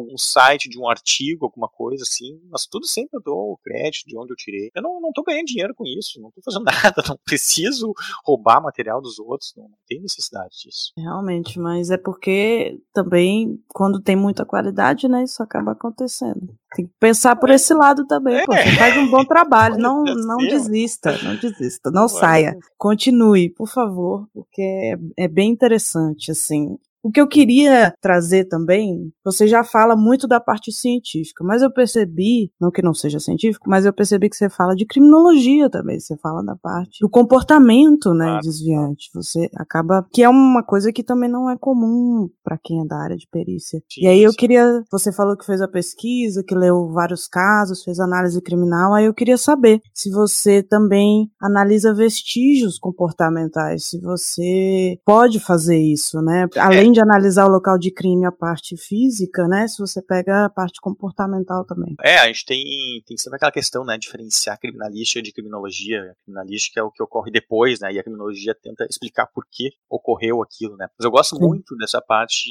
algum 0.00 0.18
site 0.18 0.68
de 0.68 0.78
um 0.78 0.88
artigo, 0.88 1.46
alguma 1.46 1.68
coisa 1.68 2.02
assim, 2.02 2.40
mas 2.50 2.66
tudo 2.66 2.86
sempre 2.86 3.18
eu 3.18 3.22
dou 3.22 3.52
o 3.52 3.58
crédito 3.62 4.06
de 4.06 4.16
onde 4.16 4.32
eu 4.32 4.36
tirei. 4.36 4.70
Eu 4.74 4.82
não, 4.82 5.00
não 5.00 5.12
tô 5.12 5.22
ganhando 5.22 5.46
dinheiro 5.46 5.74
com 5.74 5.84
isso, 5.86 6.20
não 6.20 6.30
tô 6.30 6.40
fazendo 6.42 6.64
nada, 6.94 7.02
não 7.08 7.18
preciso 7.24 7.92
roubar 8.24 8.62
material 8.62 9.00
dos 9.00 9.18
outros, 9.18 9.52
não, 9.56 9.64
não 9.64 9.78
tem 9.86 10.00
necessidade 10.00 10.56
disso. 10.64 10.92
Realmente, 10.96 11.58
mas 11.58 11.90
é 11.90 11.96
porque 11.96 12.78
também, 12.92 13.58
quando 13.68 14.00
tem 14.00 14.16
muita 14.16 14.44
qualidade, 14.44 15.08
né, 15.08 15.24
isso 15.24 15.42
acaba 15.42 15.72
acontecendo. 15.72 16.54
Tem 16.74 16.86
que 16.86 16.92
pensar 17.00 17.34
por 17.36 17.50
esse 17.50 17.74
lado 17.74 18.06
também, 18.06 18.36
é. 18.36 18.44
pô, 18.44 18.52
você 18.52 18.76
faz 18.76 18.96
um 18.96 19.10
bom 19.10 19.24
trabalho, 19.24 19.76
não, 19.78 20.04
não 20.04 20.36
desista, 20.36 21.18
não 21.22 21.36
desista, 21.36 21.90
não 21.90 22.08
saia, 22.08 22.56
continue, 22.78 23.50
por 23.50 23.68
favor, 23.68 24.28
porque 24.32 24.62
é, 24.62 25.24
é 25.24 25.28
bem 25.28 25.50
interessante, 25.50 26.30
assim, 26.30 26.78
o 27.02 27.10
que 27.10 27.20
eu 27.20 27.26
queria 27.26 27.94
trazer 28.00 28.44
também, 28.46 29.12
você 29.24 29.46
já 29.46 29.64
fala 29.64 29.96
muito 29.96 30.28
da 30.28 30.40
parte 30.40 30.72
científica, 30.72 31.42
mas 31.44 31.62
eu 31.62 31.72
percebi, 31.72 32.50
não 32.60 32.70
que 32.70 32.82
não 32.82 32.94
seja 32.94 33.18
científico, 33.18 33.68
mas 33.68 33.86
eu 33.86 33.92
percebi 33.92 34.28
que 34.28 34.36
você 34.36 34.50
fala 34.50 34.74
de 34.74 34.86
criminologia 34.86 35.70
também, 35.70 35.98
você 35.98 36.16
fala 36.18 36.42
da 36.44 36.56
parte 36.56 36.98
do 37.00 37.08
comportamento, 37.08 38.12
né, 38.12 38.38
desviante. 38.42 39.10
Você 39.14 39.48
acaba 39.56 40.06
que 40.12 40.22
é 40.22 40.28
uma 40.28 40.62
coisa 40.62 40.92
que 40.92 41.02
também 41.02 41.30
não 41.30 41.50
é 41.50 41.56
comum 41.56 42.28
para 42.44 42.58
quem 42.62 42.80
é 42.82 42.86
da 42.86 42.96
área 42.96 43.16
de 43.16 43.26
perícia. 43.30 43.80
Sim, 43.90 44.02
e 44.02 44.06
aí 44.06 44.22
eu 44.22 44.32
queria, 44.32 44.82
você 44.90 45.12
falou 45.12 45.36
que 45.36 45.46
fez 45.46 45.60
a 45.60 45.68
pesquisa, 45.68 46.44
que 46.46 46.54
leu 46.54 46.90
vários 46.92 47.26
casos, 47.26 47.82
fez 47.82 47.98
análise 47.98 48.40
criminal, 48.42 48.94
aí 48.94 49.06
eu 49.06 49.14
queria 49.14 49.38
saber 49.38 49.80
se 49.94 50.10
você 50.10 50.62
também 50.62 51.30
analisa 51.40 51.94
vestígios 51.94 52.78
comportamentais, 52.78 53.88
se 53.88 54.00
você 54.00 54.98
pode 55.04 55.40
fazer 55.40 55.78
isso, 55.78 56.20
né? 56.20 56.46
Além 56.56 56.89
além 56.90 56.92
de 56.92 57.00
analisar 57.00 57.46
o 57.46 57.50
local 57.50 57.78
de 57.78 57.90
crime, 57.90 58.26
a 58.26 58.32
parte 58.32 58.76
física, 58.76 59.46
né? 59.46 59.66
Se 59.68 59.78
você 59.78 60.02
pega 60.02 60.46
a 60.46 60.50
parte 60.50 60.80
comportamental 60.80 61.64
também. 61.64 61.94
É, 62.02 62.18
a 62.18 62.26
gente 62.26 62.44
tem, 62.44 63.02
tem 63.06 63.16
sempre 63.16 63.36
aquela 63.36 63.52
questão, 63.52 63.84
né? 63.84 63.96
Diferenciar 63.96 64.58
criminalística 64.58 65.22
de 65.22 65.32
criminologia. 65.32 66.00
A 66.00 66.24
criminalística 66.24 66.80
é 66.80 66.82
o 66.82 66.90
que 66.90 67.02
ocorre 67.02 67.30
depois, 67.30 67.80
né? 67.80 67.92
E 67.92 67.98
a 67.98 68.02
criminologia 68.02 68.54
tenta 68.54 68.84
explicar 68.88 69.26
por 69.26 69.44
que 69.50 69.70
ocorreu 69.88 70.42
aquilo, 70.42 70.76
né? 70.76 70.88
Mas 70.98 71.04
eu 71.04 71.10
gosto 71.10 71.36
Sim. 71.36 71.46
muito 71.46 71.76
dessa 71.76 72.00
parte 72.00 72.50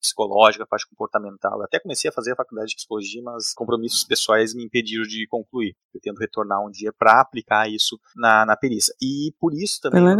psicológica, 0.00 0.66
parte 0.66 0.88
comportamental. 0.88 1.58
Eu 1.58 1.64
até 1.64 1.78
comecei 1.78 2.10
a 2.10 2.12
fazer 2.12 2.32
a 2.32 2.36
faculdade 2.36 2.70
de 2.70 2.76
psicologia, 2.76 3.22
mas 3.22 3.52
compromissos 3.54 4.04
pessoais 4.04 4.54
me 4.54 4.64
impediram 4.64 5.04
de 5.04 5.26
concluir. 5.28 5.74
Eu 5.94 6.00
tento 6.00 6.18
retornar 6.18 6.64
um 6.64 6.70
dia 6.70 6.92
para 6.92 7.20
aplicar 7.20 7.70
isso 7.70 7.98
na, 8.16 8.44
na 8.44 8.56
perícia. 8.56 8.94
E 9.00 9.32
por 9.40 9.54
isso 9.54 9.80
também 9.80 10.06
é 10.06 10.16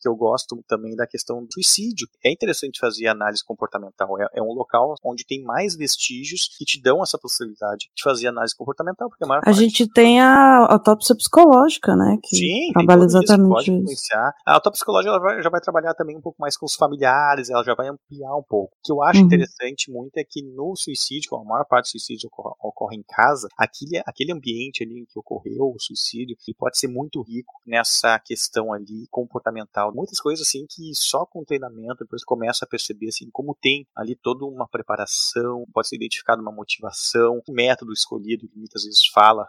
que 0.00 0.08
eu 0.08 0.14
gosto 0.14 0.62
também 0.66 0.94
da 0.96 1.06
questão 1.06 1.44
do 1.44 1.52
suicídio. 1.52 2.08
É 2.24 2.30
interessante 2.30 2.79
fazer 2.80 3.06
análise 3.06 3.44
comportamental. 3.44 4.18
É, 4.20 4.26
é, 4.34 4.42
um 4.42 4.52
local 4.52 4.94
onde 5.04 5.24
tem 5.24 5.42
mais 5.42 5.76
vestígios 5.76 6.48
que 6.56 6.64
te 6.64 6.80
dão 6.80 7.02
essa 7.02 7.18
possibilidade 7.18 7.90
de 7.94 8.02
fazer 8.02 8.28
análise 8.28 8.56
comportamental, 8.56 9.08
porque 9.08 9.24
a 9.24 9.26
maior 9.26 9.40
a 9.40 9.44
parte... 9.44 9.60
gente 9.60 9.86
tem 9.88 10.20
a 10.20 10.66
autópsia 10.70 11.14
psicológica, 11.14 11.94
né? 11.94 12.16
Que 12.22 12.36
Sim, 12.36 12.72
trabalha 12.72 13.04
exatamente 13.04 13.70
isso. 13.70 13.92
isso. 13.92 14.14
A 14.46 14.54
autópsia 14.54 14.80
psicológica 14.80 15.10
ela 15.10 15.20
vai, 15.20 15.42
já 15.42 15.50
vai 15.50 15.60
trabalhar 15.60 15.94
também 15.94 16.16
um 16.16 16.20
pouco 16.20 16.40
mais 16.40 16.56
com 16.56 16.66
os 16.66 16.74
familiares, 16.74 17.50
ela 17.50 17.62
já 17.62 17.74
vai 17.74 17.88
ampliar 17.88 18.34
um 18.36 18.42
pouco. 18.42 18.74
O 18.74 18.82
que 18.82 18.92
eu 18.92 19.02
acho 19.02 19.20
uhum. 19.20 19.26
interessante 19.26 19.90
muito 19.90 20.16
é 20.16 20.24
que 20.24 20.42
no 20.42 20.74
suicídio, 20.76 21.30
como 21.30 21.44
a 21.44 21.48
maior 21.48 21.64
parte 21.64 21.86
do 21.86 21.90
suicídio 21.90 22.28
ocorre, 22.32 22.54
ocorre 22.62 22.96
em 22.96 23.04
casa, 23.06 23.48
aquele, 23.56 24.02
aquele 24.06 24.32
ambiente 24.32 24.82
ali 24.82 25.00
em 25.00 25.04
que 25.04 25.18
ocorreu 25.18 25.72
o 25.74 25.80
suicídio, 25.80 26.36
ele 26.46 26.56
pode 26.56 26.78
ser 26.78 26.88
muito 26.88 27.22
rico 27.22 27.52
nessa 27.66 28.18
questão 28.18 28.72
ali 28.72 29.06
comportamental. 29.10 29.92
Muitas 29.94 30.20
coisas 30.20 30.46
assim 30.46 30.64
que 30.68 30.90
só 30.94 31.26
com 31.26 31.44
treinamento 31.44 32.04
depois 32.04 32.24
começa 32.24 32.64
a 32.64 32.68
perceber 32.70 33.08
assim 33.08 33.28
como 33.32 33.56
tem 33.60 33.86
ali 33.96 34.16
toda 34.16 34.44
uma 34.44 34.68
preparação, 34.68 35.64
pode 35.72 35.88
ser 35.88 35.96
identificada 35.96 36.40
uma 36.40 36.52
motivação, 36.52 37.42
o 37.48 37.52
método 37.52 37.92
escolhido 37.92 38.48
que 38.48 38.58
muitas 38.58 38.84
vezes 38.84 39.06
fala 39.12 39.46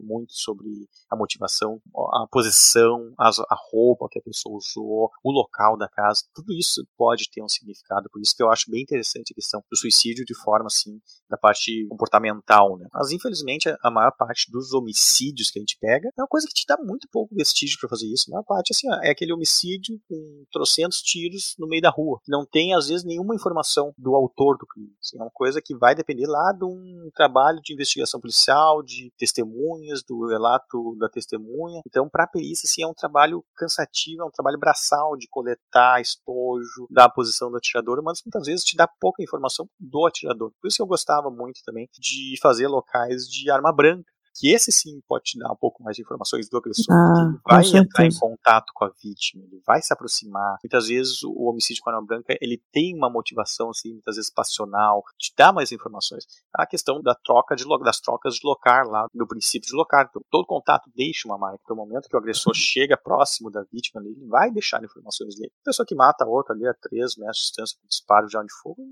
muito 0.00 0.32
sobre 0.32 0.68
a 1.10 1.16
motivação, 1.16 1.80
a 2.12 2.26
posição, 2.30 3.14
a 3.18 3.56
roupa 3.70 4.08
que 4.10 4.18
a 4.18 4.22
pessoa 4.22 4.56
usou, 4.56 5.10
o 5.22 5.30
local 5.30 5.76
da 5.76 5.88
casa, 5.88 6.22
tudo 6.34 6.52
isso 6.52 6.86
pode 6.96 7.30
ter 7.30 7.42
um 7.42 7.48
significado. 7.48 8.08
Por 8.10 8.20
isso 8.20 8.34
que 8.36 8.42
eu 8.42 8.50
acho 8.50 8.70
bem 8.70 8.82
interessante 8.82 9.32
a 9.32 9.34
questão 9.34 9.62
do 9.70 9.76
suicídio 9.76 10.24
de 10.24 10.34
forma 10.42 10.66
assim 10.66 11.00
da 11.30 11.36
parte 11.36 11.86
comportamental, 11.88 12.76
né? 12.76 12.86
Mas 12.92 13.12
infelizmente 13.12 13.68
a 13.82 13.90
maior 13.90 14.12
parte 14.12 14.50
dos 14.50 14.72
homicídios 14.72 15.50
que 15.50 15.58
a 15.58 15.62
gente 15.62 15.78
pega 15.80 16.08
é 16.08 16.22
uma 16.22 16.28
coisa 16.28 16.46
que 16.46 16.54
te 16.54 16.64
dá 16.66 16.76
muito 16.82 17.08
pouco 17.10 17.34
vestígio 17.34 17.78
para 17.78 17.88
fazer 17.88 18.06
isso. 18.06 18.24
A 18.28 18.32
maior 18.32 18.44
parte 18.44 18.72
assim 18.72 18.88
é 19.02 19.10
aquele 19.10 19.32
homicídio 19.32 20.00
com 20.08 20.44
trocentos 20.50 21.00
tiros 21.02 21.54
no 21.58 21.68
meio 21.68 21.82
da 21.82 21.90
rua, 21.90 22.20
não 22.26 22.46
tem 22.46 22.63
às 22.72 22.88
vezes 22.88 23.04
nenhuma 23.04 23.34
informação 23.34 23.92
do 23.98 24.14
autor 24.14 24.56
do 24.56 24.66
crime. 24.66 24.94
Assim, 25.02 25.18
é 25.18 25.22
uma 25.22 25.30
coisa 25.30 25.60
que 25.62 25.76
vai 25.76 25.94
depender 25.94 26.26
lá 26.26 26.52
de 26.52 26.64
um 26.64 27.10
trabalho 27.14 27.60
de 27.62 27.72
investigação 27.72 28.20
policial, 28.20 28.82
de 28.82 29.12
testemunhas, 29.18 30.02
do 30.02 30.26
relato 30.26 30.96
da 30.98 31.08
testemunha. 31.08 31.80
Então, 31.86 32.08
para 32.08 32.24
a 32.24 32.28
perícia, 32.28 32.66
assim, 32.66 32.82
é 32.82 32.86
um 32.86 32.94
trabalho 32.94 33.44
cansativo, 33.56 34.22
é 34.22 34.24
um 34.24 34.30
trabalho 34.30 34.58
braçal 34.58 35.16
de 35.16 35.28
coletar 35.28 36.00
estojo 36.00 36.86
da 36.90 37.08
posição 37.08 37.50
do 37.50 37.56
atirador, 37.56 38.02
mas 38.02 38.20
muitas 38.24 38.46
vezes 38.46 38.64
te 38.64 38.76
dá 38.76 38.88
pouca 39.00 39.22
informação 39.22 39.68
do 39.78 40.06
atirador. 40.06 40.52
Por 40.60 40.68
isso 40.68 40.76
que 40.76 40.82
eu 40.82 40.86
gostava 40.86 41.30
muito 41.30 41.60
também 41.64 41.88
de 41.98 42.38
fazer 42.40 42.68
locais 42.68 43.24
de 43.28 43.50
arma 43.50 43.72
branca 43.72 44.13
que 44.34 44.52
esse 44.52 44.72
sim 44.72 45.00
pode 45.06 45.24
te 45.24 45.38
dar 45.38 45.52
um 45.52 45.56
pouco 45.56 45.82
mais 45.82 45.96
de 45.96 46.02
informações 46.02 46.48
do 46.48 46.56
agressor, 46.56 46.94
ah, 46.94 47.28
ele 47.28 47.38
vai 47.44 47.80
entrar 47.82 48.06
em 48.06 48.18
contato 48.18 48.72
com 48.74 48.84
a 48.84 48.90
vítima, 49.02 49.44
ele 49.44 49.60
vai 49.66 49.80
se 49.82 49.92
aproximar. 49.92 50.58
Muitas 50.62 50.88
vezes 50.88 51.22
o 51.22 51.48
homicídio 51.48 51.82
com 51.82 51.90
arma 51.90 52.04
branca, 52.04 52.36
ele 52.40 52.62
tem 52.72 52.94
uma 52.96 53.10
motivação 53.10 53.70
assim, 53.70 53.92
muitas 53.92 54.16
vezes 54.16 54.30
passional, 54.30 55.02
te 55.18 55.32
dá 55.36 55.52
mais 55.52 55.72
informações. 55.72 56.24
A 56.54 56.66
questão 56.66 57.00
da 57.02 57.14
troca 57.14 57.54
de 57.54 57.64
das 57.82 58.00
trocas 58.00 58.34
de 58.34 58.40
locar 58.44 58.86
lá, 58.86 59.06
do 59.12 59.26
princípio 59.26 59.68
de 59.68 59.74
locar. 59.74 60.06
Então, 60.08 60.22
todo 60.30 60.46
contato 60.46 60.90
deixa 60.94 61.26
uma 61.26 61.38
marca. 61.38 61.62
No 61.68 61.76
momento 61.76 62.08
que 62.08 62.16
o 62.16 62.18
agressor 62.18 62.54
chega 62.54 62.96
próximo 62.96 63.50
da 63.50 63.64
vítima, 63.72 64.00
ele 64.02 64.26
vai 64.26 64.50
deixar 64.50 64.82
informações 64.84 65.34
dele. 65.34 65.52
A 65.62 65.64
pessoa 65.64 65.86
que 65.86 65.94
mata 65.94 66.24
a 66.24 66.28
outra 66.28 66.54
ali 66.54 66.66
a 66.66 66.74
3 66.74 67.16
metros 67.16 67.36
de 67.38 67.42
distância 67.42 67.78
com 67.80 67.88
disparo 67.88 68.26
de 68.26 68.36
arma 68.36 68.46
de 68.46 68.54
fogo, 68.62 68.82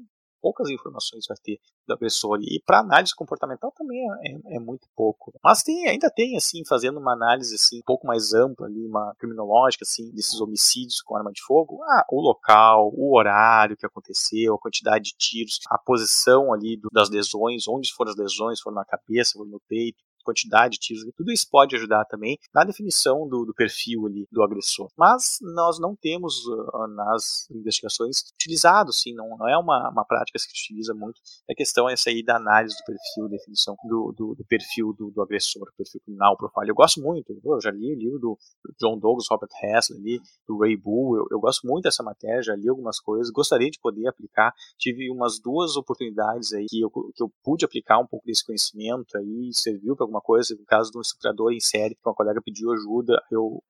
poucas 0.42 0.68
informações 0.68 1.24
vai 1.28 1.36
ter 1.42 1.58
da 1.86 1.96
pessoa 1.96 2.36
ali. 2.36 2.56
E 2.56 2.62
para 2.66 2.80
análise 2.80 3.14
comportamental 3.14 3.72
também 3.72 3.98
é, 4.00 4.32
é, 4.32 4.56
é, 4.56 4.58
muito 4.58 4.88
pouco. 4.94 5.32
Mas 5.42 5.62
tem, 5.62 5.88
ainda 5.88 6.10
tem, 6.10 6.36
assim, 6.36 6.62
fazendo 6.68 6.98
uma 6.98 7.12
análise 7.12 7.54
assim, 7.54 7.78
um 7.78 7.86
pouco 7.86 8.06
mais 8.06 8.34
ampla 8.34 8.66
ali, 8.66 8.84
uma 8.86 9.14
criminológica, 9.18 9.84
assim, 9.84 10.10
desses 10.12 10.40
homicídios 10.40 11.00
com 11.00 11.16
arma 11.16 11.30
de 11.32 11.40
fogo, 11.46 11.82
ah, 11.84 12.04
o 12.10 12.20
local, 12.20 12.90
o 12.92 13.16
horário 13.16 13.76
que 13.76 13.86
aconteceu, 13.86 14.54
a 14.54 14.58
quantidade 14.58 15.04
de 15.04 15.16
tiros, 15.16 15.60
a 15.70 15.78
posição 15.78 16.52
ali 16.52 16.76
do, 16.76 16.88
das 16.92 17.08
lesões, 17.08 17.68
onde 17.68 17.92
foram 17.94 18.10
as 18.10 18.16
lesões, 18.16 18.60
foram 18.60 18.76
na 18.76 18.84
cabeça, 18.84 19.32
foram 19.34 19.50
no 19.50 19.60
peito, 19.68 20.02
quantidade 20.22 20.74
de 20.74 20.80
tiros, 20.80 21.04
tudo 21.16 21.32
isso 21.32 21.46
pode 21.50 21.76
ajudar 21.76 22.04
também 22.04 22.38
na 22.54 22.64
definição 22.64 23.28
do, 23.28 23.44
do 23.44 23.54
perfil 23.54 24.06
ali 24.06 24.26
do 24.30 24.42
agressor. 24.42 24.88
Mas 24.96 25.38
nós 25.40 25.78
não 25.78 25.94
temos 25.94 26.46
uh, 26.46 26.86
nas 26.88 27.50
investigações 27.50 28.22
utilizado, 28.34 28.92
sim, 28.92 29.14
não, 29.14 29.36
não 29.36 29.48
é 29.48 29.56
uma, 29.56 29.90
uma 29.90 30.04
prática 30.04 30.38
que 30.38 30.42
se 30.42 30.50
utiliza 30.50 30.94
muito. 30.94 31.20
A 31.50 31.54
questão 31.54 31.88
é 31.88 31.92
essa 31.92 32.10
aí 32.10 32.22
da 32.22 32.36
análise 32.36 32.76
do 32.76 32.84
perfil, 32.84 33.28
definição 33.28 33.76
do, 33.84 34.14
do, 34.16 34.34
do 34.34 34.44
perfil 34.44 34.92
do, 34.92 35.10
do, 35.10 35.22
agressor, 35.22 35.66
perfil 35.76 36.00
criminal, 36.04 36.36
profile. 36.36 36.70
Eu 36.70 36.74
gosto 36.74 37.00
muito, 37.00 37.32
eu 37.32 37.60
já 37.60 37.70
li 37.70 37.94
o 37.94 37.98
livro 37.98 38.18
do 38.18 38.38
John 38.80 38.98
Douglas, 38.98 39.26
Robert 39.30 39.50
Hessler 39.62 39.98
ali, 39.98 40.20
do 40.46 40.58
Ray 40.58 40.76
Bull, 40.76 41.16
eu, 41.16 41.26
eu 41.30 41.40
gosto 41.40 41.66
muito 41.66 41.84
dessa 41.84 42.02
matéria, 42.02 42.42
já 42.42 42.54
li 42.54 42.68
algumas 42.68 43.00
coisas, 43.00 43.30
gostaria 43.30 43.70
de 43.70 43.78
poder 43.80 44.06
aplicar. 44.08 44.52
Tive 44.78 45.10
umas 45.10 45.40
duas 45.40 45.76
oportunidades 45.76 46.52
aí 46.52 46.66
que 46.68 46.80
eu, 46.80 46.90
que 46.90 47.22
eu 47.22 47.32
pude 47.42 47.64
aplicar 47.64 47.98
um 47.98 48.06
pouco 48.06 48.26
desse 48.26 48.44
conhecimento 48.44 49.16
aí, 49.16 49.50
serviu 49.52 49.96
para 49.96 50.06
alguma 50.12 50.20
coisa, 50.20 50.54
no 50.58 50.64
caso 50.66 50.90
de 50.90 50.98
um 50.98 51.00
estuprador 51.00 51.52
em 51.52 51.60
série, 51.60 51.94
que 51.94 52.00
uma 52.04 52.14
colega 52.14 52.40
pediu 52.44 52.70
ajuda, 52.72 53.20
eu, 53.30 53.62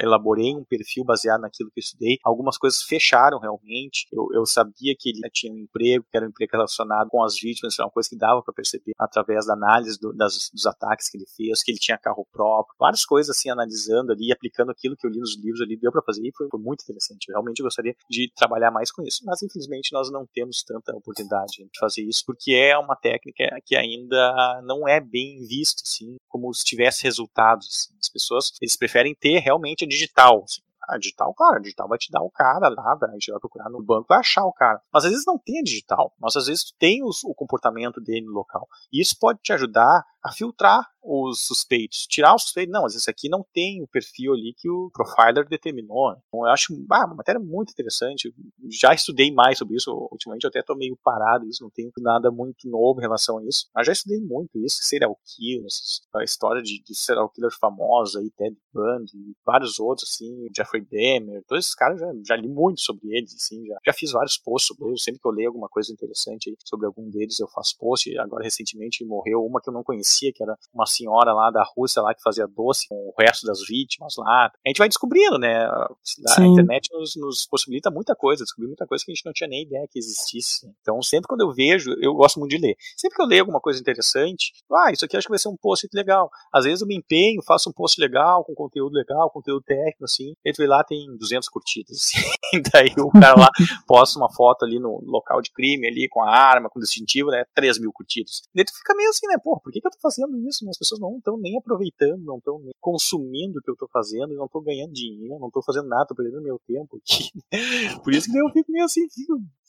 elaborei 0.00 0.54
um 0.54 0.64
perfil 0.64 1.04
baseado 1.04 1.40
naquilo 1.40 1.70
que 1.70 1.80
eu 1.80 1.82
estudei. 1.82 2.18
Algumas 2.24 2.56
coisas 2.56 2.82
fecharam 2.82 3.38
realmente. 3.38 4.06
Eu, 4.12 4.28
eu 4.32 4.46
sabia 4.46 4.94
que 4.98 5.10
ele 5.10 5.20
tinha 5.32 5.52
um 5.52 5.58
emprego, 5.58 6.04
que 6.10 6.16
era 6.16 6.26
um 6.26 6.28
emprego 6.28 6.52
relacionado 6.52 7.08
com 7.10 7.22
as 7.24 7.34
vítimas, 7.34 7.74
era 7.78 7.86
uma 7.86 7.92
coisa 7.92 8.08
que 8.08 8.16
dava 8.16 8.42
para 8.42 8.54
perceber 8.54 8.92
através 8.98 9.46
da 9.46 9.54
análise 9.54 9.98
do, 9.98 10.12
das, 10.12 10.50
dos 10.52 10.66
ataques 10.66 11.10
que 11.10 11.18
ele 11.18 11.26
fez, 11.36 11.62
que 11.62 11.72
ele 11.72 11.78
tinha 11.78 11.98
carro 11.98 12.26
próprio, 12.32 12.74
várias 12.78 13.04
coisas 13.04 13.36
assim, 13.36 13.50
analisando 13.50 14.12
ali, 14.12 14.32
aplicando 14.32 14.70
aquilo 14.70 14.96
que 14.96 15.06
eu 15.06 15.10
li 15.10 15.18
nos 15.18 15.36
livros 15.36 15.60
ali, 15.60 15.76
deu 15.76 15.90
para 15.90 16.02
fazer 16.02 16.22
e 16.26 16.32
foi, 16.36 16.48
foi, 16.48 16.60
muito 16.60 16.82
interessante. 16.82 17.28
Eu 17.28 17.34
realmente 17.34 17.62
gostaria 17.62 17.94
de 18.08 18.30
trabalhar 18.36 18.70
mais 18.70 18.90
com 18.92 19.02
isso, 19.02 19.22
mas 19.24 19.42
infelizmente 19.42 19.92
nós 19.92 20.10
não 20.10 20.26
temos 20.32 20.62
tanta 20.62 20.94
oportunidade 20.94 21.56
de 21.58 21.78
fazer 21.78 22.02
isso, 22.02 22.22
porque 22.26 22.52
é 22.52 22.76
uma 22.78 22.96
técnica 22.96 23.44
que 23.64 23.76
ainda 23.76 24.62
não 24.64 24.86
é 24.86 25.00
bem 25.00 25.38
vista 25.46 25.82
assim, 25.88 26.16
como 26.28 26.52
se 26.52 26.64
tivesse 26.64 27.04
resultados. 27.04 27.66
Assim. 27.68 27.98
As 28.00 28.08
pessoas 28.08 28.52
eles 28.60 28.76
preferem 28.76 29.14
ter 29.14 29.38
realmente 29.38 29.84
a 29.84 29.88
digital. 29.88 30.44
Assim. 30.44 30.62
A 30.88 30.98
digital, 30.98 31.34
claro, 31.34 31.56
a 31.56 31.60
digital 31.60 31.88
vai 31.88 31.98
te 31.98 32.10
dar 32.10 32.22
o 32.22 32.30
cara 32.30 32.68
lá, 32.68 32.98
a 33.00 33.12
gente 33.12 33.30
vai 33.30 33.40
procurar 33.40 33.68
no 33.70 33.82
banco 33.82 34.06
vai 34.08 34.18
achar 34.18 34.44
o 34.44 34.52
cara. 34.52 34.80
Mas 34.92 35.04
às 35.04 35.10
vezes 35.10 35.26
não 35.26 35.38
tem 35.38 35.60
a 35.60 35.62
digital, 35.62 36.14
mas 36.18 36.34
às 36.36 36.46
vezes 36.46 36.72
tem 36.78 37.04
os, 37.04 37.22
o 37.24 37.34
comportamento 37.34 38.00
dele 38.00 38.26
no 38.26 38.32
local. 38.32 38.66
E 38.92 39.00
isso 39.00 39.16
pode 39.18 39.40
te 39.42 39.52
ajudar 39.52 40.04
a 40.22 40.32
filtrar 40.32 40.86
os 41.02 41.46
suspeitos. 41.46 42.06
Tirar 42.06 42.34
os 42.34 42.42
suspeitos, 42.42 42.72
não, 42.72 42.82
mas 42.82 42.94
esse 42.94 43.08
aqui 43.08 43.28
não 43.28 43.44
tem 43.52 43.82
o 43.82 43.88
perfil 43.88 44.34
ali 44.34 44.52
que 44.56 44.68
o 44.68 44.90
profiler 44.92 45.48
determinou. 45.48 46.10
Então, 46.10 46.46
eu 46.46 46.52
acho 46.52 46.74
ah, 46.90 47.06
uma 47.06 47.14
matéria 47.14 47.40
muito 47.40 47.70
interessante. 47.70 48.34
Já 48.70 48.92
estudei 48.92 49.32
mais 49.32 49.58
sobre 49.58 49.76
isso. 49.76 49.90
Ultimamente 50.10 50.44
eu 50.44 50.48
até 50.48 50.60
estou 50.60 50.76
meio 50.76 50.98
parado 51.02 51.46
isso, 51.46 51.62
não 51.62 51.70
tenho 51.70 51.90
nada 51.98 52.30
muito 52.30 52.68
novo 52.68 53.00
em 53.00 53.02
relação 53.02 53.38
a 53.38 53.44
isso. 53.44 53.68
Mas 53.74 53.86
já 53.86 53.92
estudei 53.92 54.20
muito 54.20 54.58
isso, 54.58 54.78
serial 54.82 55.16
killer, 55.24 55.66
a 56.14 56.24
história 56.24 56.62
de, 56.62 56.82
de 56.82 56.94
serial 56.94 57.28
killer 57.30 57.50
famosos 57.58 58.16
aí, 58.16 58.30
Ted 58.36 58.56
Bundy, 58.72 59.36
vários 59.44 59.78
outros, 59.78 60.10
assim, 60.10 60.48
Jeffrey 60.54 60.77
Dahmer, 60.80 61.42
todos 61.46 61.64
esses 61.64 61.74
caras 61.74 62.00
já, 62.00 62.06
já 62.26 62.36
li 62.36 62.48
muito 62.48 62.80
sobre 62.80 63.16
eles, 63.16 63.34
assim, 63.34 63.64
já, 63.66 63.76
já 63.86 63.92
fiz 63.92 64.12
vários 64.12 64.36
posts 64.38 64.68
sobre 64.68 64.88
eles. 64.88 65.02
Sempre 65.02 65.20
que 65.20 65.28
eu 65.28 65.32
leio 65.32 65.48
alguma 65.48 65.68
coisa 65.68 65.92
interessante 65.92 66.50
aí, 66.50 66.56
sobre 66.64 66.86
algum 66.86 67.08
deles, 67.10 67.38
eu 67.40 67.48
faço 67.48 67.76
post. 67.78 68.16
Agora, 68.18 68.44
recentemente, 68.44 69.04
morreu 69.04 69.44
uma 69.44 69.60
que 69.60 69.68
eu 69.68 69.72
não 69.72 69.82
conhecia, 69.82 70.32
que 70.32 70.42
era 70.42 70.56
uma 70.72 70.86
senhora 70.86 71.32
lá 71.32 71.50
da 71.50 71.64
Rússia 71.76 72.02
lá 72.02 72.14
que 72.14 72.22
fazia 72.22 72.46
doce 72.46 72.86
com 72.88 72.94
o 72.94 73.14
resto 73.18 73.46
das 73.46 73.60
vítimas 73.66 74.14
lá. 74.16 74.50
A 74.64 74.68
gente 74.68 74.78
vai 74.78 74.88
descobrindo, 74.88 75.38
né? 75.38 75.64
A 75.64 75.88
Sim. 76.04 76.52
internet 76.52 76.88
nos, 76.92 77.16
nos, 77.16 77.46
possibilita 77.46 77.90
muita 77.90 78.14
coisa, 78.14 78.44
descobrir 78.44 78.68
muita 78.68 78.86
coisa 78.86 79.04
que 79.04 79.10
a 79.10 79.14
gente 79.14 79.24
não 79.24 79.32
tinha 79.32 79.48
nem 79.48 79.62
ideia 79.62 79.86
que 79.90 79.98
existisse. 79.98 80.66
Então, 80.80 81.00
sempre 81.02 81.28
quando 81.28 81.42
eu 81.42 81.52
vejo, 81.52 81.92
eu 82.00 82.14
gosto 82.14 82.38
muito 82.38 82.50
de 82.50 82.58
ler. 82.58 82.76
Sempre 82.96 83.16
que 83.16 83.22
eu 83.22 83.26
leio 83.26 83.42
alguma 83.42 83.60
coisa 83.60 83.80
interessante, 83.80 84.52
ah, 84.72 84.92
isso 84.92 85.04
aqui 85.04 85.16
acho 85.16 85.26
que 85.26 85.32
vai 85.32 85.38
ser 85.38 85.48
um 85.48 85.56
post 85.56 85.88
legal. 85.92 86.30
Às 86.52 86.64
vezes 86.64 86.80
eu 86.80 86.86
me 86.86 86.96
empenho, 86.96 87.42
faço 87.42 87.70
um 87.70 87.72
post 87.72 88.00
legal, 88.00 88.44
com 88.44 88.54
conteúdo 88.54 88.92
legal, 88.94 89.30
conteúdo 89.30 89.62
técnico, 89.62 90.04
assim. 90.04 90.34
Entra 90.44 90.64
lá, 90.68 90.84
tem 90.84 91.06
200 91.16 91.48
curtidas. 91.48 91.96
Assim. 91.96 92.62
Daí 92.72 92.92
o 92.98 93.10
cara 93.10 93.38
lá 93.38 93.48
posta 93.86 94.18
uma 94.18 94.32
foto 94.32 94.64
ali 94.64 94.78
no 94.78 95.00
local 95.04 95.40
de 95.40 95.50
crime, 95.50 95.86
ali 95.86 96.08
com 96.08 96.22
a 96.22 96.30
arma, 96.30 96.68
com 96.68 96.80
distintivo, 96.80 97.30
né? 97.30 97.44
3 97.54 97.80
mil 97.80 97.92
curtidas. 97.92 98.42
Daí 98.54 98.64
tu 98.64 98.72
fica 98.76 98.94
meio 98.94 99.10
assim, 99.10 99.26
né? 99.26 99.36
Pô, 99.42 99.58
por 99.60 99.72
que, 99.72 99.80
que 99.80 99.86
eu 99.86 99.90
tô 99.90 99.98
fazendo 100.00 100.38
isso? 100.48 100.68
As 100.68 100.78
pessoas 100.78 101.00
não 101.00 101.16
estão 101.18 101.36
nem 101.38 101.58
aproveitando, 101.58 102.24
não 102.24 102.38
estão 102.38 102.60
consumindo 102.80 103.58
o 103.58 103.62
que 103.62 103.70
eu 103.70 103.74
estou 103.74 103.88
fazendo, 103.92 104.34
não 104.34 104.46
estou 104.46 104.62
ganhando 104.62 104.92
dinheiro, 104.92 105.38
não 105.38 105.48
estou 105.48 105.62
fazendo 105.62 105.88
nada, 105.88 106.02
estou 106.02 106.16
perdendo 106.16 106.42
meu 106.42 106.60
tempo 106.66 106.98
aqui. 106.98 107.30
Por 108.02 108.12
isso 108.12 108.30
que 108.30 108.38
eu 108.38 108.48
fico 108.50 108.70
meio 108.70 108.84
assim, 108.84 109.06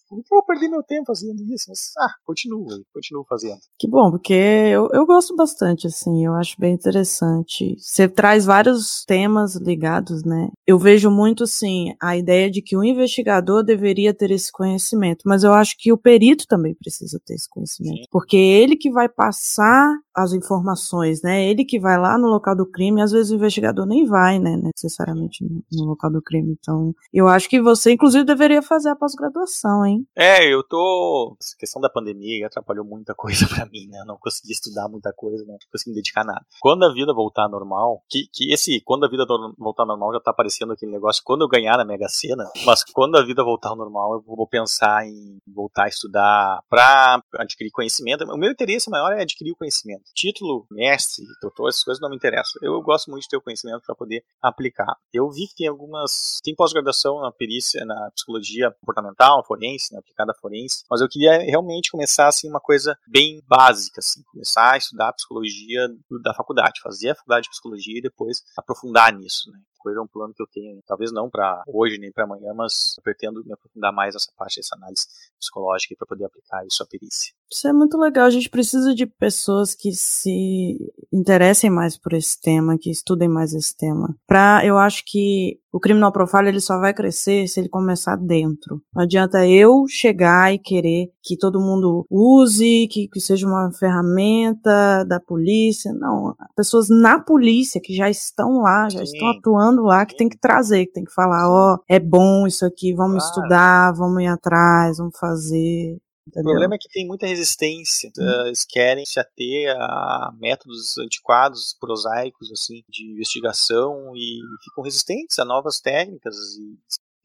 Por 0.09 0.23
que 0.23 0.33
eu 0.33 0.37
vou 0.37 0.45
perder 0.45 0.69
meu 0.69 0.81
tempo 0.81 1.05
fazendo 1.05 1.41
isso? 1.43 1.65
Mas, 1.67 1.91
ah, 1.99 2.13
continuo, 2.25 2.67
continuo 2.91 3.23
fazendo. 3.29 3.59
Que 3.77 3.87
bom, 3.87 4.09
porque 4.09 4.33
eu, 4.33 4.89
eu 4.91 5.05
gosto 5.05 5.35
bastante, 5.35 5.85
assim, 5.85 6.25
eu 6.25 6.33
acho 6.33 6.55
bem 6.59 6.73
interessante. 6.73 7.75
Você 7.77 8.09
traz 8.09 8.43
vários 8.45 9.03
temas 9.05 9.55
ligados, 9.55 10.23
né? 10.23 10.49
Eu 10.65 10.79
vejo 10.79 11.11
muito, 11.11 11.43
assim, 11.43 11.93
a 12.01 12.17
ideia 12.17 12.49
de 12.49 12.61
que 12.61 12.75
o 12.75 12.83
investigador 12.83 13.63
deveria 13.63 14.13
ter 14.13 14.31
esse 14.31 14.51
conhecimento, 14.51 15.21
mas 15.25 15.43
eu 15.43 15.53
acho 15.53 15.75
que 15.77 15.91
o 15.91 15.97
perito 15.97 16.45
também 16.47 16.73
precisa 16.73 17.19
ter 17.23 17.35
esse 17.35 17.47
conhecimento, 17.47 17.97
Sim. 17.97 18.07
porque 18.09 18.35
é 18.35 18.39
ele 18.39 18.75
que 18.75 18.89
vai 18.89 19.07
passar 19.07 19.95
as 20.23 20.33
informações, 20.33 21.21
né? 21.21 21.45
Ele 21.45 21.65
que 21.65 21.79
vai 21.79 21.97
lá 21.97 22.17
no 22.17 22.27
local 22.27 22.55
do 22.55 22.69
crime, 22.69 23.01
às 23.01 23.11
vezes 23.11 23.31
o 23.31 23.35
investigador 23.35 23.85
nem 23.85 24.05
vai, 24.05 24.39
né, 24.39 24.59
necessariamente 24.61 25.43
no, 25.43 25.85
local 25.85 26.11
do 26.11 26.21
crime. 26.21 26.55
Então, 26.59 26.93
eu 27.13 27.27
acho 27.27 27.49
que 27.49 27.61
você, 27.61 27.93
inclusive, 27.93 28.23
deveria 28.23 28.61
fazer 28.61 28.89
a 28.89 28.95
pós-graduação, 28.95 29.85
hein? 29.85 30.05
É, 30.15 30.45
eu 30.45 30.63
tô. 30.63 31.35
Essa 31.41 31.55
questão 31.57 31.81
da 31.81 31.89
pandemia 31.89 32.47
atrapalhou 32.47 32.85
muita 32.85 33.13
coisa 33.15 33.47
para 33.49 33.65
mim, 33.65 33.87
né? 33.87 34.03
Não 34.05 34.17
consegui 34.17 34.51
estudar 34.51 34.87
muita 34.89 35.11
coisa, 35.13 35.43
não 35.45 35.57
consegui 35.71 35.91
me 35.91 35.95
dedicar 35.95 36.21
a 36.21 36.25
nada. 36.25 36.45
Quando 36.59 36.83
a 36.83 36.93
vida 36.93 37.13
voltar 37.13 37.47
normal, 37.49 38.03
que, 38.09 38.27
que 38.33 38.53
esse 38.53 38.81
quando 38.85 39.05
a 39.05 39.09
vida 39.09 39.25
voltar 39.57 39.85
normal 39.85 40.13
já 40.13 40.19
tá 40.19 40.31
aparecendo 40.31 40.73
aquele 40.73 40.91
negócio, 40.91 41.21
quando 41.25 41.41
eu 41.41 41.47
ganhar 41.47 41.77
na 41.77 41.85
Mega 41.85 42.07
Sena, 42.07 42.45
mas 42.65 42.83
quando 42.83 43.17
a 43.17 43.25
vida 43.25 43.43
voltar 43.43 43.69
ao 43.69 43.75
normal, 43.75 44.13
eu 44.13 44.21
vou 44.21 44.47
pensar 44.47 45.05
em 45.05 45.37
voltar 45.47 45.85
a 45.85 45.87
estudar 45.87 46.63
pra 46.69 47.21
adquirir 47.35 47.71
conhecimento. 47.71 48.23
O 48.25 48.37
meu 48.37 48.51
interesse 48.51 48.89
maior 48.89 49.13
é 49.13 49.21
adquirir 49.21 49.51
o 49.51 49.55
conhecimento. 49.55 50.03
Título, 50.13 50.65
mestre, 50.71 51.25
doutor, 51.41 51.69
essas 51.69 51.83
coisas 51.83 52.01
não 52.01 52.09
me 52.09 52.15
interessam. 52.15 52.59
Eu 52.61 52.81
gosto 52.81 53.09
muito 53.09 53.23
de 53.23 53.29
ter 53.29 53.37
o 53.37 53.41
conhecimento 53.41 53.81
para 53.85 53.95
poder 53.95 54.23
aplicar. 54.41 54.95
Eu 55.13 55.29
vi 55.29 55.47
que 55.47 55.55
tem 55.55 55.67
algumas. 55.67 56.39
Tem 56.43 56.55
pós-graduação 56.55 57.21
na 57.21 57.31
perícia, 57.31 57.85
na 57.85 58.11
psicologia 58.11 58.71
comportamental, 58.79 59.45
forense, 59.45 59.93
né, 59.93 59.99
aplicada 59.99 60.33
forense, 60.39 60.83
mas 60.89 61.01
eu 61.01 61.07
queria 61.09 61.39
realmente 61.39 61.91
começar 61.91 62.27
assim 62.27 62.49
uma 62.49 62.59
coisa 62.59 62.97
bem 63.07 63.41
básica, 63.47 63.99
assim, 63.99 64.21
começar 64.31 64.73
a 64.73 64.77
estudar 64.77 65.13
psicologia 65.13 65.87
da 66.23 66.33
faculdade, 66.33 66.81
fazer 66.81 67.11
a 67.11 67.15
faculdade 67.15 67.43
de 67.43 67.49
psicologia 67.49 67.97
e 67.97 68.01
depois 68.01 68.37
aprofundar 68.57 69.13
nisso, 69.13 69.51
né? 69.51 69.59
Coisa 69.79 69.99
é 69.99 70.01
um 70.01 70.07
plano 70.07 70.33
que 70.33 70.43
eu 70.43 70.47
tenho, 70.47 70.81
talvez 70.85 71.11
não 71.11 71.29
para 71.29 71.63
hoje 71.67 71.97
nem 71.97 72.11
para 72.11 72.25
amanhã, 72.25 72.53
mas 72.53 72.95
eu 72.97 73.03
pretendo 73.03 73.43
me 73.43 73.53
aprofundar 73.53 73.91
mais 73.91 74.13
nessa 74.13 74.31
parte 74.37 74.57
dessa 74.57 74.75
análise 74.75 75.07
psicológica 75.39 75.95
para 75.97 76.07
poder 76.07 76.25
aplicar 76.25 76.65
isso 76.65 76.83
à 76.83 76.85
perícia. 76.85 77.33
Isso 77.51 77.67
é 77.67 77.73
muito 77.73 77.97
legal. 77.97 78.25
A 78.25 78.29
gente 78.29 78.49
precisa 78.49 78.93
de 78.93 79.07
pessoas 79.07 79.73
que 79.73 79.91
se 79.91 80.77
interessem 81.11 81.69
mais 81.69 81.97
por 81.97 82.13
esse 82.13 82.39
tema, 82.39 82.77
que 82.77 82.91
estudem 82.91 83.27
mais 83.27 83.53
esse 83.53 83.75
tema. 83.75 84.15
Pra, 84.27 84.61
eu 84.63 84.77
acho 84.77 85.03
que 85.05 85.59
o 85.71 85.79
criminal 85.79 86.11
profile 86.11 86.49
ele 86.49 86.59
só 86.59 86.79
vai 86.79 86.93
crescer 86.93 87.47
se 87.47 87.59
ele 87.59 87.69
começar 87.69 88.15
dentro. 88.15 88.81
Não 88.93 89.03
adianta 89.03 89.45
eu 89.47 89.85
chegar 89.87 90.53
e 90.53 90.59
querer 90.59 91.11
que 91.21 91.37
todo 91.37 91.59
mundo 91.59 92.05
use, 92.09 92.87
que, 92.91 93.07
que 93.07 93.19
seja 93.19 93.47
uma 93.47 93.71
ferramenta 93.71 95.03
da 95.05 95.19
polícia. 95.19 95.93
Não, 95.93 96.35
pessoas 96.55 96.87
na 96.89 97.19
polícia 97.19 97.79
que 97.81 97.93
já 97.93 98.09
estão 98.09 98.61
lá, 98.61 98.89
já 98.89 99.05
Sim. 99.05 99.13
estão 99.13 99.29
atuando 99.29 99.83
lá, 99.83 100.05
que 100.05 100.17
tem 100.17 100.27
que 100.27 100.39
trazer, 100.39 100.87
que 100.87 100.93
tem 100.93 101.03
que 101.03 101.13
falar, 101.13 101.49
ó, 101.49 101.75
oh, 101.75 101.83
é 101.87 101.99
bom 101.99 102.47
isso 102.47 102.65
aqui, 102.65 102.93
vamos 102.93 103.23
claro. 103.23 103.27
estudar, 103.27 103.93
vamos 103.93 104.23
ir 104.23 104.27
atrás, 104.27 104.97
vamos 104.97 105.17
fazer. 105.19 105.97
Entendeu? 106.29 106.49
O 106.49 106.53
problema 106.53 106.75
é 106.75 106.77
que 106.77 106.89
tem 106.89 107.05
muita 107.05 107.25
resistência. 107.25 108.11
Hum. 108.17 108.45
Eles 108.45 108.63
querem 108.63 109.05
se 109.05 109.19
ater 109.19 109.75
a 109.75 110.31
métodos 110.39 110.97
antiquados, 110.97 111.75
prosaicos, 111.79 112.51
assim, 112.51 112.83
de 112.87 113.05
investigação 113.11 114.15
e 114.15 114.39
ficam 114.63 114.83
resistentes 114.83 115.37
a 115.39 115.45
novas 115.45 115.79
técnicas 115.79 116.35
e 116.35 116.77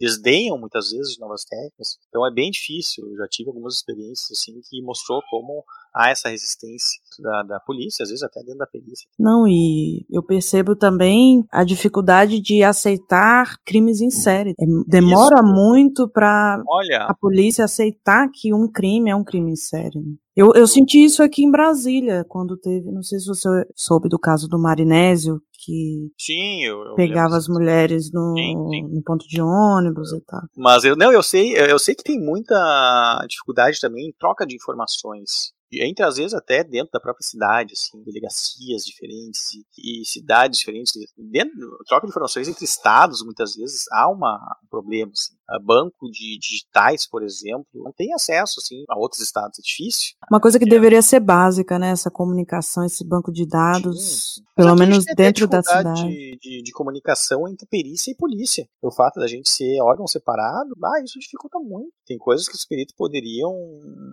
desdenham 0.04 0.58
muitas 0.58 0.90
vezes 0.90 1.14
de 1.14 1.20
novas 1.20 1.44
técnicas. 1.44 1.98
Então 2.08 2.26
é 2.26 2.30
bem 2.32 2.50
difícil. 2.50 3.08
Eu 3.10 3.16
já 3.16 3.26
tive 3.28 3.48
algumas 3.48 3.74
experiências 3.74 4.30
assim 4.32 4.60
que 4.68 4.82
mostrou 4.82 5.22
como 5.30 5.64
há 5.94 6.10
essa 6.10 6.28
resistência 6.28 7.00
da, 7.20 7.42
da 7.44 7.60
polícia, 7.60 8.02
às 8.02 8.08
vezes 8.08 8.22
até 8.22 8.40
dentro 8.40 8.58
da 8.58 8.66
polícia. 8.66 9.08
Não, 9.18 9.46
e 9.46 10.04
eu 10.10 10.22
percebo 10.22 10.74
também 10.74 11.44
a 11.50 11.64
dificuldade 11.64 12.40
de 12.40 12.62
aceitar 12.62 13.56
crimes 13.64 14.00
em 14.00 14.10
série. 14.10 14.50
É, 14.50 14.64
demora 14.86 15.40
Isso. 15.40 15.54
muito 15.54 16.08
para 16.08 16.60
a 17.02 17.14
polícia 17.14 17.64
aceitar 17.64 18.28
que 18.32 18.52
um 18.52 18.70
crime 18.70 19.10
é 19.10 19.16
um 19.16 19.24
crime 19.24 19.52
em 19.52 19.56
série. 19.56 20.00
Eu, 20.36 20.52
eu 20.54 20.66
senti 20.66 21.04
isso 21.04 21.22
aqui 21.22 21.44
em 21.44 21.50
Brasília, 21.50 22.24
quando 22.28 22.56
teve, 22.56 22.90
não 22.90 23.04
sei 23.04 23.20
se 23.20 23.26
você 23.26 23.48
soube 23.76 24.08
do 24.08 24.18
caso 24.18 24.48
do 24.48 24.58
Marinésio, 24.58 25.40
que 25.64 26.10
sim, 26.18 26.64
eu, 26.64 26.82
eu 26.82 26.94
pegava 26.94 27.36
as 27.36 27.48
mulheres 27.48 28.10
no, 28.12 28.34
sim, 28.36 28.54
sim. 28.70 28.82
no, 28.94 29.02
ponto 29.02 29.26
de 29.26 29.40
ônibus 29.40 30.12
e 30.12 30.20
tal. 30.20 30.42
Mas 30.56 30.84
eu 30.84 30.96
não, 30.96 31.12
eu 31.12 31.22
sei, 31.22 31.56
eu 31.56 31.78
sei 31.78 31.94
que 31.94 32.04
tem 32.04 32.18
muita 32.18 33.24
dificuldade 33.28 33.80
também 33.80 34.08
em 34.08 34.12
troca 34.18 34.46
de 34.46 34.54
informações 34.54 35.54
entre 35.72 36.04
às 36.04 36.16
vezes 36.16 36.34
até 36.34 36.62
dentro 36.62 36.92
da 36.92 37.00
própria 37.00 37.26
cidade, 37.26 37.72
assim, 37.72 38.02
delegacias 38.04 38.84
diferentes 38.84 39.40
e, 39.78 40.02
e 40.02 40.04
cidades 40.04 40.58
diferentes. 40.58 40.92
Dentro, 41.16 41.78
troca 41.86 42.06
de 42.06 42.10
informações 42.10 42.48
entre 42.48 42.64
estados, 42.64 43.24
muitas 43.24 43.54
vezes, 43.54 43.84
há 43.92 44.08
uma, 44.08 44.36
um 44.64 44.68
problema. 44.68 45.10
Assim. 45.12 45.34
Banco 45.62 46.10
de 46.10 46.38
digitais, 46.38 47.08
por 47.08 47.22
exemplo, 47.22 47.66
não 47.74 47.92
tem 47.92 48.12
acesso 48.12 48.60
assim, 48.60 48.84
a 48.88 48.98
outros 48.98 49.20
estados, 49.20 49.58
é 49.58 49.62
difícil. 49.62 50.14
Uma 50.30 50.40
coisa 50.40 50.58
que 50.58 50.64
é. 50.64 50.68
deveria 50.68 51.02
ser 51.02 51.20
básica, 51.20 51.78
né? 51.78 51.90
Essa 51.90 52.10
comunicação, 52.10 52.84
esse 52.84 53.06
banco 53.06 53.32
de 53.32 53.46
dados, 53.46 54.34
Sim. 54.34 54.42
pelo 54.56 54.74
menos 54.74 55.04
dentro 55.16 55.46
da 55.46 55.62
cidade. 55.62 56.02
De, 56.08 56.38
de, 56.40 56.62
de, 56.62 56.72
comunicação 56.72 57.46
entre 57.48 57.66
perícia 57.66 58.10
e 58.10 58.16
polícia. 58.16 58.68
O 58.82 58.90
fato 58.90 59.20
da 59.20 59.26
gente 59.26 59.48
ser 59.48 59.80
órgão 59.80 60.06
separado, 60.06 60.74
ah, 60.82 61.02
isso 61.04 61.18
dificulta 61.18 61.58
muito. 61.58 61.92
Tem 62.06 62.18
coisas 62.18 62.48
que 62.48 62.54
os 62.54 62.66
peritos 62.66 62.94
poderiam 62.96 63.54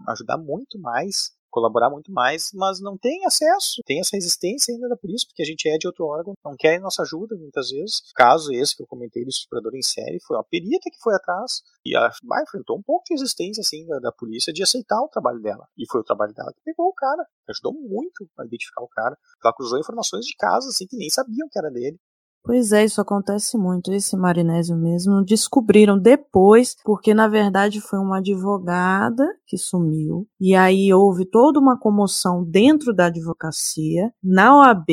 ajudar 0.10 0.38
muito 0.38 0.80
mais 0.80 1.32
colaborar 1.52 1.90
muito 1.90 2.12
mais, 2.12 2.50
mas 2.54 2.80
não 2.80 2.98
tem 2.98 3.26
acesso, 3.26 3.82
tem 3.86 4.00
essa 4.00 4.16
resistência 4.16 4.74
ainda 4.74 4.88
da 4.88 4.96
polícia, 4.96 5.28
porque 5.28 5.44
a 5.44 5.46
gente 5.46 5.68
é 5.68 5.78
de 5.78 5.86
outro 5.86 6.06
órgão, 6.06 6.34
não 6.44 6.56
querem 6.58 6.80
nossa 6.80 7.04
ajuda 7.04 7.36
muitas 7.36 7.70
vezes. 7.70 8.00
O 8.10 8.14
caso 8.16 8.52
esse 8.54 8.76
que 8.76 8.82
eu 8.82 8.88
comentei 8.88 9.24
do 9.24 9.30
estuprador 9.30 9.76
em 9.76 9.82
série 9.82 10.20
foi 10.26 10.38
uma 10.38 10.44
perita 10.44 10.90
que 10.90 11.02
foi 11.04 11.14
atrás 11.22 11.62
e 11.86 11.96
a, 11.96 12.08
ah, 12.08 12.44
enfrentou 12.44 12.78
um 12.78 12.82
pouco 12.82 13.04
de 13.06 13.14
resistência 13.14 13.62
assim 13.62 13.86
da, 13.88 14.00
da, 14.00 14.12
polícia 14.12 14.52
de 14.52 14.64
aceitar 14.64 15.02
o 15.02 15.10
trabalho 15.10 15.42
dela. 15.42 15.68
E 15.78 15.86
foi 15.90 16.02
o 16.02 16.04
trabalho 16.04 16.34
dela 16.34 16.52
que 16.54 16.62
pegou 16.64 16.88
o 16.88 16.94
cara, 16.94 17.26
ajudou 17.50 17.74
muito 17.74 18.28
a 18.38 18.46
identificar 18.46 18.84
o 18.84 18.90
cara. 18.90 19.18
Ela 19.44 19.54
cruzou 19.54 19.80
informações 19.80 20.26
de 20.26 20.36
casa 20.38 20.68
assim 20.68 20.86
que 20.88 20.98
nem 20.98 21.10
sabiam 21.10 21.48
que 21.50 21.60
era 21.60 21.70
dele. 21.70 21.98
Pois 22.44 22.72
é, 22.72 22.84
isso 22.84 23.00
acontece 23.00 23.56
muito. 23.56 23.94
Esse 23.94 24.18
marinésio 24.18 24.76
mesmo 24.76 25.24
descobriram 25.24 25.98
depois, 25.98 26.76
porque 26.84 27.14
na 27.14 27.28
verdade 27.28 27.80
foi 27.80 28.00
uma 28.00 28.18
advogada 28.18 29.24
que 29.46 29.58
sumiu. 29.58 30.28
E 30.40 30.56
aí 30.56 30.92
houve 30.92 31.24
toda 31.26 31.60
uma 31.60 31.80
comoção 31.80 32.44
dentro 32.44 32.96
da 32.96 33.06
advocacia, 33.06 34.12
na 34.24 34.58
OAB, 34.58 34.88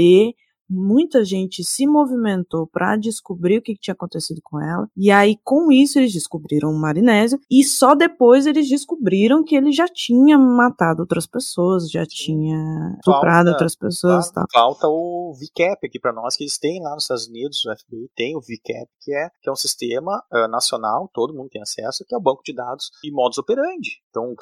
muita 0.69 1.25
gente 1.25 1.65
se 1.65 1.87
movimentou 1.87 2.67
para 2.67 2.97
descobrir 2.97 3.59
o 3.59 3.63
que 3.63 3.77
tinha 3.77 3.95
acontecido 3.95 4.41
com 4.43 4.61
ela. 4.61 4.89
E 4.97 5.11
aí, 5.11 5.37
com 5.43 5.73
isso, 5.73 5.99
eles 5.99 6.13
descobriram 6.13 6.71
o 6.71 6.79
Marinésio. 6.79 7.39
E 7.51 7.65
só 7.65 7.95
depois 7.95 8.47
eles 8.47 8.69
descobriram 8.69 9.45
que 9.45 9.57
ele 9.57 9.73
já 9.73 9.87
tinha 9.87 10.39
matado 10.39 11.01
outras 11.01 11.27
pessoas, 11.27 11.91
já 11.91 12.05
tinha 12.07 12.97
estuprado 12.99 13.51
outras 13.51 13.75
pessoas. 13.75 14.31
Falta, 14.31 14.47
falta 14.53 14.89
o 14.89 15.33
VCAP 15.35 15.87
aqui 15.87 15.99
para 15.99 16.13
nós, 16.13 16.37
que 16.37 16.45
eles 16.45 16.59
têm 16.59 16.83
lá 16.83 16.95
nos 16.95 17.05
Estados 17.05 17.29
Unidos, 17.29 17.65
o 17.65 17.77
FBI 17.77 18.11
tem 18.15 18.37
o 18.37 18.41
VCAP, 18.41 18.89
que 19.01 19.15
é, 19.15 19.29
que 19.41 19.49
é 19.49 19.53
um 19.53 19.57
sistema 19.57 20.23
uh, 20.33 20.49
nacional, 20.49 21.11
todo 21.13 21.35
mundo 21.35 21.49
tem 21.51 21.63
acesso, 21.63 22.05
que 22.07 22.15
é 22.15 22.19
o 22.19 22.21
banco 22.21 22.43
de 22.45 22.55
dados 22.55 22.91
e 23.05 23.11
modus 23.11 23.39
operandi. 23.39 24.03
Então, 24.11 24.35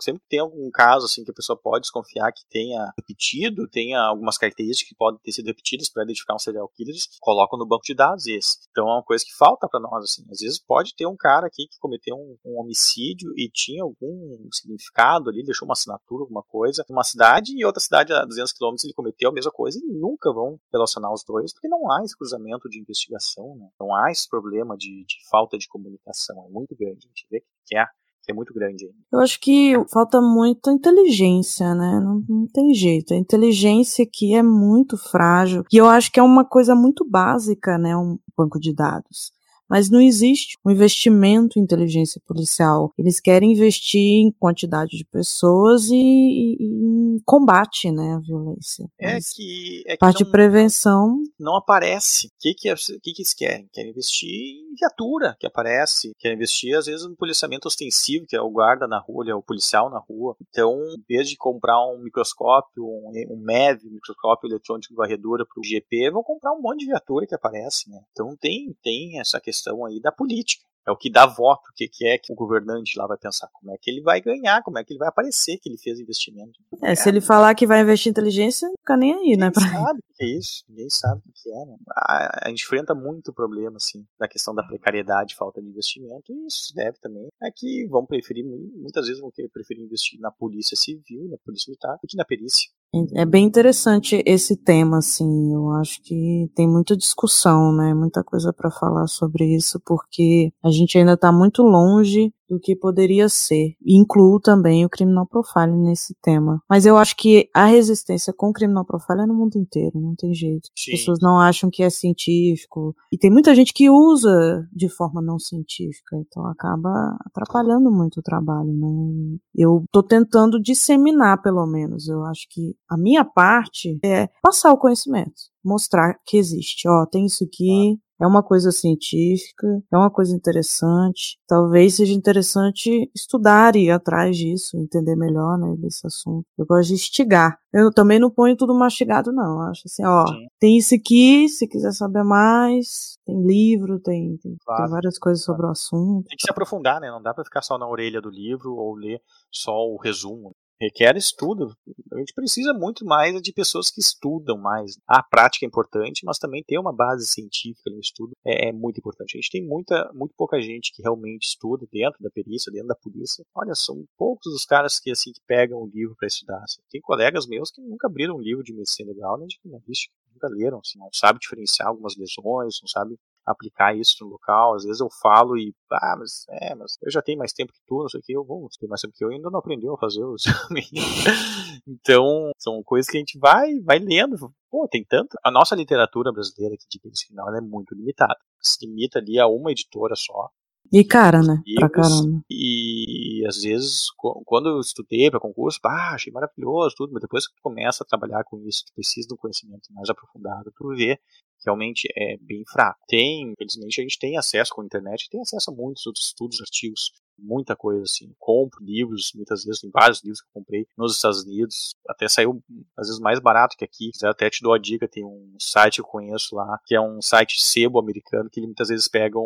sempre 0.00 0.20
que 0.22 0.28
tem 0.28 0.40
algum 0.40 0.70
caso 0.70 1.06
assim 1.06 1.24
que 1.24 1.30
a 1.30 1.34
pessoa 1.34 1.58
pode 1.60 1.82
desconfiar 1.82 2.32
que 2.32 2.42
tenha 2.50 2.92
repetido, 2.98 3.68
tenha 3.68 4.00
algumas 4.00 4.36
características 4.36 4.88
que 4.88 4.96
podem 4.96 5.20
ter 5.22 5.32
sido 5.32 5.46
repetidas, 5.46 5.71
para 5.92 6.04
identificar 6.04 6.34
um 6.34 6.38
serial 6.38 6.68
killer, 6.74 6.94
colocam 7.20 7.58
no 7.58 7.66
banco 7.66 7.82
de 7.84 7.94
dados 7.94 8.26
esse. 8.26 8.58
Então 8.70 8.88
é 8.88 8.92
uma 8.92 9.02
coisa 9.02 9.24
que 9.24 9.34
falta 9.36 9.68
para 9.68 9.80
nós, 9.80 10.04
assim. 10.04 10.22
Às 10.30 10.40
vezes 10.40 10.62
pode 10.62 10.94
ter 10.94 11.06
um 11.06 11.16
cara 11.16 11.46
aqui 11.46 11.66
que 11.68 11.78
cometeu 11.78 12.16
um, 12.16 12.36
um, 12.44 12.60
homicídio 12.60 13.32
e 13.36 13.50
tinha 13.52 13.82
algum 13.82 14.48
significado 14.52 15.30
ali, 15.30 15.42
deixou 15.44 15.66
uma 15.66 15.72
assinatura, 15.72 16.22
alguma 16.22 16.42
coisa, 16.42 16.84
uma 16.88 17.04
cidade 17.04 17.52
e 17.56 17.64
outra 17.64 17.80
cidade 17.80 18.12
a 18.12 18.24
200 18.24 18.52
quilômetros 18.52 18.84
ele 18.84 18.94
cometeu 18.94 19.30
a 19.30 19.32
mesma 19.32 19.50
coisa 19.50 19.78
e 19.78 19.92
nunca 19.92 20.32
vão 20.32 20.58
relacionar 20.72 21.12
os 21.12 21.24
dois, 21.24 21.52
porque 21.52 21.68
não 21.68 21.90
há 21.90 22.02
esse 22.02 22.16
cruzamento 22.16 22.68
de 22.68 22.80
investigação, 22.80 23.56
né? 23.56 23.68
Não 23.80 23.94
há 23.94 24.10
esse 24.10 24.28
problema 24.28 24.76
de, 24.76 25.04
de 25.04 25.16
falta 25.30 25.56
de 25.56 25.68
comunicação, 25.68 26.44
é 26.46 26.50
muito 26.50 26.76
grande. 26.76 27.06
A 27.06 27.08
gente 27.08 27.26
vê 27.30 27.44
que 27.66 27.76
é 27.76 27.84
é 28.30 28.34
muito 28.34 28.54
grande. 28.54 28.88
Eu 29.12 29.20
acho 29.20 29.40
que 29.40 29.74
falta 29.92 30.20
muita 30.20 30.70
inteligência, 30.70 31.74
né? 31.74 32.00
Não, 32.00 32.22
não, 32.28 32.46
tem 32.46 32.72
jeito. 32.72 33.12
A 33.12 33.16
inteligência 33.16 34.04
aqui 34.04 34.34
é 34.34 34.42
muito 34.42 34.96
frágil. 34.96 35.64
E 35.72 35.76
eu 35.76 35.86
acho 35.86 36.10
que 36.12 36.20
é 36.20 36.22
uma 36.22 36.44
coisa 36.44 36.74
muito 36.74 37.08
básica, 37.08 37.76
né? 37.78 37.96
Um 37.96 38.18
banco 38.36 38.60
de 38.60 38.72
dados. 38.74 39.32
Mas 39.72 39.88
não 39.88 40.02
existe 40.02 40.58
um 40.66 40.70
investimento 40.70 41.58
em 41.58 41.62
inteligência 41.62 42.20
policial. 42.26 42.92
Eles 42.98 43.18
querem 43.18 43.52
investir 43.52 44.20
em 44.20 44.30
quantidade 44.30 44.98
de 44.98 45.04
pessoas 45.06 45.88
e, 45.88 45.94
e, 45.96 46.56
em 46.60 47.16
combate, 47.24 47.90
né, 47.90 48.16
à 48.16 48.18
violência. 48.18 48.84
É 49.00 49.16
que, 49.16 49.82
é 49.86 49.92
que 49.92 49.98
parte 49.98 50.20
não, 50.20 50.26
de 50.26 50.30
prevenção 50.30 51.22
não 51.40 51.56
aparece. 51.56 52.26
O 52.26 52.30
que 52.38 52.52
que, 52.52 52.74
que 52.74 53.12
que 53.14 53.22
eles 53.22 53.32
querem? 53.32 53.66
Querem 53.72 53.92
investir 53.92 54.28
em 54.28 54.74
viatura 54.78 55.34
que 55.40 55.46
aparece, 55.46 56.12
querem 56.18 56.36
investir 56.36 56.76
às 56.76 56.84
vezes 56.84 57.08
no 57.08 57.16
policiamento 57.16 57.66
ostensivo, 57.66 58.26
que 58.28 58.36
é 58.36 58.42
o 58.42 58.50
guarda 58.50 58.86
na 58.86 58.98
rua, 58.98 59.24
é 59.26 59.34
o 59.34 59.42
policial 59.42 59.88
na 59.88 59.98
rua. 59.98 60.36
Então, 60.50 60.76
em 60.94 61.02
vez 61.08 61.30
de 61.30 61.36
comprar 61.38 61.80
um 61.86 62.02
microscópio, 62.02 62.84
um, 62.84 63.10
um 63.30 63.42
MEV, 63.42 63.88
um 63.88 63.94
microscópio 63.94 64.50
eletrônico 64.50 64.90
de 64.90 64.94
varredura 64.94 65.46
para 65.46 65.58
o 65.58 65.64
GP, 65.64 66.10
vão 66.10 66.22
comprar 66.22 66.52
um 66.52 66.60
monte 66.60 66.80
de 66.80 66.86
viatura 66.88 67.26
que 67.26 67.34
aparece, 67.34 67.88
né? 67.88 67.98
Então 68.10 68.36
tem, 68.38 68.76
tem 68.82 69.18
essa 69.18 69.40
questão 69.40 69.61
aí 69.86 70.00
da 70.00 70.12
política. 70.12 70.64
É 70.86 70.90
o 70.90 70.96
que 70.96 71.10
dá 71.10 71.26
voto, 71.26 71.68
o 71.70 71.74
que, 71.76 71.88
que 71.88 72.06
é 72.08 72.18
que 72.18 72.32
o 72.32 72.36
governante 72.36 72.98
lá 72.98 73.06
vai 73.06 73.16
pensar, 73.16 73.48
como 73.52 73.72
é 73.72 73.76
que 73.80 73.88
ele 73.88 74.02
vai 74.02 74.20
ganhar, 74.20 74.62
como 74.64 74.78
é 74.78 74.84
que 74.84 74.92
ele 74.92 74.98
vai 74.98 75.08
aparecer 75.08 75.56
que 75.58 75.68
ele 75.68 75.78
fez 75.78 76.00
investimento. 76.00 76.58
É, 76.82 76.94
se 76.96 77.08
ele 77.08 77.20
falar 77.20 77.54
que 77.54 77.66
vai 77.66 77.80
investir 77.80 78.08
em 78.08 78.10
inteligência, 78.10 78.66
não 78.66 78.74
fica 78.80 78.96
nem 78.96 79.14
aí, 79.14 79.36
né? 79.36 79.52
Ninguém 79.54 79.70
sabe 79.70 79.98
o 80.00 80.14
que 80.16 80.24
é 80.24 80.26
isso, 80.26 80.64
ninguém 80.68 80.90
sabe 80.90 81.22
o 81.24 81.32
que 81.32 81.50
é. 81.50 81.64
Né? 81.66 81.76
A, 81.88 82.46
a, 82.46 82.48
gente 82.48 82.64
enfrenta 82.64 82.94
muito 82.96 83.32
problema, 83.32 83.76
assim, 83.76 84.04
da 84.18 84.26
questão 84.26 84.52
da 84.52 84.64
precariedade, 84.64 85.36
falta 85.36 85.62
de 85.62 85.68
investimento, 85.68 86.32
e 86.32 86.46
isso 86.46 86.74
deve 86.74 86.98
também 86.98 87.28
é 87.40 87.50
que 87.54 87.86
vão 87.86 88.04
preferir, 88.04 88.44
muitas 88.44 89.06
vezes 89.06 89.20
vão 89.20 89.30
preferir 89.52 89.84
investir 89.84 90.18
na 90.18 90.32
polícia 90.32 90.76
civil, 90.76 91.28
na 91.28 91.38
polícia 91.44 91.70
militar, 91.70 91.96
do 92.02 92.08
que 92.08 92.16
na 92.16 92.24
perícia. 92.24 92.70
É 93.14 93.24
bem 93.24 93.46
interessante 93.46 94.22
esse 94.26 94.54
tema, 94.54 94.98
assim. 94.98 95.54
Eu 95.54 95.70
acho 95.72 96.02
que 96.02 96.50
tem 96.54 96.68
muita 96.68 96.94
discussão, 96.94 97.72
né? 97.74 97.94
Muita 97.94 98.22
coisa 98.22 98.52
para 98.52 98.70
falar 98.70 99.06
sobre 99.06 99.46
isso, 99.56 99.80
porque 99.86 100.52
a 100.62 100.70
gente 100.70 100.98
ainda 100.98 101.14
está 101.14 101.32
muito 101.32 101.62
longe 101.62 102.34
do 102.52 102.60
que 102.60 102.76
poderia 102.76 103.30
ser. 103.30 103.74
E 103.82 103.98
incluo 103.98 104.38
também 104.38 104.84
o 104.84 104.90
criminal 104.90 105.26
profiling 105.26 105.84
nesse 105.84 106.14
tema. 106.22 106.62
Mas 106.68 106.84
eu 106.84 106.98
acho 106.98 107.16
que 107.16 107.48
a 107.54 107.64
resistência 107.64 108.30
com 108.36 108.50
o 108.50 108.52
criminal 108.52 108.84
profiling 108.84 109.22
é 109.22 109.26
no 109.26 109.34
mundo 109.34 109.56
inteiro, 109.56 109.98
não 109.98 110.14
tem 110.14 110.34
jeito. 110.34 110.68
Sim. 110.76 110.92
As 110.92 110.98
pessoas 110.98 111.18
não 111.22 111.40
acham 111.40 111.70
que 111.70 111.82
é 111.82 111.88
científico. 111.88 112.94
E 113.10 113.16
tem 113.16 113.30
muita 113.30 113.54
gente 113.54 113.72
que 113.72 113.88
usa 113.88 114.68
de 114.70 114.90
forma 114.90 115.22
não 115.22 115.38
científica, 115.38 116.14
então 116.16 116.46
acaba 116.46 117.16
atrapalhando 117.24 117.90
muito 117.90 118.20
o 118.20 118.22
trabalho, 118.22 118.74
né? 118.74 119.38
Eu 119.54 119.84
tô 119.90 120.02
tentando 120.02 120.60
disseminar, 120.60 121.40
pelo 121.40 121.66
menos. 121.66 122.06
Eu 122.06 122.22
acho 122.24 122.46
que 122.50 122.76
a 122.86 122.98
minha 122.98 123.24
parte 123.24 123.98
é 124.04 124.28
passar 124.42 124.72
o 124.72 124.78
conhecimento, 124.78 125.32
mostrar 125.64 126.14
que 126.26 126.36
existe. 126.36 126.88
Ó, 126.88 127.06
tem 127.06 127.26
isso 127.26 127.44
aqui, 127.44 127.98
é 128.22 128.26
uma 128.26 128.42
coisa 128.42 128.70
científica, 128.70 129.66
é 129.92 129.96
uma 129.96 130.10
coisa 130.10 130.34
interessante. 130.34 131.38
Talvez 131.46 131.96
seja 131.96 132.12
interessante 132.12 133.10
estudar 133.14 133.74
e 133.74 133.86
ir 133.86 133.90
atrás 133.90 134.36
disso, 134.36 134.76
entender 134.76 135.16
melhor, 135.16 135.58
né, 135.58 135.74
desse 135.78 136.06
assunto. 136.06 136.46
Eu 136.56 136.64
gosto 136.64 136.88
de 136.88 136.94
instigar. 136.94 137.58
Eu 137.72 137.92
também 137.92 138.20
não 138.20 138.30
ponho 138.30 138.56
tudo 138.56 138.74
mastigado, 138.74 139.32
não. 139.32 139.62
Eu 139.62 139.70
acho 139.70 139.82
assim, 139.86 140.04
ó, 140.06 140.26
Sim. 140.26 140.46
tem 140.60 140.78
isso 140.78 140.94
aqui, 140.94 141.48
se 141.48 141.66
quiser 141.66 141.92
saber 141.92 142.22
mais, 142.22 143.18
tem 143.26 143.44
livro, 143.44 143.98
tem, 143.98 144.36
tem, 144.38 144.56
claro. 144.64 144.82
tem 144.84 144.90
várias 144.92 145.18
coisas 145.18 145.44
sobre 145.44 145.66
o 145.66 145.70
assunto. 145.70 146.28
Tem 146.28 146.36
que 146.36 146.46
se 146.46 146.50
aprofundar, 146.50 147.00
né? 147.00 147.10
Não 147.10 147.20
dá 147.20 147.34
para 147.34 147.44
ficar 147.44 147.62
só 147.62 147.76
na 147.76 147.88
orelha 147.88 148.20
do 148.20 148.30
livro 148.30 148.74
ou 148.76 148.94
ler 148.94 149.20
só 149.50 149.72
o 149.72 149.96
resumo 149.96 150.54
requer 150.82 151.16
estudo. 151.16 151.74
A 152.12 152.18
gente 152.18 152.34
precisa 152.34 152.72
muito 152.74 153.04
mais 153.04 153.40
de 153.40 153.52
pessoas 153.52 153.90
que 153.90 154.00
estudam 154.00 154.58
mais. 154.58 154.96
A 155.06 155.22
prática 155.22 155.64
é 155.64 155.68
importante, 155.68 156.24
mas 156.24 156.38
também 156.38 156.62
ter 156.62 156.78
uma 156.78 156.92
base 156.92 157.26
científica 157.26 157.90
no 157.90 158.00
estudo 158.00 158.32
é, 158.44 158.68
é, 158.68 158.72
muito 158.72 158.98
importante. 158.98 159.36
A 159.36 159.40
gente 159.40 159.50
tem 159.50 159.64
muita, 159.64 160.10
muito 160.12 160.34
pouca 160.36 160.60
gente 160.60 160.92
que 160.92 161.02
realmente 161.02 161.46
estuda 161.46 161.86
dentro 161.90 162.22
da 162.22 162.30
perícia, 162.30 162.72
dentro 162.72 162.88
da 162.88 162.96
polícia. 162.96 163.44
Olha, 163.54 163.74
são 163.74 164.04
poucos 164.16 164.52
os 164.52 164.64
caras 164.64 164.98
que 164.98 165.10
assim 165.10 165.32
que 165.32 165.40
pegam 165.46 165.78
o 165.78 165.86
livro 165.86 166.14
para 166.16 166.26
estudar. 166.26 166.62
Assim. 166.62 166.80
Tem 166.90 167.00
colegas 167.00 167.46
meus 167.46 167.70
que 167.70 167.80
nunca 167.80 168.08
abriram 168.08 168.36
um 168.36 168.40
livro 168.40 168.62
de 168.62 168.72
medicina 168.72 169.12
legal 169.12 169.38
nem 169.38 169.46
de 169.46 169.58
criminalística 169.58 170.14
nunca 170.42 170.48
leram, 170.48 170.78
assim, 170.78 170.98
não 170.98 171.08
sabe 171.12 171.38
diferenciar 171.38 171.88
algumas 171.88 172.16
lesões, 172.16 172.80
não 172.82 172.88
sabe 172.88 173.16
aplicar 173.46 173.96
isso 173.96 174.24
no 174.24 174.30
local. 174.30 174.74
Às 174.74 174.84
vezes 174.84 175.00
eu 175.00 175.08
falo 175.20 175.56
e, 175.56 175.74
ah, 175.92 176.16
mas, 176.18 176.44
é, 176.48 176.74
mas 176.74 176.96
eu 177.02 177.10
já 177.10 177.22
tenho 177.22 177.38
mais 177.38 177.52
tempo 177.52 177.72
que 177.72 177.80
tu, 177.86 178.02
não 178.02 178.08
sei 178.08 178.20
o 178.20 178.22
que, 178.22 178.32
eu 178.32 178.44
vou 178.44 178.68
ter 178.78 178.86
mais 178.86 179.00
tempo 179.00 179.14
que 179.16 179.24
eu 179.24 179.30
ainda 179.30 179.50
não 179.50 179.58
aprendeu 179.58 179.94
a 179.94 179.98
fazer 179.98 180.24
o 180.24 180.36
então, 181.86 182.50
são 182.58 182.82
coisas 182.82 183.10
que 183.10 183.16
a 183.16 183.20
gente 183.20 183.38
vai, 183.38 183.78
vai 183.80 183.98
lendo. 183.98 184.52
Pô, 184.70 184.88
tem 184.88 185.04
tanto. 185.04 185.36
A 185.44 185.50
nossa 185.50 185.74
literatura 185.74 186.32
brasileira 186.32 186.74
aqui 186.74 186.86
de 186.88 186.98
criminal 186.98 187.54
é 187.54 187.60
muito 187.60 187.94
limitada. 187.94 188.38
Se 188.60 188.86
limita 188.86 189.18
ali 189.18 189.38
a 189.38 189.46
uma 189.46 189.70
editora 189.70 190.14
só. 190.16 190.50
E 190.92 191.04
cara, 191.04 191.40
né? 191.40 191.62
Pra 191.76 191.88
caramba. 191.88 192.42
E 192.50 193.42
às 193.46 193.62
vezes, 193.62 194.08
quando 194.44 194.68
eu 194.68 194.78
estudei 194.80 195.30
para 195.30 195.40
concurso, 195.40 195.78
ah, 195.84 196.14
achei 196.14 196.32
maravilhoso 196.32 196.94
tudo, 196.96 197.12
mas 197.12 197.22
depois 197.22 197.48
que 197.48 197.54
tu 197.54 197.62
começa 197.62 198.04
a 198.04 198.06
trabalhar 198.06 198.44
com 198.44 198.58
isso, 198.66 198.84
tu 198.86 198.92
precisa 198.94 199.26
de 199.26 199.34
um 199.34 199.38
conhecimento 199.38 199.92
mais 199.92 200.10
aprofundado, 200.10 200.70
tu 200.76 200.88
vê 200.94 201.18
realmente 201.64 202.08
é 202.16 202.36
bem 202.38 202.62
fraco. 202.70 203.00
Tem, 203.08 203.52
infelizmente, 203.52 204.00
a 204.00 204.02
gente 204.02 204.18
tem 204.18 204.36
acesso 204.36 204.72
com 204.74 204.82
a 204.82 204.84
internet, 204.84 205.30
tem 205.30 205.40
acesso 205.40 205.70
a 205.70 205.74
muitos 205.74 206.06
outros 206.06 206.26
estudos, 206.26 206.60
artigos, 206.60 207.12
muita 207.42 207.74
coisa 207.76 208.02
assim. 208.02 208.32
Compro 208.38 208.82
livros, 208.82 209.32
muitas 209.34 209.64
vezes 209.64 209.80
tem 209.80 209.90
vários 209.90 210.22
livros 210.22 210.40
que 210.40 210.48
eu 210.48 210.52
comprei 210.54 210.86
nos 210.96 211.16
Estados 211.16 211.42
Unidos, 211.42 211.94
até 212.08 212.28
saiu 212.28 212.62
às 212.96 213.08
vezes 213.08 213.20
mais 213.20 213.40
barato 213.40 213.76
que 213.76 213.84
aqui. 213.84 214.10
Se 214.14 214.26
até 214.26 214.48
te 214.48 214.62
dou 214.62 214.72
a 214.72 214.78
dica, 214.78 215.08
tem 215.08 215.24
um 215.24 215.54
site 215.58 215.96
que 215.96 216.00
eu 216.00 216.06
conheço 216.06 216.54
lá, 216.54 216.78
que 216.86 216.94
é 216.94 217.00
um 217.00 217.20
site 217.20 217.60
sebo 217.60 217.98
americano, 217.98 218.48
que 218.50 218.60
muitas 218.60 218.88
vezes 218.88 219.08
pegam 219.08 219.44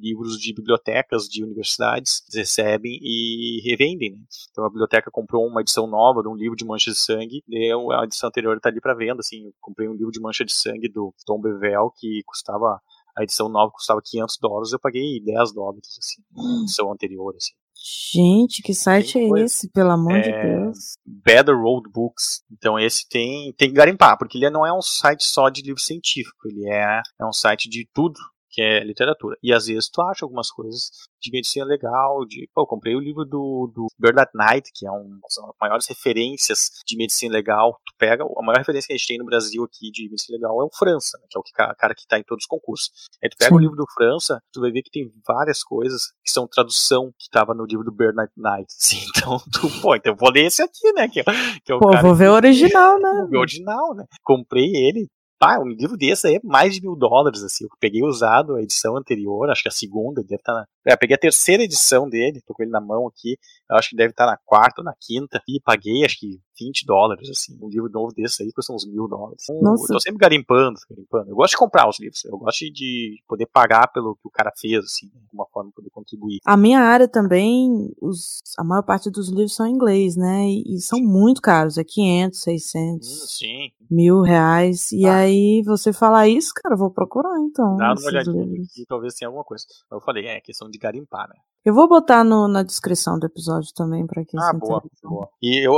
livros 0.00 0.38
de 0.38 0.54
bibliotecas 0.54 1.24
de 1.24 1.42
universidades, 1.42 2.22
recebem 2.32 2.98
e 3.02 3.60
revendem. 3.68 4.12
Né? 4.12 4.18
Então 4.50 4.64
a 4.64 4.68
biblioteca 4.68 5.10
comprou 5.10 5.46
uma 5.46 5.60
edição 5.60 5.86
nova 5.86 6.22
de 6.22 6.28
um 6.28 6.34
livro 6.34 6.56
de 6.56 6.64
mancha 6.64 6.90
de 6.90 6.96
sangue, 6.98 7.42
e 7.48 7.72
a 7.72 8.04
edição 8.04 8.28
anterior 8.28 8.56
está 8.56 8.68
ali 8.68 8.80
para 8.80 8.94
venda. 8.94 9.20
Assim, 9.20 9.46
eu 9.46 9.52
comprei 9.60 9.88
um 9.88 9.94
livro 9.94 10.10
de 10.10 10.20
mancha 10.20 10.44
de 10.44 10.54
sangue 10.54 10.88
do 10.88 11.12
Tom 11.26 11.40
Bevel 11.40 11.92
que 11.96 12.22
custava 12.26 12.80
a 13.16 13.22
edição 13.22 13.48
nova 13.48 13.72
custava 13.72 14.00
500 14.04 14.38
dólares, 14.40 14.72
eu 14.72 14.80
paguei 14.80 15.20
10 15.22 15.54
dólares, 15.54 15.98
assim, 15.98 16.22
na 16.32 16.62
edição 16.62 16.92
anterior, 16.92 17.34
assim. 17.36 17.52
Gente, 18.12 18.62
que 18.62 18.72
site 18.72 19.18
é 19.18 19.28
esse, 19.40 19.68
pelo 19.68 19.90
amor 19.90 20.12
é, 20.12 20.22
de 20.22 20.48
Deus? 20.48 20.96
Better 21.04 21.54
Road 21.54 21.90
Books. 21.90 22.42
Então 22.50 22.78
esse 22.78 23.06
tem, 23.08 23.52
tem 23.58 23.68
que 23.68 23.74
garimpar, 23.74 24.16
porque 24.16 24.38
ele 24.38 24.48
não 24.48 24.66
é 24.66 24.72
um 24.72 24.80
site 24.80 25.24
só 25.24 25.48
de 25.50 25.60
livro 25.60 25.80
científico, 25.80 26.48
ele 26.48 26.66
é, 26.66 27.02
é 27.20 27.26
um 27.26 27.32
site 27.32 27.68
de 27.68 27.86
tudo 27.92 28.14
que 28.54 28.62
é 28.62 28.84
literatura. 28.84 29.36
E 29.42 29.52
às 29.52 29.66
vezes 29.66 29.90
tu 29.90 30.00
acha 30.00 30.24
algumas 30.24 30.48
coisas 30.48 30.90
de 31.20 31.32
medicina 31.32 31.64
legal, 31.64 32.24
de, 32.24 32.48
pô, 32.54 32.62
eu 32.62 32.66
comprei 32.66 32.94
o 32.94 33.00
livro 33.00 33.24
do, 33.24 33.72
do 33.74 33.86
Bird 33.98 34.20
at 34.20 34.30
Night, 34.32 34.70
que 34.72 34.86
é 34.86 34.92
um, 34.92 35.18
são 35.28 35.46
as 35.46 35.56
maiores 35.60 35.86
referências 35.88 36.70
de 36.86 36.96
medicina 36.96 37.34
legal. 37.34 37.72
Tu 37.84 37.92
pega, 37.98 38.22
a 38.22 38.42
maior 38.42 38.58
referência 38.58 38.86
que 38.86 38.92
a 38.92 38.96
gente 38.96 39.08
tem 39.08 39.18
no 39.18 39.24
Brasil 39.24 39.64
aqui 39.64 39.90
de 39.90 40.08
medicina 40.08 40.36
legal 40.36 40.62
é 40.62 40.64
o 40.64 40.70
França, 40.72 41.18
né, 41.18 41.26
que 41.28 41.36
é 41.36 41.40
o 41.40 41.42
que, 41.42 41.52
cara 41.52 41.94
que 41.94 42.02
está 42.02 42.16
em 42.16 42.22
todos 42.22 42.44
os 42.44 42.46
concursos. 42.46 42.90
Aí 43.22 43.28
tu 43.28 43.36
pega 43.36 43.50
Sim. 43.50 43.56
o 43.56 43.58
livro 43.58 43.76
do 43.76 43.86
França, 43.92 44.40
tu 44.52 44.60
vai 44.60 44.70
ver 44.70 44.82
que 44.82 44.90
tem 44.90 45.10
várias 45.26 45.64
coisas 45.64 46.12
que 46.24 46.30
são 46.30 46.46
tradução 46.46 47.10
que 47.18 47.24
estava 47.24 47.54
no 47.54 47.64
livro 47.64 47.84
do 47.84 47.92
Bird 47.92 48.20
at 48.20 48.30
Night. 48.36 48.66
Sim, 48.78 49.04
então 49.08 49.40
tu, 49.50 49.68
pô, 49.80 49.96
então 49.96 50.12
eu 50.12 50.16
vou 50.16 50.30
ler 50.30 50.46
esse 50.46 50.62
aqui, 50.62 50.92
né, 50.92 51.08
que 51.08 51.20
é, 51.20 51.24
que 51.64 51.72
é 51.72 51.74
o 51.74 51.80
pô, 51.80 51.90
vou 52.00 52.14
ver 52.14 52.30
o 52.30 52.34
original, 52.34 53.00
né? 53.00 53.10
Vou 53.22 53.30
ver 53.30 53.36
o 53.38 53.40
original, 53.40 53.94
né? 53.96 54.04
Comprei 54.22 54.70
ele, 54.76 55.08
Pá, 55.38 55.58
um 55.58 55.68
livro 55.68 55.96
desse 55.96 56.26
aí 56.26 56.36
é 56.36 56.40
mais 56.42 56.74
de 56.74 56.80
mil 56.80 56.96
dólares, 56.96 57.42
assim. 57.42 57.64
Eu 57.64 57.70
peguei 57.80 58.02
usado 58.02 58.54
a 58.54 58.62
edição 58.62 58.96
anterior, 58.96 59.50
acho 59.50 59.62
que 59.62 59.68
a 59.68 59.72
segunda, 59.72 60.22
deve 60.22 60.36
estar 60.36 60.52
tá 60.52 60.60
na. 60.60 60.92
É, 60.92 60.96
peguei 60.96 61.16
a 61.16 61.18
terceira 61.18 61.62
edição 61.62 62.08
dele, 62.08 62.40
tô 62.46 62.54
com 62.54 62.62
ele 62.62 62.72
na 62.72 62.80
mão 62.80 63.06
aqui. 63.06 63.36
Eu 63.68 63.76
acho 63.76 63.90
que 63.90 63.96
deve 63.96 64.10
estar 64.10 64.26
tá 64.26 64.32
na 64.32 64.38
quarta 64.44 64.80
ou 64.80 64.84
na 64.84 64.94
quinta. 64.98 65.42
E 65.48 65.60
paguei, 65.60 66.04
acho 66.04 66.18
que 66.18 66.40
20 66.58 66.86
dólares, 66.86 67.28
assim. 67.28 67.58
Um 67.60 67.68
livro 67.68 67.90
novo 67.90 68.12
desse 68.14 68.42
aí 68.42 68.52
custa 68.52 68.72
uns 68.72 68.86
mil 68.86 69.08
dólares. 69.08 69.44
Então. 69.48 69.72
Eu 69.72 69.86
tô 69.86 70.00
sempre 70.00 70.18
garimpando, 70.18 70.78
garimpando. 70.88 71.30
Eu 71.30 71.36
gosto 71.36 71.52
de 71.52 71.56
comprar 71.56 71.88
os 71.88 71.98
livros. 71.98 72.24
Eu 72.24 72.38
gosto 72.38 72.64
de 72.72 73.22
poder 73.26 73.46
pagar 73.46 73.88
pelo 73.92 74.14
que 74.16 74.26
o 74.26 74.30
cara 74.30 74.52
fez, 74.56 74.84
assim, 74.84 75.08
de 75.08 75.18
alguma 75.30 75.46
forma, 75.52 75.70
poder 75.74 75.90
contribuir. 75.90 76.38
A 76.44 76.56
minha 76.56 76.80
área 76.80 77.08
também, 77.08 77.92
os, 78.00 78.40
a 78.58 78.64
maior 78.64 78.82
parte 78.82 79.10
dos 79.10 79.28
livros 79.28 79.54
são 79.54 79.66
em 79.66 79.72
inglês, 79.72 80.16
né? 80.16 80.46
E, 80.48 80.76
e 80.76 80.80
são 80.80 80.98
sim. 80.98 81.04
muito 81.04 81.40
caros. 81.40 81.78
É 81.78 81.84
500, 81.84 82.40
600. 82.40 83.08
Hum, 83.08 83.26
sim. 83.26 83.70
Mil 83.90 84.20
reais. 84.20 84.92
E 84.92 85.06
ah. 85.06 85.16
aí 85.16 85.62
você 85.64 85.92
fala 85.92 86.26
isso, 86.28 86.52
cara, 86.54 86.74
eu 86.74 86.78
vou 86.78 86.90
procurar 86.90 87.38
então. 87.40 87.76
Dá 87.76 87.92
uma 87.92 88.06
olhadinha 88.06 88.44
e 88.76 88.86
talvez 88.86 89.14
tenha 89.14 89.28
alguma 89.28 89.44
coisa. 89.44 89.64
Eu 89.90 90.00
falei, 90.00 90.26
é 90.26 90.40
questão 90.40 90.68
de 90.70 90.78
garimpar, 90.78 91.28
né? 91.28 91.36
Eu 91.64 91.72
vou 91.72 91.88
botar 91.88 92.22
no, 92.22 92.46
na 92.46 92.62
descrição 92.62 93.18
do 93.18 93.26
episódio 93.26 93.72
também 93.74 94.06
para 94.06 94.22
quem 94.24 94.38
Ah, 94.38 94.52
boa, 94.52 94.82
boa. 95.02 95.28
E, 95.40 95.66
eu, 95.66 95.74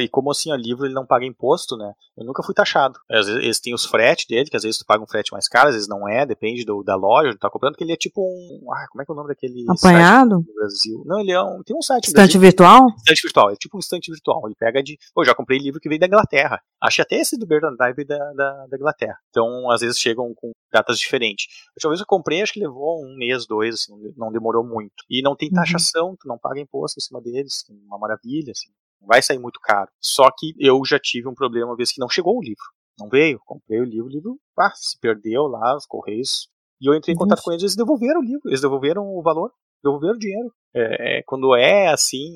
e 0.00 0.08
como 0.08 0.32
assim, 0.32 0.50
o 0.50 0.56
livro 0.56 0.84
ele 0.84 0.94
não 0.94 1.06
paga 1.06 1.24
imposto, 1.24 1.76
né? 1.76 1.92
Eu 2.16 2.26
nunca 2.26 2.42
fui 2.42 2.54
taxado. 2.54 2.98
Às 3.10 3.26
vezes 3.26 3.42
eles 3.42 3.60
têm 3.60 3.74
os 3.74 3.86
frete 3.86 4.26
dele, 4.28 4.50
que 4.50 4.56
às 4.56 4.62
vezes 4.62 4.78
tu 4.78 4.84
paga 4.84 5.02
um 5.02 5.06
frete 5.06 5.32
mais 5.32 5.48
caro, 5.48 5.68
às 5.68 5.74
vezes 5.74 5.88
não 5.88 6.06
é, 6.08 6.26
depende 6.26 6.64
do, 6.64 6.82
da 6.82 6.94
loja 6.94 7.28
onde 7.28 7.38
tu 7.38 7.40
tá 7.40 7.50
comprando, 7.50 7.74
que 7.74 7.84
ele 7.84 7.92
é 7.92 7.96
tipo 7.96 8.20
um. 8.20 8.72
Ah, 8.72 8.86
como 8.90 9.02
é 9.02 9.04
que 9.04 9.10
é 9.10 9.14
o 9.14 9.16
nome 9.16 9.28
daquele. 9.28 9.64
Apanhado? 9.68 10.36
no 10.36 10.54
Brasil? 10.54 11.02
Não, 11.06 11.20
ele 11.20 11.32
é 11.32 11.42
um. 11.42 11.62
Tem 11.64 11.76
um 11.76 11.82
site. 11.82 12.08
Estante 12.08 12.36
virtual? 12.38 12.88
Estante 12.98 13.22
virtual, 13.22 13.50
é 13.50 13.56
tipo 13.56 13.76
um 13.76 13.80
estante 13.80 14.10
virtual. 14.10 14.42
Ele 14.46 14.54
pega 14.58 14.82
de. 14.82 14.98
Pô, 15.14 15.24
já 15.24 15.34
comprei 15.34 15.58
livro 15.58 15.80
que 15.80 15.88
veio 15.88 16.00
da 16.00 16.06
Inglaterra. 16.06 16.60
Acho 16.82 17.02
até 17.02 17.16
esse 17.16 17.38
do 17.38 17.46
Bernard 17.46 17.76
Dive 17.78 18.04
da, 18.04 18.32
da, 18.32 18.66
da 18.66 18.76
Inglaterra. 18.76 19.18
Então, 19.30 19.70
às 19.70 19.80
vezes 19.80 19.98
chegam 19.98 20.32
com 20.34 20.52
datas 20.70 20.98
diferentes. 20.98 21.46
A 21.68 21.72
última 21.76 21.90
vez 21.90 22.00
eu 22.00 22.06
comprei, 22.06 22.42
acho 22.42 22.52
que 22.52 22.60
levou 22.60 23.02
um 23.04 23.16
mês, 23.16 23.46
dois, 23.46 23.74
assim, 23.74 23.92
não 24.16 24.30
demorou 24.30 24.64
muito. 24.64 24.92
E 25.08 25.22
não 25.22 25.34
tem 25.34 25.48
uhum. 25.48 25.54
taxação, 25.54 26.08
uhum. 26.08 26.16
tu 26.20 26.28
não 26.28 26.38
paga 26.38 26.60
imposto 26.60 26.98
em 26.98 27.02
cima 27.02 27.20
deles, 27.20 27.64
uma 27.88 27.98
maravilha, 27.98 28.52
assim 28.52 28.70
vai 29.06 29.22
sair 29.22 29.38
muito 29.38 29.60
caro. 29.60 29.90
Só 30.00 30.30
que 30.36 30.54
eu 30.58 30.80
já 30.84 30.98
tive 30.98 31.28
um 31.28 31.34
problema 31.34 31.70
uma 31.70 31.76
vez 31.76 31.92
que 31.92 32.00
não 32.00 32.08
chegou 32.08 32.36
o 32.36 32.42
livro. 32.42 32.64
Não 32.98 33.08
veio, 33.08 33.40
comprei 33.44 33.80
o 33.80 33.84
livro, 33.84 34.06
o 34.06 34.10
livro 34.10 34.38
ah, 34.58 34.72
se 34.74 34.98
perdeu 35.00 35.44
lá, 35.44 35.76
os 35.76 35.86
correios. 35.86 36.48
E 36.80 36.88
eu 36.88 36.94
entrei 36.94 37.14
em 37.14 37.18
contato 37.18 37.42
com 37.42 37.52
eles, 37.52 37.62
eles 37.62 37.76
devolveram 37.76 38.20
o 38.20 38.24
livro, 38.24 38.42
eles 38.46 38.60
devolveram 38.60 39.02
o 39.02 39.22
valor, 39.22 39.52
devolveram 39.82 40.14
o 40.14 40.18
dinheiro. 40.18 40.52
É, 40.74 41.18
é, 41.18 41.22
quando 41.22 41.54
é 41.54 41.88
assim, 41.88 42.30